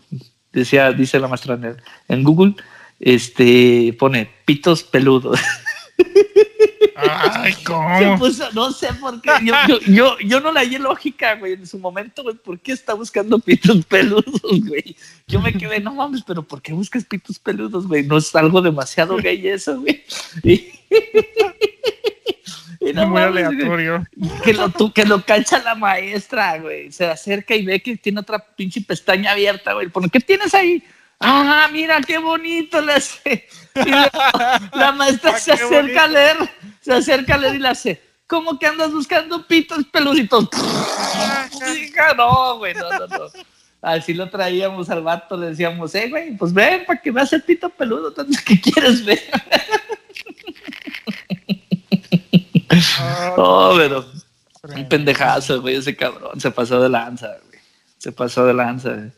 decía, 0.59 0.91
dice 0.91 1.19
la 1.19 1.27
maestra 1.27 1.59
en 2.07 2.23
Google, 2.23 2.55
este, 2.99 3.95
pone 3.99 4.29
pitos 4.45 4.83
peludos. 4.83 5.39
Ay, 6.95 7.53
¿cómo? 7.65 8.17
no 8.53 8.71
sé 8.71 8.93
por 8.93 9.21
qué. 9.21 9.31
Yo, 9.43 9.79
yo, 9.87 10.17
yo, 10.19 10.39
no 10.39 10.51
le 10.51 10.61
hallé 10.61 10.79
lógica, 10.79 11.35
güey, 11.35 11.53
en 11.53 11.67
su 11.67 11.77
momento, 11.77 12.23
güey. 12.23 12.35
¿Por 12.35 12.59
qué 12.59 12.71
está 12.71 12.93
buscando 12.93 13.39
pitos 13.39 13.85
peludos, 13.89 14.41
güey? 14.41 14.95
Yo 15.27 15.41
me 15.41 15.53
quedé, 15.53 15.79
no 15.79 15.93
mames, 15.93 16.23
pero 16.25 16.43
¿por 16.43 16.61
qué 16.61 16.73
buscas 16.73 17.03
pitos 17.05 17.39
peludos, 17.39 17.87
güey? 17.87 18.03
No 18.03 18.17
es 18.17 18.33
algo 18.35 18.61
demasiado 18.61 19.17
gay 19.17 19.47
eso, 19.47 19.79
güey. 19.79 20.03
no, 22.93 23.07
muy 23.07 23.21
aleatorio. 23.21 24.05
Que 24.43 24.53
lo, 24.53 24.71
que 24.93 25.05
lo 25.05 25.23
calcha 25.23 25.59
la 25.59 25.75
maestra, 25.75 26.59
güey. 26.59 26.91
Se 26.91 27.05
acerca 27.05 27.55
y 27.55 27.65
ve 27.65 27.81
que 27.81 27.97
tiene 27.97 28.19
otra 28.19 28.39
pinche 28.39 28.81
pestaña 28.81 29.31
abierta, 29.31 29.73
güey. 29.73 29.89
¿Por 29.89 30.09
qué 30.11 30.19
tienes 30.19 30.53
ahí? 30.53 30.83
Ah, 31.19 31.69
mira 31.71 32.01
qué 32.01 32.17
bonito 32.17 32.81
le 32.81 32.93
hace. 32.93 33.47
la, 34.73 34.91
maestra 34.91 35.31
ah, 35.35 35.39
se 35.39 35.53
acerca 35.53 36.03
a 36.03 36.07
leer, 36.07 36.37
se 36.81 36.93
acerca 36.93 37.35
a 37.35 37.37
leer 37.37 37.55
y 37.55 37.59
le 37.59 37.67
hace. 37.69 38.01
¿Cómo 38.27 38.57
que 38.59 38.67
andas 38.67 38.91
buscando 38.91 39.45
pitos 39.47 39.85
peluditos? 39.85 40.49
no, 42.17 42.57
güey, 42.57 42.73
no, 42.73 42.89
no, 42.89 43.07
no. 43.07 43.25
Así 43.81 44.15
lo 44.15 44.29
traíamos 44.29 44.89
al 44.89 45.03
vato, 45.03 45.37
le 45.37 45.47
decíamos, 45.47 45.93
eh, 45.93 46.09
güey, 46.09 46.35
pues 46.35 46.51
ven 46.51 46.85
para 46.85 46.99
que 46.99 47.11
veas 47.11 47.31
el 47.33 47.43
pito 47.43 47.69
peludo, 47.69 48.11
tanto 48.11 48.37
que 48.43 48.59
quieres 48.59 49.05
ver. 49.05 49.21
oh, 53.37 53.73
pero 53.77 54.05
pendejazo, 54.89 55.61
güey, 55.61 55.75
ese 55.75 55.95
cabrón. 55.95 56.39
Se 56.39 56.51
pasó 56.51 56.81
de 56.81 56.89
lanza, 56.89 57.27
güey. 57.47 57.59
Se 57.97 58.11
pasó 58.11 58.45
de 58.45 58.53
lanza. 58.53 59.11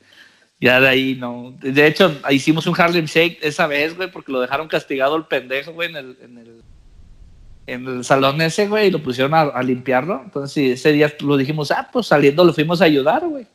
Ya 0.59 0.79
de 0.79 0.87
ahí 0.87 1.15
no. 1.15 1.55
De 1.59 1.85
hecho, 1.85 2.15
hicimos 2.29 2.65
un 2.67 2.79
Harlem 2.79 3.05
Shake 3.05 3.39
esa 3.41 3.67
vez, 3.67 3.95
güey, 3.95 4.09
porque 4.11 4.31
lo 4.31 4.41
dejaron 4.41 4.67
castigado 4.67 5.15
el 5.15 5.25
pendejo, 5.25 5.73
güey, 5.73 5.89
en 5.89 5.95
el, 5.95 6.17
en 6.21 6.37
el, 6.37 6.61
en 7.67 7.87
el 7.87 8.03
salón 8.03 8.41
ese, 8.41 8.67
güey, 8.67 8.87
y 8.87 8.91
lo 8.91 9.01
pusieron 9.03 9.33
a, 9.33 9.61
limpiarlo. 9.61 10.21
Entonces, 10.23 10.79
ese 10.79 10.91
día 10.91 11.13
lo 11.19 11.37
dijimos, 11.37 11.71
ah, 11.71 11.87
pues 11.91 12.07
saliendo 12.07 12.43
lo 12.43 12.53
fuimos 12.53 12.81
a 12.81 12.85
ayudar, 12.85 13.27
güey. 13.27 13.45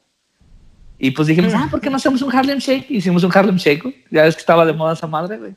Y 0.98 1.10
pues 1.10 1.26
dijimos, 1.26 1.52
ah, 1.54 1.66
¿por 1.68 1.80
qué 1.80 1.90
no 1.90 1.96
hacemos 1.96 2.22
un 2.22 2.32
Harlem 2.32 2.58
Shake? 2.58 2.88
Hicimos 2.88 3.24
un 3.24 3.32
Harlem 3.34 3.56
Shake, 3.56 3.82
güey. 3.82 4.04
Ya 4.08 4.22
ves 4.22 4.36
que 4.36 4.40
estaba 4.40 4.64
de 4.64 4.72
moda 4.72 4.92
esa 4.92 5.08
madre, 5.08 5.36
güey. 5.36 5.56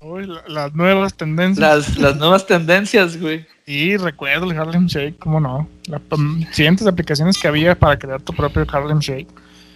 Uy, 0.00 0.28
las 0.48 0.74
nuevas 0.74 1.14
tendencias. 1.14 1.60
Las, 1.60 1.98
las 1.98 2.16
nuevas 2.16 2.44
tendencias, 2.44 3.20
güey. 3.20 3.46
Sí, 3.72 3.96
recuerdo 3.96 4.50
el 4.50 4.58
Harlem 4.58 4.84
Shake, 4.84 5.18
cómo 5.18 5.40
no. 5.40 5.66
Las 5.86 6.02
siguientes 6.50 6.86
aplicaciones 6.86 7.38
que 7.38 7.48
había 7.48 7.74
para 7.74 7.98
crear 7.98 8.20
tu 8.20 8.34
propio 8.34 8.66
Harlem 8.70 8.98
Shake. 8.98 9.28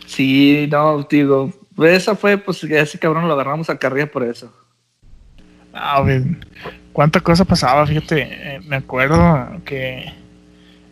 Sí, 0.05 0.69
no, 0.71 1.07
digo, 1.09 1.51
esa 1.79 2.15
fue, 2.15 2.37
pues 2.37 2.63
ese 2.63 2.99
cabrón 2.99 3.27
lo 3.27 3.33
agarramos 3.33 3.71
a 3.71 3.79
carrera 3.79 4.07
por 4.07 4.23
eso. 4.23 4.53
Ah, 5.73 6.05
cuánta 6.93 7.21
cosa 7.21 7.47
pasaba, 7.47 7.87
fíjate, 7.87 8.29
eh, 8.29 8.61
me 8.67 8.77
acuerdo 8.77 9.63
que 9.65 10.13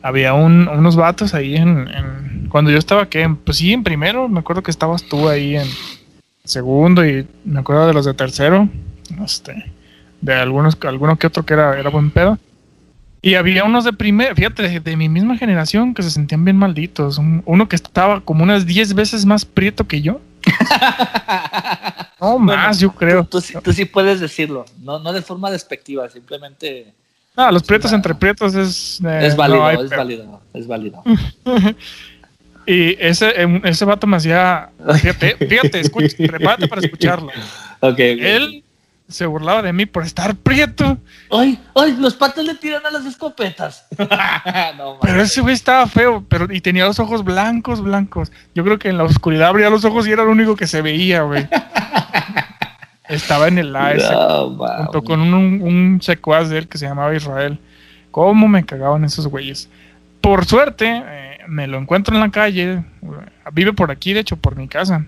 había 0.01 0.33
unos 0.33 0.97
vatos 0.97 1.35
ahí 1.35 1.57
en, 1.57 2.49
cuando 2.49 2.71
yo 2.71 2.79
estaba 2.79 3.11
que 3.11 3.29
pues 3.45 3.59
sí 3.59 3.75
en 3.75 3.85
primero 3.85 4.31
me 4.31 4.41
acuerdo 4.41 4.63
que 4.63 4.71
estabas 4.71 5.03
tú 5.03 5.29
ahí 5.29 5.57
en 5.57 5.69
segundo 6.45 7.07
y 7.07 7.27
me 7.45 7.61
acuerdo 7.61 7.87
de 7.87 7.93
los 7.93 8.07
de 8.07 8.15
tercero 8.15 8.67
este 9.23 9.73
de 10.23 10.35
algunos 10.35 10.79
alguno 10.83 11.17
que 11.17 11.27
otro 11.27 11.45
que 11.45 11.55
era 11.55 11.79
era 11.79 11.91
buen 11.91 12.11
pedo 12.11 12.39
y 13.25 13.37
había 13.37 13.65
unos 13.65 13.85
de 13.85 13.95
primer, 13.95 14.35
fíjate, 14.35 14.81
de, 14.81 14.97
mi 14.99 15.09
misma 15.09 15.39
generación 15.39 15.95
que 15.95 16.03
se 16.03 16.11
sentían 16.11 16.45
bien 16.45 16.59
malditos. 16.59 17.19
uno 17.47 17.69
que 17.71 17.75
estaba 17.75 18.21
como 18.21 18.43
unas 18.43 18.67
10 18.67 18.93
veces 18.93 19.25
más 19.25 19.47
prieto 19.47 19.89
que 19.89 20.03
yo. 20.03 20.21
no, 22.21 22.39
más, 22.39 22.81
yo 22.81 22.93
creo. 22.93 23.25
Tú, 23.25 23.41
sí 23.41 23.85
puedes 23.87 24.21
decirlo, 24.21 24.67
no, 24.83 24.99
no 24.99 25.11
de 25.15 25.23
forma 25.23 25.51
despectiva, 25.51 26.07
simplemente. 26.11 26.93
Ah, 27.35 27.51
los 27.51 27.63
prietos 27.63 27.95
entre 27.95 28.15
prietos 28.15 28.55
es. 28.55 29.01
Eh, 29.03 29.21
es 29.23 29.35
válido, 29.35 29.71
es 29.71 29.89
válido, 29.89 30.43
es 30.53 30.67
válido. 30.69 31.03
y 32.67 32.95
ese, 33.03 33.41
em, 33.41 33.59
ese 33.65 33.87
vato 33.87 34.07
me 34.07 34.19
hacía. 34.19 34.69
Fíjate, 35.01 35.37
fíjate, 35.49 35.81
escucha, 35.81 36.15
prepárate 36.19 36.69
para 36.69 36.83
escucharlo. 36.83 37.31
Okay, 37.81 38.19
Él 38.19 38.64
se 39.09 39.27
burlaba 39.27 39.63
de 39.63 39.73
mí 39.73 39.87
por 39.87 40.05
estar 40.05 40.35
prieto. 40.35 40.99
Ay, 41.31 41.61
ay, 41.75 41.97
los 41.99 42.15
patos 42.15 42.45
le 42.45 42.55
tiran 42.55 42.85
a 42.87 42.91
las 42.91 43.05
escopetas. 43.05 43.87
pero 45.03 45.21
ese 45.21 45.41
güey 45.41 45.55
estaba 45.55 45.87
feo, 45.87 46.25
pero 46.29 46.53
y 46.53 46.61
tenía 46.61 46.87
los 46.87 46.99
ojos 46.99 47.23
blancos, 47.23 47.83
blancos. 47.83 48.33
Yo 48.55 48.65
creo 48.65 48.79
que 48.79 48.89
en 48.89 48.99
la 48.99 49.05
oscuridad 49.05 49.49
abría 49.49 49.71
los 49.71 49.85
ojos 49.85 50.07
y 50.07 50.13
era 50.13 50.25
lo 50.25 50.31
único 50.31 50.57
que 50.57 50.67
se 50.67 50.83
veía, 50.83 51.23
güey. 51.23 51.47
estaba 53.09 53.49
en 53.49 53.59
el 53.59 53.77
AS 53.77 54.11
junto 54.79 55.03
con 55.03 55.21
un, 55.21 55.61
un, 55.63 56.01
secuaz 56.01 56.49
de 56.49 56.59
él 56.59 56.69
que 56.69 56.79
se 56.79 56.87
llamaba 56.87 57.15
Israel. 57.15 57.59
¿Cómo 58.11 58.49
me 58.49 58.65
cagaban 58.65 59.05
esos 59.05 59.27
güeyes? 59.27 59.69
Por 60.21 60.47
suerte, 60.47 61.03
eh, 61.05 61.39
me 61.47 61.67
lo 61.67 61.79
encuentro 61.79 62.15
en 62.15 62.21
la 62.21 62.31
calle. 62.31 62.83
Vive 63.53 63.75
por 63.75 63.91
aquí, 63.91 64.15
de 64.15 64.21
hecho, 64.21 64.37
por 64.37 64.57
mi 64.57 64.69
casa 64.69 65.05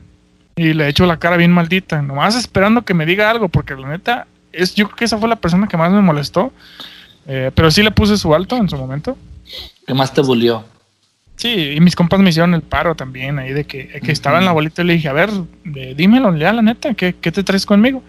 y 0.57 0.73
le 0.73 0.89
echo 0.89 1.05
la 1.05 1.19
cara 1.19 1.37
bien 1.37 1.53
maldita, 1.53 2.01
nomás 2.01 2.35
esperando 2.35 2.83
que 2.83 2.95
me 2.95 3.05
diga 3.05 3.31
algo, 3.31 3.51
porque 3.51 3.77
la 3.77 3.89
neta, 3.89 4.27
es, 4.53 4.75
yo 4.75 4.87
creo 4.87 4.97
que 4.97 5.05
esa 5.05 5.19
fue 5.19 5.29
la 5.29 5.37
persona 5.37 5.69
que 5.69 5.77
más 5.77 5.93
me 5.93 6.01
molestó. 6.01 6.51
Eh, 7.27 7.51
pero 7.55 7.71
sí 7.71 7.83
le 7.83 7.91
puse 7.91 8.17
su 8.17 8.35
alto 8.35 8.57
en 8.57 8.69
su 8.69 8.77
momento. 8.77 9.19
¿Qué 9.87 9.93
más 9.93 10.15
te 10.15 10.23
bulió? 10.23 10.65
Sí, 11.37 11.73
y 11.77 11.81
mis 11.81 11.95
compas 11.95 12.21
me 12.21 12.31
hicieron 12.31 12.55
el 12.55 12.63
paro 12.63 12.95
también 12.95 13.39
ahí 13.39 13.53
de 13.53 13.65
que, 13.65 14.01
estaba 14.05 14.39
en 14.39 14.47
la 14.47 14.53
bolita 14.53 14.81
y 14.81 14.87
le 14.87 14.93
dije, 14.95 15.09
a 15.09 15.13
ver, 15.13 15.31
dímelo, 15.65 16.35
ya 16.37 16.53
la 16.55 16.63
neta, 16.63 16.95
¿qué, 16.95 17.13
te 17.13 17.43
traes 17.43 17.67
conmigo? 17.67 18.03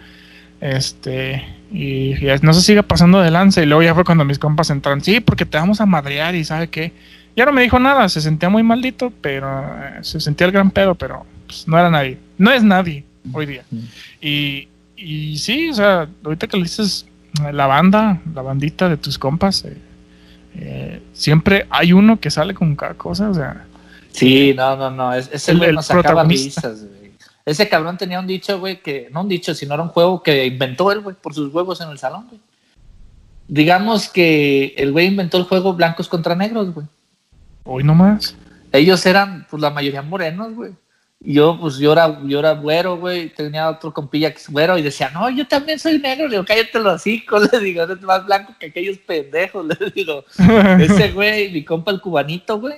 Este, 0.62 1.44
y, 1.74 2.16
no 2.42 2.54
se 2.54 2.62
siga 2.62 2.84
pasando 2.84 3.20
de 3.20 3.30
lanza. 3.30 3.62
Y 3.62 3.66
luego 3.66 3.84
ya 3.84 3.94
fue 3.94 4.06
cuando 4.06 4.24
mis 4.24 4.40
compas 4.40 4.70
entraron, 4.70 5.02
sí, 5.02 5.20
porque 5.20 5.46
te 5.46 5.58
vamos 5.58 5.82
a 5.82 5.86
madrear 5.86 6.34
y 6.36 6.46
sabe 6.46 6.70
qué. 6.70 6.94
Ya 7.36 7.46
no 7.46 7.52
me 7.52 7.62
dijo 7.62 7.78
nada, 7.78 8.08
se 8.08 8.22
sentía 8.22 8.48
muy 8.48 8.64
maldito, 8.64 9.12
pero 9.20 9.50
eh, 9.84 10.00
se 10.02 10.22
sentía 10.22 10.48
el 10.48 10.54
gran 10.54 10.72
pedo, 10.72 10.96
pero 10.96 11.26
pues, 11.48 11.68
no 11.68 11.80
era 11.80 11.90
nadie. 11.90 12.20
No 12.38 12.52
es 12.52 12.64
nadie 12.64 13.04
hoy 13.34 13.46
día. 13.46 13.64
Y, 14.22 14.68
y 14.96 15.38
sí, 15.38 15.70
o 15.70 15.74
sea, 15.74 16.08
ahorita 16.24 16.48
que 16.48 16.58
le 16.58 16.64
dices 16.64 17.06
la 17.52 17.68
banda, 17.68 18.22
la 18.34 18.42
bandita 18.42 18.90
de 18.90 18.98
tus 18.98 19.18
compas, 19.18 19.64
eh, 19.66 19.78
eh, 20.56 21.02
siempre 21.14 21.68
hay 21.70 21.94
uno 21.94 22.20
que 22.20 22.32
sale 22.32 22.54
con 22.54 22.76
cada 22.76 22.94
cosa, 22.96 23.30
o 23.30 23.34
sea. 23.34 23.66
Sí, 24.12 24.54
no, 24.56 24.76
no, 24.76 24.90
no, 24.90 25.14
es, 25.14 25.48
el, 25.50 25.60
que 25.60 25.72
nos 25.72 25.86
sacaba 25.86 26.24
risas, 26.24 26.84
güey. 26.84 27.12
Ese 27.46 27.70
cabrón 27.70 27.98
tenía 27.98 28.20
un 28.20 28.28
dicho, 28.28 28.60
güey, 28.60 28.82
que 28.82 29.08
no 29.12 29.22
un 29.22 29.30
dicho, 29.30 29.54
sino 29.54 29.74
era 29.74 29.84
un 29.84 29.90
juego 29.90 30.22
que 30.22 30.46
inventó 30.46 30.92
él, 30.92 31.00
güey, 31.00 31.16
por 31.16 31.34
sus 31.34 31.54
huevos 31.54 31.80
en 31.80 31.90
el 31.90 31.98
salón, 31.98 32.26
güey. 32.28 32.42
Digamos 33.48 34.10
que 34.10 34.74
el 34.78 34.92
güey 34.92 35.08
inventó 35.08 35.38
el 35.38 35.46
juego 35.46 35.74
blancos 35.74 36.10
contra 36.10 36.36
negros, 36.36 36.74
güey. 36.74 36.88
Hoy 37.64 37.84
nomás. 37.84 38.36
Ellos 38.74 39.06
eran, 39.06 39.48
pues 39.50 39.62
la 39.62 39.70
mayoría 39.70 40.02
morenos, 40.02 40.54
güey 40.54 40.74
yo, 41.20 41.58
pues, 41.60 41.78
yo 41.78 41.94
era, 41.94 42.20
yo 42.24 42.40
era 42.40 42.54
güero, 42.54 42.98
güey, 42.98 43.30
tenía 43.30 43.70
otro 43.70 43.92
compilla 43.92 44.32
que 44.32 44.38
es 44.38 44.50
güero 44.50 44.78
y 44.78 44.84
decía, 44.84 45.10
no, 45.10 45.30
yo 45.30 45.48
también 45.48 45.80
soy 45.80 45.98
negro. 46.00 46.26
Le 46.26 46.36
digo, 46.36 46.46
cállate 46.46 46.80
los 46.80 47.06
hijos, 47.08 47.50
le 47.52 47.60
digo, 47.60 47.84
eres 47.84 48.02
más 48.02 48.26
blanco 48.26 48.54
que 48.60 48.68
aquellos 48.68 48.98
pendejos, 49.00 49.66
le 49.80 49.92
digo. 49.92 50.24
Ese 50.80 51.12
güey, 51.12 51.52
mi 51.52 51.64
compa 51.64 51.92
el 51.92 52.02
cubanito, 52.02 52.60
güey. 52.60 52.76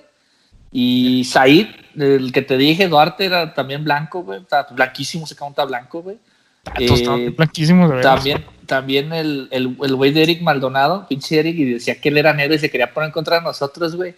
Y 0.72 1.24
Said, 1.26 1.68
el 1.96 2.32
que 2.32 2.44
te 2.44 2.56
dije, 2.56 2.88
Duarte, 2.88 3.26
era 3.26 3.54
también 3.54 3.84
blanco, 3.84 4.24
güey. 4.24 4.42
blanquísimo, 4.72 5.26
se 5.26 5.36
cuenta 5.36 5.66
blanco, 5.66 6.04
güey. 6.04 6.18
Ah, 6.66 6.74
eh, 6.78 7.34
blanquísimo, 7.36 7.90
de 7.90 8.02
También, 8.02 8.46
también 8.68 9.12
el, 9.12 9.48
el, 9.52 9.76
el 9.82 9.96
güey 9.96 10.12
de 10.12 10.24
Eric 10.24 10.42
Maldonado, 10.42 11.08
pinche 11.08 11.40
Eric, 11.40 11.58
y 11.58 11.74
decía 11.74 12.00
que 12.00 12.10
él 12.10 12.18
era 12.18 12.34
negro 12.34 12.54
y 12.54 12.60
se 12.60 12.70
quería 12.70 12.94
poner 12.94 13.12
contra 13.12 13.42
nosotros, 13.42 13.96
güey. 13.96 14.14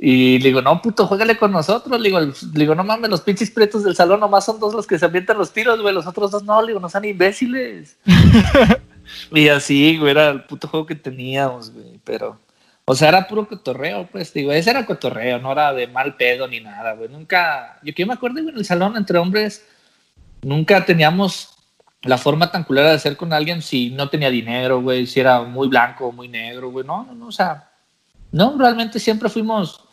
Y 0.00 0.38
le 0.38 0.50
digo, 0.50 0.62
no, 0.62 0.80
puto, 0.80 1.08
juégale 1.08 1.36
con 1.36 1.50
nosotros. 1.50 2.00
Le 2.00 2.08
digo, 2.08 2.20
le 2.20 2.32
digo, 2.54 2.76
no 2.76 2.84
mames, 2.84 3.10
los 3.10 3.20
pinches 3.20 3.50
pretos 3.50 3.82
del 3.82 3.96
salón 3.96 4.20
nomás 4.20 4.44
son 4.44 4.60
dos 4.60 4.72
los 4.72 4.86
que 4.86 4.96
se 4.96 5.04
avientan 5.04 5.36
los 5.36 5.52
tiros, 5.52 5.82
güey. 5.82 5.92
Los 5.92 6.06
otros 6.06 6.30
dos 6.30 6.44
no, 6.44 6.62
le 6.62 6.68
digo, 6.68 6.78
no 6.78 6.88
sean 6.88 7.04
imbéciles. 7.04 7.98
y 9.32 9.48
así, 9.48 9.98
güey, 9.98 10.12
era 10.12 10.28
el 10.28 10.44
puto 10.44 10.68
juego 10.68 10.86
que 10.86 10.94
teníamos, 10.94 11.72
güey. 11.72 11.98
Pero, 12.04 12.38
o 12.84 12.94
sea, 12.94 13.08
era 13.08 13.26
puro 13.26 13.48
cotorreo, 13.48 14.06
pues, 14.06 14.32
digo, 14.32 14.52
ese 14.52 14.70
era 14.70 14.86
cotorreo, 14.86 15.40
no 15.40 15.50
era 15.50 15.72
de 15.72 15.88
mal 15.88 16.14
pedo 16.14 16.46
ni 16.46 16.60
nada, 16.60 16.92
güey. 16.92 17.08
Nunca, 17.08 17.80
yo 17.82 17.92
que 17.92 18.06
me 18.06 18.14
acuerdo, 18.14 18.40
güey, 18.40 18.50
en 18.50 18.58
el 18.58 18.64
salón 18.64 18.96
entre 18.96 19.18
hombres, 19.18 19.66
nunca 20.42 20.86
teníamos 20.86 21.56
la 22.02 22.18
forma 22.18 22.52
tan 22.52 22.62
culera 22.62 22.90
de 22.90 22.94
hacer 22.94 23.16
con 23.16 23.32
alguien 23.32 23.62
si 23.62 23.90
no 23.90 24.08
tenía 24.08 24.30
dinero, 24.30 24.80
güey, 24.80 25.08
si 25.08 25.18
era 25.18 25.42
muy 25.42 25.66
blanco 25.66 26.06
o 26.06 26.12
muy 26.12 26.28
negro, 26.28 26.70
güey. 26.70 26.86
No, 26.86 27.04
no, 27.04 27.14
no, 27.14 27.26
o 27.26 27.32
sea, 27.32 27.68
no, 28.30 28.56
realmente 28.56 29.00
siempre 29.00 29.28
fuimos 29.28 29.87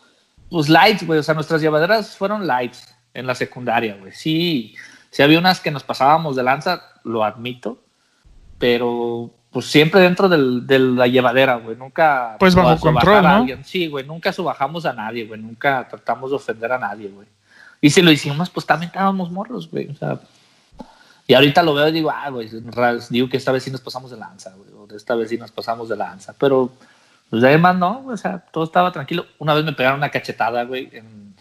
pues 0.50 0.70
lights, 0.70 1.06
güey, 1.06 1.20
o 1.20 1.24
sea, 1.24 1.34
nuestras 1.34 1.62
llevaderas 1.62 2.16
fueron 2.16 2.46
lights 2.48 2.96
en 3.14 3.28
la 3.28 3.36
secundaria, 3.36 3.96
güey. 3.96 4.12
Sí, 4.12 4.76
sí 5.10 5.24
había 5.24 5.40
unas 5.40 5.60
que 5.60 5.72
nos 5.72 5.84
pasábamos 5.84 6.36
de 6.36 6.44
lanza, 6.44 6.82
lo 7.04 7.24
admito, 7.24 7.82
pero 8.60 9.32
pues 9.52 9.68
siempre 9.68 10.02
dentro 10.02 10.28
del, 10.28 10.68
de 10.68 10.80
la 10.80 11.08
llevadera, 11.08 11.56
güey, 11.56 11.78
nunca... 11.78 12.36
Pues 12.40 12.56
bajo 12.56 12.78
control, 12.78 13.24
¿no? 13.24 13.48
Sí, 13.64 13.88
güey, 13.88 14.06
nunca 14.06 14.34
subajamos 14.34 14.86
a 14.86 14.92
nadie, 14.92 15.26
güey, 15.26 15.40
nunca 15.40 15.88
tratamos 15.90 16.30
de 16.30 16.36
ofender 16.36 16.74
a 16.74 16.78
nadie, 16.78 17.08
güey. 17.08 17.28
Y 17.80 17.90
si 17.90 18.02
lo 18.02 18.12
hicimos, 18.12 18.50
pues 18.50 18.66
también 18.66 18.88
estábamos 18.88 19.32
morros, 19.32 19.70
güey, 19.70 19.88
o 19.90 19.96
sea... 19.96 20.20
Y 21.28 21.34
ahorita 21.34 21.64
lo 21.64 21.74
veo 21.74 21.88
y 21.88 21.92
digo, 21.92 22.12
ah, 22.12 22.30
güey, 22.30 22.50
digo 23.10 23.30
que 23.30 23.38
esta 23.38 23.52
vez 23.52 23.64
sí 23.64 23.72
nos 23.72 23.82
pasamos 23.82 24.12
de 24.12 24.18
lanza, 24.18 24.54
güey, 24.56 24.70
o 24.74 24.96
esta 24.96 25.16
vez 25.16 25.30
sí 25.30 25.38
nos 25.38 25.52
pasamos 25.52 25.90
de 25.90 25.96
lanza, 25.96 26.36
pero 26.38 26.72
pues 27.36 27.44
además 27.44 27.76
no, 27.76 28.06
o 28.08 28.16
sea, 28.16 28.40
todo 28.40 28.64
estaba 28.64 28.94
tranquilo. 28.94 29.26
Una 29.40 29.54
vez 29.54 29.66
me 29.66 29.74
pegaron 29.74 30.00
una 30.00 30.10
cachetada, 30.10 30.64
güey, 30.64 30.90
en, 30.94 31.36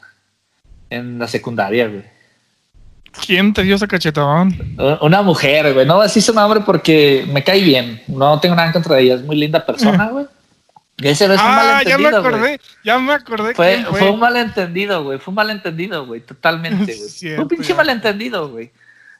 en 0.90 1.20
la 1.20 1.28
secundaria, 1.28 1.86
güey. 1.86 2.02
¿Quién 3.24 3.54
te 3.54 3.62
dio 3.62 3.76
esa 3.76 3.86
cachetadón? 3.86 4.76
Una 5.00 5.22
mujer, 5.22 5.72
güey. 5.72 5.86
No 5.86 6.00
así 6.00 6.20
su 6.20 6.34
nombre 6.34 6.62
porque 6.66 7.24
me 7.32 7.44
cae 7.44 7.60
bien. 7.60 8.02
No 8.08 8.40
tengo 8.40 8.56
nada 8.56 8.66
en 8.66 8.72
contra 8.72 8.96
de 8.96 9.02
ella. 9.02 9.14
Es 9.14 9.22
muy 9.22 9.36
linda 9.36 9.64
persona, 9.64 10.08
güey. 10.10 10.26
Ese 10.98 11.26
es 11.26 11.30
un 11.30 11.36
ah, 11.38 11.82
malentendido. 11.84 12.10
Ya 12.10 12.10
me 12.10 12.16
acordé, 12.16 12.60
ya 12.82 12.98
me 12.98 13.12
acordé. 13.12 13.54
Fue, 13.54 13.84
fue. 13.84 14.00
fue 14.00 14.10
un 14.10 14.18
malentendido, 14.18 15.04
güey. 15.04 15.20
Fue 15.20 15.30
un 15.30 15.36
malentendido, 15.36 16.06
güey. 16.06 16.22
Totalmente, 16.22 16.92
güey. 16.96 17.34
fue 17.36 17.38
un 17.44 17.48
pinche 17.48 17.72
malentendido, 17.72 18.48
güey. 18.48 18.72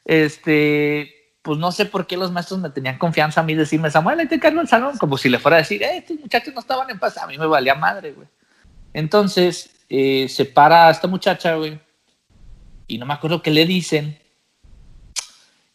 Este 0.03 1.14
pues 1.45 1.59
no 1.59 1.71
sé 1.71 1.85
por 1.85 2.07
qué 2.07 2.17
los 2.17 2.31
maestros 2.31 2.59
me 2.59 2.71
tenían 2.71 2.97
confianza 2.97 3.41
a 3.41 3.43
mí 3.43 3.53
decirme, 3.53 3.91
Samuel, 3.91 4.19
ahí 4.19 4.27
te 4.27 4.39
cargo 4.39 4.61
el 4.61 4.67
salón, 4.67 4.97
como 4.97 5.15
si 5.15 5.29
le 5.29 5.37
fuera 5.37 5.57
a 5.57 5.59
decir, 5.59 5.83
eh, 5.83 5.97
estos 5.97 6.19
muchachos 6.19 6.51
no 6.55 6.59
estaban 6.59 6.89
en 6.89 6.97
paz, 6.97 7.19
a 7.19 7.27
mí 7.27 7.37
me 7.37 7.45
valía 7.45 7.75
madre, 7.75 8.13
güey. 8.13 8.27
Entonces, 8.93 9.69
eh, 9.87 10.27
se 10.27 10.45
para 10.45 10.89
esta 10.89 11.07
muchacha, 11.07 11.53
güey, 11.53 11.79
y 12.87 12.97
no 12.97 13.05
me 13.05 13.13
acuerdo 13.13 13.43
qué 13.43 13.51
le 13.51 13.67
dicen, 13.67 14.17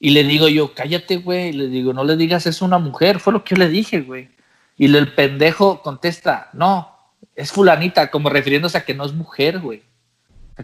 y 0.01 0.11
le 0.11 0.25
digo 0.25 0.49
yo, 0.49 0.75
cállate, 0.75 1.19
güey, 1.19 1.53
le 1.53 1.69
digo, 1.69 1.93
no 1.93 2.03
le 2.03 2.17
digas, 2.17 2.47
es 2.47 2.63
una 2.63 2.79
mujer, 2.79 3.21
fue 3.21 3.33
lo 3.33 3.45
que 3.45 3.55
yo 3.55 3.61
le 3.61 3.69
dije, 3.69 4.01
güey. 4.01 4.29
Y 4.77 4.93
el 4.93 5.15
pendejo 5.15 5.83
contesta, 5.83 6.51
no, 6.53 6.97
es 7.37 7.53
fulanita, 7.53 8.11
como 8.11 8.29
refiriéndose 8.29 8.77
a 8.77 8.85
que 8.85 8.95
no 8.95 9.05
es 9.05 9.13
mujer, 9.13 9.61
güey. 9.61 9.85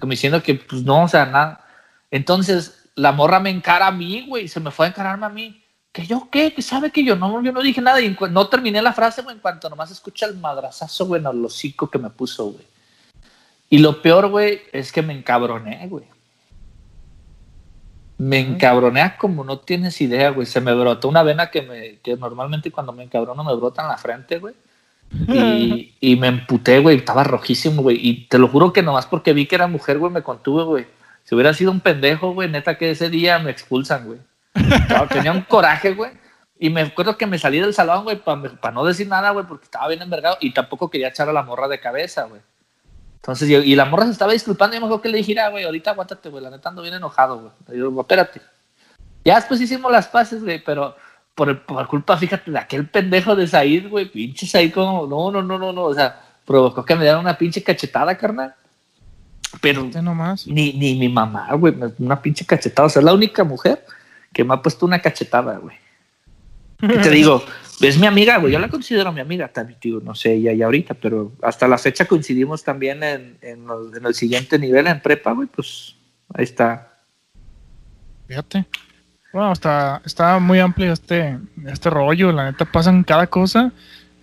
Como 0.01 0.11
diciendo 0.11 0.43
que, 0.43 0.57
pues 0.57 0.83
no, 0.83 1.05
o 1.05 1.09
sea, 1.09 1.27
nada. 1.27 1.65
Entonces, 2.11 2.86
la 2.97 3.12
morra 3.12 3.38
me 3.38 3.51
encara 3.51 3.86
a 3.86 3.92
mí, 3.92 4.26
güey, 4.26 4.49
se 4.49 4.59
me 4.59 4.70
fue 4.70 4.86
a 4.86 4.88
encararme 4.88 5.26
a 5.26 5.30
mí. 5.30 5.62
¿Que 5.92 6.07
yo 6.07 6.28
qué? 6.30 6.53
¿Que 6.53 6.62
sabe 6.62 6.90
que 6.90 7.05
yo 7.05 7.16
no, 7.16 7.42
yo 7.42 7.53
no 7.53 7.62
dije 7.62 7.80
nada? 7.80 8.01
Y 8.01 8.16
no 8.30 8.49
terminé 8.49 8.82
la 8.82 8.92
frase, 8.92 9.22
güey, 9.22 9.36
en 9.36 9.40
cuanto 9.40 9.70
nomás 9.70 9.90
escucha 9.90 10.26
el 10.26 10.36
madrazazo, 10.36 11.07
güey, 11.07 11.20
en 11.20 11.26
el 11.26 11.44
hocico 11.44 11.88
que 11.88 11.99
me 11.99 12.11
puso, 12.11 12.47
güey. 12.47 12.64
Y 13.68 13.78
lo 13.78 14.01
peor, 14.01 14.28
güey, 14.28 14.62
es 14.72 14.92
que 14.92 15.03
me 15.03 15.12
encabroné, 15.12 15.86
güey. 15.88 16.05
Me 18.18 18.40
encabroné 18.40 19.14
como 19.18 19.44
no 19.44 19.59
tienes 19.59 20.01
idea, 20.01 20.30
güey. 20.30 20.47
Se 20.47 20.61
me 20.61 20.74
brotó 20.74 21.09
una 21.09 21.22
vena 21.22 21.51
que, 21.51 21.62
me, 21.62 21.99
que 21.99 22.16
normalmente 22.16 22.70
cuando 22.70 22.92
me 22.92 23.05
encabrono 23.05 23.44
me 23.44 23.55
brota 23.55 23.82
en 23.82 23.88
la 23.88 23.99
frente, 23.99 24.38
güey. 24.38 24.55
Y, 25.28 25.94
y, 26.01 26.16
me 26.16 26.28
emputé, 26.28 26.78
güey. 26.78 26.97
Estaba 26.97 27.24
rojísimo, 27.24 27.82
güey. 27.82 27.99
Y 28.01 28.26
te 28.26 28.38
lo 28.38 28.49
juro 28.49 28.72
que 28.72 28.82
nomás 28.82 29.07
porque 29.07 29.34
vi 29.34 29.47
que 29.47 29.57
era 29.57 29.66
mujer, 29.66 29.99
güey, 29.99 30.12
me 30.12 30.22
contuve, 30.22 30.64
güey. 30.64 30.86
Si 31.27 31.35
hubiera 31.35 31.53
sido 31.53 31.72
un 31.72 31.81
pendejo, 31.81 32.35
güey, 32.35 32.49
neta 32.49 32.79
que 32.79 32.93
ese 32.93 33.11
día 33.11 33.41
me 33.41 33.51
expulsan, 33.51 34.07
güey. 34.07 34.20
tenía 35.11 35.33
un 35.33 35.43
coraje, 35.43 35.93
güey. 35.93 36.12
Y 36.57 36.70
me 36.70 36.83
acuerdo 36.83 37.18
que 37.18 37.27
me 37.27 37.37
salí 37.37 37.59
del 37.59 37.74
salón, 37.74 38.05
güey, 38.05 38.16
para 38.16 38.72
no 38.72 38.85
decir 38.85 39.09
nada, 39.09 39.31
güey, 39.31 39.45
porque 39.45 39.64
estaba 39.64 39.89
bien 39.89 40.01
envergado 40.03 40.37
y 40.41 40.55
tampoco 40.55 40.89
quería 40.89 41.09
echar 41.09 41.29
a 41.29 41.33
la 41.33 41.43
morra 41.43 41.66
de 41.66 41.81
cabeza, 41.81 42.24
güey. 42.24 42.41
Entonces, 43.16 43.51
y 43.51 43.74
la 43.74 43.87
morra 43.87 44.05
se 44.05 44.12
estaba 44.12 44.33
disculpando 44.33 44.77
y 44.77 44.81
me 44.81 44.87
dijo 44.87 45.01
que 45.03 45.09
le 45.09 45.18
dijera, 45.18 45.49
güey, 45.49 45.64
ahorita 45.64 45.91
aguántate, 45.91 46.29
güey, 46.29 46.45
la 46.45 46.51
neta 46.51 46.68
ando 46.68 46.83
bien 46.83 46.95
enojado, 46.95 47.41
güey. 47.41 47.77
Y 47.77 47.81
yo, 47.81 48.01
espérate. 48.01 48.41
Ya 49.24 49.35
después 49.35 49.61
hicimos 49.61 49.91
las 49.91 50.07
paces, 50.07 50.45
güey, 50.45 50.62
pero 50.62 50.95
por, 51.35 51.66
por, 51.66 51.89
culpa, 51.89 52.16
fíjate, 52.16 52.53
de 52.53 52.59
aquel 52.61 52.89
pendejo 52.89 53.35
de 53.35 53.49
Said, 53.49 53.89
güey, 53.89 54.09
pinche 54.09 54.47
Said 54.47 54.72
como, 54.72 55.09
no, 55.09 55.33
no, 55.33 55.43
no, 55.43 55.59
no, 55.59 55.72
no, 55.72 55.83
o 55.83 55.95
sea, 55.95 56.22
provocó 56.45 56.85
que 56.85 56.95
me 56.95 57.03
dieran 57.03 57.18
una 57.18 57.37
pinche 57.37 57.64
cachetada, 57.64 58.16
carnal. 58.16 58.55
Pero 59.61 59.88
Ni, 60.47 60.72
ni 60.72 60.94
mi 60.94 61.09
mamá, 61.09 61.53
güey, 61.55 61.74
una 61.99 62.20
pinche 62.20 62.44
cachetada. 62.44 62.86
O 62.86 62.88
sea, 62.90 63.01
es 63.01 63.07
la 63.07 63.14
única 63.14 63.44
mujer 63.44 63.84
que 64.32 64.44
me 64.44 64.55
ha 64.55 64.62
puesto 64.62 64.86
una 64.86 65.01
cachetada, 65.01 65.59
güey. 65.59 65.76
Y 66.82 66.88
te 66.88 67.11
digo, 67.11 67.42
es 67.80 67.99
mi 67.99 68.07
amiga, 68.07 68.38
güey. 68.38 68.53
Yo 68.53 68.59
la 68.59 68.68
considero 68.68 69.12
mi 69.12 69.20
amiga 69.20 69.49
también, 69.49 69.78
tío. 69.80 70.01
No 70.01 70.14
sé, 70.14 70.34
ella 70.34 70.53
ya 70.53 70.66
ahorita, 70.66 70.94
pero 70.94 71.32
hasta 71.42 71.66
la 71.68 71.78
fecha 71.78 72.05
coincidimos 72.05 72.62
también 72.62 73.03
en, 73.03 73.38
en, 73.40 73.66
el 74.05 74.14
siguiente 74.14 74.59
nivel, 74.59 74.86
en 74.86 75.01
prepa, 75.01 75.32
güey. 75.32 75.49
Pues 75.49 75.97
ahí 76.34 76.44
está. 76.44 77.01
Fíjate. 78.28 78.66
Bueno, 79.32 79.53
está, 79.53 80.03
está 80.05 80.38
muy 80.38 80.59
amplio 80.59 80.92
este, 80.92 81.38
este 81.66 81.90
rollo. 81.90 82.32
La 82.32 82.51
neta, 82.51 82.64
pasan 82.64 83.05
cada 83.05 83.26
cosa. 83.26 83.72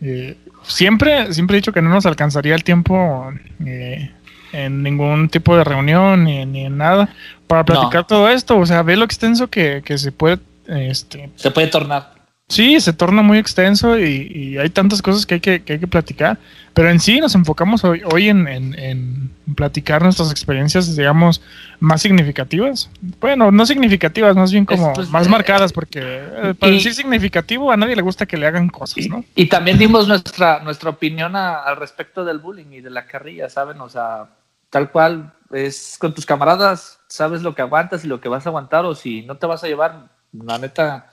Eh, 0.01 0.37
siempre, 0.63 1.33
siempre 1.33 1.57
he 1.57 1.59
dicho 1.59 1.71
que 1.71 1.81
no 1.81 1.89
nos 1.89 2.05
alcanzaría 2.05 2.55
el 2.55 2.63
tiempo 2.63 3.31
eh, 3.65 4.11
en 4.53 4.83
ningún 4.83 5.27
tipo 5.27 5.57
de 5.57 5.63
reunión 5.63 6.23
ni, 6.23 6.45
ni 6.45 6.65
en 6.65 6.77
nada 6.77 7.09
para 7.47 7.65
platicar 7.65 8.07
todo 8.07 8.29
esto. 8.29 8.57
O 8.57 8.65
sea, 8.65 8.81
ve 8.83 8.95
lo 8.95 9.05
extenso 9.05 9.49
que, 9.49 9.81
que 9.83 9.97
se 9.97 10.11
puede. 10.11 10.39
Este, 10.67 11.29
se 11.35 11.51
puede 11.51 11.67
tornar. 11.67 12.13
Sí, 12.49 12.79
se 12.81 12.93
torna 12.93 13.21
muy 13.21 13.37
extenso 13.37 13.97
y, 13.97 14.57
hay 14.57 14.69
tantas 14.69 15.01
cosas 15.01 15.25
que 15.25 15.35
hay 15.35 15.39
que, 15.39 15.63
que 15.63 15.73
hay 15.73 15.79
que, 15.79 15.87
platicar. 15.87 16.37
Pero 16.73 16.89
en 16.89 16.99
sí 16.99 17.19
nos 17.19 17.35
enfocamos 17.35 17.83
hoy, 17.83 18.01
hoy 18.11 18.29
en, 18.29 18.47
en, 18.47 19.31
platicar 19.55 20.03
nuestras 20.03 20.29
experiencias, 20.29 20.95
digamos, 20.95 21.41
más 21.79 22.01
significativas. 22.01 22.89
Bueno, 23.19 23.51
no 23.51 23.65
significativas, 23.65 24.35
más 24.35 24.51
bien 24.51 24.65
como 24.65 24.93
pues, 24.93 25.09
más 25.09 25.27
eh, 25.27 25.29
marcadas, 25.29 25.71
porque 25.71 25.99
eh, 26.03 26.53
para 26.59 26.73
decir 26.73 26.93
significativo 26.93 27.71
a 27.71 27.77
nadie 27.77 27.95
le 27.95 28.01
gusta 28.01 28.25
que 28.25 28.37
le 28.37 28.45
hagan 28.45 28.69
cosas, 28.69 29.07
¿no? 29.07 29.23
Y, 29.35 29.47
también 29.47 29.77
dimos 29.77 30.07
nuestra, 30.07 30.59
nuestra 30.59 30.89
opinión 30.91 31.35
al 31.35 31.77
respecto 31.77 32.25
del 32.25 32.39
bullying 32.39 32.71
y 32.71 32.81
de 32.81 32.89
la 32.89 33.05
carrilla, 33.05 33.49
¿saben? 33.49 33.79
O 33.81 33.89
sea, 33.89 34.27
tal 34.73 34.89
cual 34.89 35.31
es 35.51 35.97
con 35.99 36.15
tus 36.15 36.25
camaradas, 36.25 36.99
sabes 37.07 37.43
lo 37.43 37.53
que 37.53 37.61
aguantas 37.61 38.03
y 38.03 38.07
lo 38.07 38.19
que 38.19 38.27
vas 38.27 38.47
a 38.47 38.49
aguantar, 38.49 38.85
o 38.85 38.95
si 38.95 39.21
no 39.21 39.37
te 39.37 39.45
vas 39.45 39.63
a 39.63 39.67
llevar, 39.67 40.09
la 40.31 40.57
neta, 40.57 41.11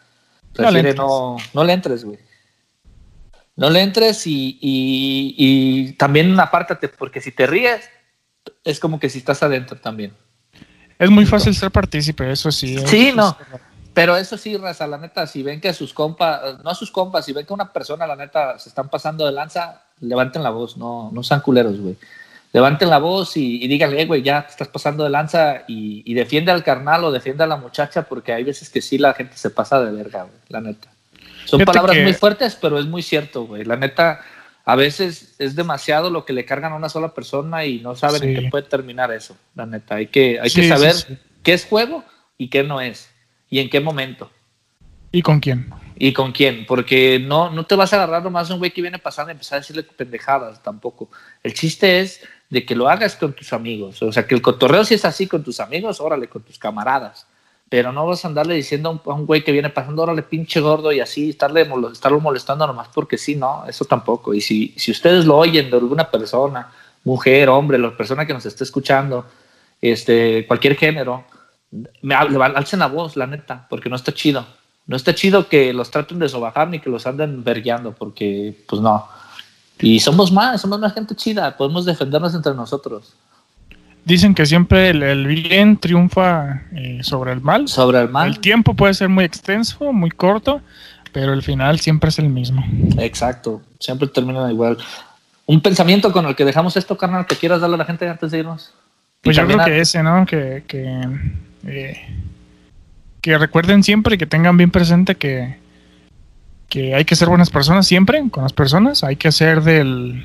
prefiere 0.54 0.94
no, 0.94 1.36
no, 1.52 1.62
le 1.62 1.74
entres, 1.74 2.02
güey. 2.02 2.18
No 3.56 3.68
le 3.68 3.82
entres 3.82 4.26
y, 4.26 4.58
y, 4.62 5.92
también 5.98 6.40
apártate, 6.40 6.88
porque 6.88 7.20
si 7.20 7.32
te 7.32 7.46
ríes, 7.46 7.86
es 8.64 8.80
como 8.80 8.98
que 8.98 9.10
si 9.10 9.18
estás 9.18 9.42
adentro 9.42 9.78
también. 9.78 10.14
Es 10.98 11.10
muy 11.10 11.26
fácil 11.26 11.54
ser 11.54 11.70
partícipe, 11.70 12.32
eso 12.32 12.50
sí. 12.50 12.78
Sí, 12.86 13.12
no. 13.14 13.36
Pero 13.92 14.16
eso 14.16 14.38
sí, 14.38 14.56
raza, 14.56 14.86
la 14.86 14.96
neta, 14.96 15.26
si 15.26 15.42
ven 15.42 15.60
que 15.60 15.68
a 15.68 15.74
sus 15.74 15.92
compas, 15.92 16.64
no 16.64 16.70
a 16.70 16.74
sus 16.74 16.90
compas, 16.90 17.26
si 17.26 17.34
ven 17.34 17.44
que 17.44 17.52
una 17.52 17.70
persona, 17.70 18.06
la 18.06 18.16
neta, 18.16 18.58
se 18.58 18.70
están 18.70 18.88
pasando 18.88 19.26
de 19.26 19.32
lanza, 19.32 19.82
levanten 19.98 20.42
la 20.42 20.48
voz, 20.48 20.78
no, 20.78 21.10
no 21.12 21.22
sean 21.22 21.42
culeros, 21.42 21.78
güey 21.78 21.98
levanten 22.52 22.90
la 22.90 22.98
voz 22.98 23.36
y, 23.36 23.62
y 23.62 23.68
díganle, 23.68 24.02
eh, 24.02 24.06
güey, 24.06 24.22
ya 24.22 24.42
te 24.42 24.50
estás 24.50 24.68
pasando 24.68 25.04
de 25.04 25.10
lanza 25.10 25.62
y, 25.68 26.12
defiende 26.14 26.50
al 26.50 26.64
carnal 26.64 27.04
o 27.04 27.12
defiende 27.12 27.44
a 27.44 27.46
la 27.46 27.56
muchacha 27.56 28.02
porque 28.02 28.32
hay 28.32 28.44
veces 28.44 28.70
que 28.70 28.82
sí 28.82 28.98
la 28.98 29.14
gente 29.14 29.36
se 29.36 29.50
pasa 29.50 29.82
de 29.82 29.92
verga, 29.92 30.24
güey, 30.24 30.38
la 30.48 30.60
neta. 30.60 30.92
Son 31.44 31.64
palabras 31.64 31.96
muy 31.96 32.12
fuertes, 32.12 32.56
pero 32.60 32.78
es 32.78 32.86
muy 32.86 33.02
cierto, 33.02 33.44
güey. 33.44 33.64
La 33.64 33.76
neta, 33.76 34.20
a 34.64 34.76
veces 34.76 35.34
es 35.38 35.56
demasiado 35.56 36.10
lo 36.10 36.24
que 36.24 36.32
le 36.32 36.44
cargan 36.44 36.72
a 36.72 36.76
una 36.76 36.88
sola 36.88 37.14
persona 37.14 37.64
y 37.64 37.80
no 37.80 37.96
saben 37.96 38.22
en 38.22 38.34
qué 38.34 38.50
puede 38.50 38.64
terminar 38.68 39.12
eso, 39.12 39.36
la 39.54 39.66
neta. 39.66 39.96
Hay 39.96 40.06
que, 40.06 40.38
hay 40.40 40.50
que 40.50 40.68
saber 40.68 40.94
qué 41.42 41.52
es 41.52 41.64
juego 41.64 42.04
y 42.38 42.48
qué 42.48 42.62
no 42.62 42.80
es 42.80 43.10
y 43.48 43.58
en 43.58 43.70
qué 43.70 43.80
momento. 43.80 44.30
¿Y 45.12 45.22
con 45.22 45.40
quién? 45.40 45.70
¿Y 46.02 46.14
con 46.14 46.32
quién? 46.32 46.64
Porque 46.64 47.18
no, 47.22 47.50
no 47.50 47.66
te 47.66 47.74
vas 47.74 47.92
a 47.92 47.96
agarrar 47.96 48.24
nomás 48.24 48.50
a 48.50 48.54
un 48.54 48.58
güey 48.58 48.70
que 48.70 48.80
viene 48.80 48.98
pasando 48.98 49.30
y 49.30 49.32
empezar 49.32 49.56
a 49.56 49.60
decirle 49.60 49.82
pendejadas 49.82 50.62
tampoco. 50.62 51.10
El 51.42 51.52
chiste 51.52 52.00
es 52.00 52.22
de 52.48 52.64
que 52.64 52.74
lo 52.74 52.88
hagas 52.88 53.16
con 53.16 53.34
tus 53.34 53.52
amigos. 53.52 54.00
O 54.00 54.10
sea, 54.10 54.26
que 54.26 54.34
el 54.34 54.40
cotorreo 54.40 54.82
si 54.82 54.94
es 54.94 55.04
así 55.04 55.26
con 55.26 55.44
tus 55.44 55.60
amigos, 55.60 56.00
órale, 56.00 56.26
con 56.26 56.40
tus 56.40 56.58
camaradas. 56.58 57.26
Pero 57.68 57.92
no 57.92 58.06
vas 58.06 58.24
a 58.24 58.28
andarle 58.28 58.54
diciendo 58.54 59.02
a 59.04 59.12
un, 59.12 59.26
güey 59.26 59.44
que 59.44 59.52
viene 59.52 59.68
pasando, 59.68 60.02
órale, 60.02 60.22
pinche 60.22 60.58
gordo, 60.60 60.90
y 60.90 61.00
así, 61.00 61.28
estarle, 61.28 61.68
estarlo 61.92 62.18
molestando 62.18 62.66
nomás 62.66 62.88
porque 62.88 63.18
sí, 63.18 63.36
no, 63.36 63.66
eso 63.68 63.84
tampoco. 63.84 64.32
Y 64.32 64.40
si, 64.40 64.72
si 64.78 64.92
ustedes 64.92 65.26
lo 65.26 65.36
oyen 65.36 65.70
de 65.70 65.76
alguna 65.76 66.10
persona, 66.10 66.72
mujer, 67.04 67.50
hombre, 67.50 67.76
la 67.76 67.94
persona 67.94 68.24
que 68.24 68.32
nos 68.32 68.46
esté 68.46 68.64
escuchando, 68.64 69.26
este, 69.82 70.46
cualquier 70.46 70.76
género, 70.76 71.26
me, 72.00 72.14
alcen 72.14 72.78
la 72.78 72.86
voz, 72.86 73.16
la 73.16 73.26
neta, 73.26 73.66
porque 73.68 73.90
no 73.90 73.96
está 73.96 74.14
chido. 74.14 74.46
No 74.90 74.96
está 74.96 75.14
chido 75.14 75.48
que 75.48 75.72
los 75.72 75.90
traten 75.90 76.18
de 76.18 76.28
sobajar 76.28 76.68
ni 76.68 76.80
que 76.80 76.90
los 76.90 77.06
anden 77.06 77.44
vergueando, 77.44 77.92
porque, 77.92 78.64
pues 78.68 78.82
no 78.82 79.06
y 79.82 80.00
somos 80.00 80.30
más, 80.30 80.60
somos 80.60 80.78
más 80.78 80.92
gente 80.92 81.14
chida, 81.14 81.56
podemos 81.56 81.84
defendernos 81.84 82.34
entre 82.34 82.54
nosotros. 82.54 83.14
Dicen 84.04 84.34
que 84.34 84.44
siempre 84.46 84.90
el, 84.90 85.26
bien 85.26 85.76
triunfa 85.76 86.62
eh, 86.74 87.00
sobre 87.02 87.32
el 87.32 87.40
mal. 87.40 87.68
Sobre 87.68 88.00
el 88.00 88.08
mal. 88.08 88.28
El 88.28 88.40
tiempo 88.40 88.74
puede 88.74 88.94
ser 88.94 89.08
muy 89.08 89.24
extenso, 89.24 89.92
muy 89.92 90.10
corto, 90.10 90.60
pero 91.12 91.32
el 91.32 91.42
final 91.42 91.80
siempre 91.80 92.08
es 92.08 92.18
el 92.18 92.28
mismo. 92.28 92.64
Exacto, 92.98 93.62
siempre 93.78 94.08
termina 94.08 94.50
igual. 94.50 94.76
Un 95.46 95.60
pensamiento 95.60 96.12
con 96.12 96.26
el 96.26 96.36
que 96.36 96.44
dejamos 96.44 96.76
esto, 96.76 96.96
carnal, 96.96 97.26
que 97.26 97.36
quieras 97.36 97.60
darle 97.60 97.76
a 97.76 97.78
la 97.78 97.84
gente 97.84 98.08
antes 98.08 98.30
de 98.30 98.38
irnos. 98.38 98.72
Pues 99.22 99.36
yo 99.36 99.46
creo 99.46 99.64
que 99.64 99.80
ese, 99.80 100.02
¿no? 100.02 100.24
Que, 100.24 100.64
que, 100.66 101.08
eh, 101.66 101.96
que 103.20 103.38
recuerden 103.38 103.82
siempre 103.82 104.14
y 104.14 104.18
que 104.18 104.26
tengan 104.26 104.56
bien 104.56 104.70
presente 104.70 105.14
que, 105.14 105.56
que 106.68 106.94
hay 106.94 107.04
que 107.04 107.16
ser 107.16 107.28
buenas 107.28 107.50
personas 107.50 107.86
siempre 107.86 108.22
con 108.30 108.44
las 108.44 108.52
personas, 108.52 109.04
hay 109.04 109.16
que 109.16 109.28
hacer 109.28 109.62
del, 109.62 110.24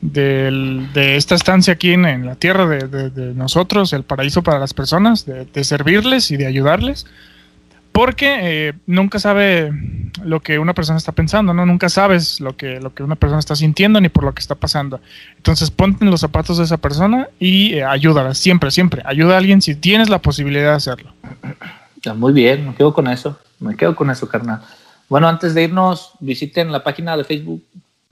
de 0.00 1.16
esta 1.16 1.34
estancia 1.34 1.74
aquí 1.74 1.92
en, 1.92 2.24
la 2.24 2.36
tierra 2.36 2.66
de, 2.66 3.34
nosotros 3.34 3.92
el 3.92 4.04
paraíso 4.04 4.42
para 4.42 4.58
las 4.58 4.72
personas, 4.72 5.26
de, 5.26 5.64
servirles 5.64 6.30
y 6.30 6.36
de 6.36 6.46
ayudarles, 6.46 7.06
porque 7.92 8.38
eh, 8.40 8.72
nunca 8.86 9.18
sabe 9.18 9.72
lo 10.24 10.40
que 10.40 10.60
una 10.60 10.74
persona 10.74 10.96
está 10.96 11.10
pensando, 11.10 11.52
¿no? 11.52 11.66
Nunca 11.66 11.88
sabes 11.88 12.40
lo 12.40 12.56
que, 12.56 12.78
lo 12.78 12.94
que 12.94 13.02
una 13.02 13.16
persona 13.16 13.40
está 13.40 13.56
sintiendo 13.56 14.00
ni 14.00 14.08
por 14.08 14.22
lo 14.22 14.32
que 14.32 14.40
está 14.40 14.54
pasando. 14.54 15.00
Entonces 15.36 15.72
ponte 15.72 16.04
en 16.04 16.12
los 16.12 16.20
zapatos 16.20 16.58
de 16.58 16.64
esa 16.64 16.76
persona 16.76 17.28
y 17.40 17.74
eh, 17.74 17.84
ayúdala, 17.84 18.34
siempre, 18.34 18.70
siempre. 18.70 19.02
Ayuda 19.04 19.34
a 19.34 19.38
alguien 19.38 19.60
si 19.60 19.74
tienes 19.74 20.08
la 20.08 20.20
posibilidad 20.20 20.70
de 20.70 20.76
hacerlo. 20.76 21.12
Muy 22.14 22.32
bien, 22.32 22.68
me 22.68 22.74
quedo 22.74 22.92
con 22.92 23.08
eso, 23.08 23.38
me 23.58 23.76
quedo 23.76 23.94
con 23.94 24.10
eso, 24.10 24.28
carnal. 24.28 24.62
Bueno, 25.08 25.28
antes 25.28 25.54
de 25.54 25.64
irnos, 25.64 26.12
visiten 26.20 26.72
la 26.72 26.84
página 26.84 27.16
de 27.16 27.24
Facebook 27.24 27.62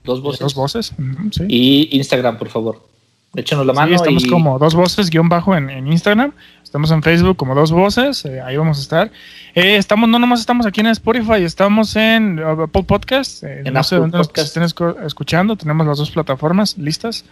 Dos 0.03 0.21
Voces. 0.21 0.39
Dos 0.41 0.55
Voces, 0.55 0.93
sí. 1.31 1.45
Y 1.47 1.97
Instagram, 1.97 2.37
por 2.37 2.49
favor. 2.49 2.89
Échenos 3.35 3.65
la 3.65 3.73
mano. 3.73 3.89
Sí, 3.89 3.95
estamos 3.95 4.25
como 4.25 4.57
Dos 4.57 4.73
Voces 4.73 5.09
guion 5.09 5.29
bajo 5.29 5.55
en, 5.55 5.87
Instagram. 5.87 6.33
Estamos 6.63 6.89
en 6.91 7.03
Facebook 7.03 7.37
como 7.37 7.53
Dos 7.53 7.71
Voces. 7.71 8.25
Eh, 8.25 8.41
ahí 8.41 8.57
vamos 8.57 8.79
a 8.79 8.81
estar. 8.81 9.11
Eh, 9.53 9.75
estamos, 9.75 10.09
no 10.09 10.17
nomás 10.17 10.39
estamos 10.39 10.65
aquí 10.65 10.81
en 10.81 10.87
Spotify, 10.87 11.43
estamos 11.43 11.95
en 11.95 12.39
uh, 12.39 12.63
Apple 12.63 12.83
Podcast. 12.83 13.43
Eh, 13.43 13.61
en 13.65 13.73
no 13.73 13.83
sé 13.83 13.97
dónde 13.97 14.17
nos 14.17 14.31
estén 14.35 14.63
escuchando. 14.63 15.55
Tenemos 15.55 15.85
las 15.85 15.99
dos 15.99 16.09
plataformas 16.09 16.77
listas 16.77 17.23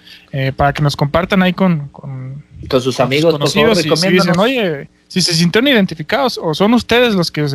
para 0.56 0.72
que 0.74 0.84
nos 0.84 0.96
compartan 0.96 1.42
ahí 1.42 1.54
con, 1.54 1.88
con, 1.90 2.44
sus 2.70 3.00
amigos, 3.00 3.34
conocidos. 3.34 3.84
y, 3.84 3.96
si 3.96 4.10
dicen, 4.10 4.38
oye, 4.38 4.90
si 5.08 5.22
se 5.22 5.34
sintieron 5.34 5.68
identificados 5.68 6.40
o 6.42 6.54
son 6.54 6.74
ustedes 6.74 7.16
los 7.16 7.32
que 7.32 7.46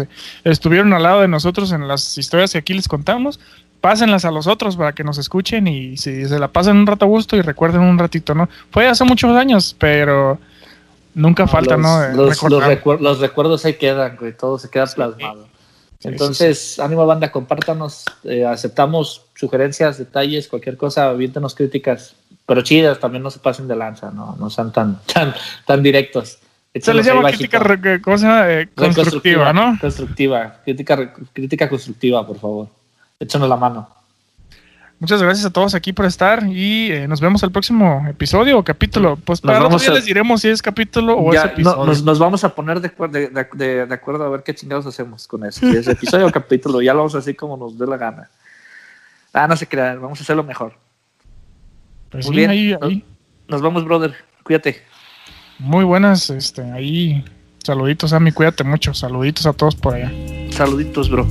estuvieron 0.44 0.92
al 0.92 1.02
lado 1.02 1.20
de 1.20 1.28
nosotros 1.28 1.72
en 1.72 1.86
las 1.88 2.18
historias 2.18 2.52
que 2.52 2.58
aquí 2.58 2.74
les 2.74 2.88
contamos, 2.88 3.40
pásenlas 3.80 4.24
a 4.24 4.30
los 4.30 4.46
otros 4.46 4.76
para 4.76 4.92
que 4.92 5.04
nos 5.04 5.18
escuchen 5.18 5.66
y 5.66 5.96
si 5.96 6.26
se 6.26 6.38
la 6.38 6.48
pasan 6.48 6.78
un 6.78 6.86
rato 6.86 7.04
a 7.04 7.08
gusto 7.08 7.36
y 7.36 7.42
recuerden 7.42 7.82
un 7.82 7.98
ratito, 7.98 8.34
¿no? 8.34 8.48
Fue 8.70 8.86
hace 8.86 9.04
muchos 9.04 9.36
años, 9.36 9.76
pero 9.78 10.38
nunca 11.14 11.46
falta, 11.46 11.76
¿no? 11.76 12.08
Los, 12.08 12.42
los, 12.42 13.18
recuerdos 13.20 13.64
ahí 13.64 13.74
quedan, 13.74 14.16
güey, 14.16 14.36
todo 14.36 14.58
se 14.58 14.70
queda 14.70 14.86
plasmado. 14.86 15.48
Entonces, 16.04 16.78
ánimo 16.80 17.06
banda, 17.06 17.30
compártanos, 17.30 18.04
eh, 18.24 18.44
aceptamos 18.44 19.22
sugerencias, 19.34 19.98
detalles, 19.98 20.48
cualquier 20.48 20.76
cosa, 20.76 21.10
aviéntenos 21.10 21.54
críticas, 21.54 22.14
pero 22.46 22.62
chidas, 22.62 22.98
también 22.98 23.22
no 23.22 23.30
se 23.30 23.38
pasen 23.38 23.68
de 23.68 23.76
lanza, 23.76 24.10
no, 24.10 24.36
no 24.38 24.50
sean 24.50 24.72
tan, 24.72 25.00
tan, 25.12 25.34
tan 25.66 25.82
directos. 25.82 26.38
Se 26.80 26.94
les 26.94 27.04
llama 27.04 27.28
crítica 27.28 27.60
¿cómo 28.00 28.16
se 28.16 28.24
llama? 28.24 28.50
Eh, 28.50 28.68
constructiva, 28.74 29.52
¿no? 29.52 29.78
Constructiva, 29.78 30.60
crítica, 30.64 31.12
crítica 31.32 31.68
constructiva, 31.68 32.26
por 32.26 32.38
favor. 32.38 32.68
Échanos 33.20 33.48
la 33.48 33.56
mano. 33.56 33.88
Muchas 34.98 35.20
gracias 35.20 35.44
a 35.44 35.50
todos 35.50 35.74
aquí 35.74 35.92
por 35.92 36.06
estar 36.06 36.46
y 36.46 36.92
eh, 36.92 37.08
nos 37.08 37.20
vemos 37.20 37.42
el 37.42 37.50
próximo 37.50 38.06
episodio 38.08 38.56
o 38.56 38.62
capítulo. 38.62 39.16
Pues 39.16 39.40
para 39.40 39.58
los 39.58 39.88
les 39.88 40.04
diremos 40.04 40.42
si 40.42 40.48
es 40.48 40.62
capítulo 40.62 41.16
o 41.16 41.34
es 41.34 41.44
episodio. 41.44 41.86
nos, 42.04 42.18
vamos 42.20 42.44
a 42.44 42.54
poner 42.54 42.80
de, 42.80 42.88
de, 43.54 43.86
de, 43.86 43.94
acuerdo 43.94 44.24
a 44.24 44.28
ver 44.28 44.44
qué 44.44 44.54
chingados 44.54 44.86
hacemos 44.86 45.26
con 45.26 45.44
eso. 45.44 45.58
Si 45.58 45.76
es 45.76 45.88
episodio 45.88 46.26
o 46.28 46.30
capítulo, 46.32 46.80
ya 46.80 46.92
lo 46.92 47.00
vamos 47.00 47.16
a 47.16 47.18
hacer 47.18 47.34
como 47.34 47.56
nos 47.56 47.76
dé 47.76 47.84
la 47.84 47.96
gana. 47.96 48.30
Ah, 49.32 49.48
no 49.48 49.56
se 49.56 49.66
crean, 49.66 50.00
vamos 50.00 50.20
a 50.20 50.22
hacerlo 50.22 50.44
mejor. 50.44 50.74
Pues 52.10 52.26
Muy 52.26 52.36
bien. 52.36 52.50
Ahí, 52.50 52.76
ahí. 52.80 53.04
Nos, 53.48 53.60
vamos, 53.60 53.84
brother. 53.84 54.14
Cuídate. 54.44 54.82
Muy 55.62 55.84
buenas, 55.84 56.28
este, 56.28 56.62
ahí. 56.72 57.24
Saluditos 57.62 58.12
a 58.12 58.18
mí, 58.18 58.32
cuídate 58.32 58.64
mucho. 58.64 58.92
Saluditos 58.94 59.46
a 59.46 59.52
todos 59.52 59.76
por 59.76 59.94
allá. 59.94 60.12
Saluditos, 60.50 61.08
bro. 61.08 61.24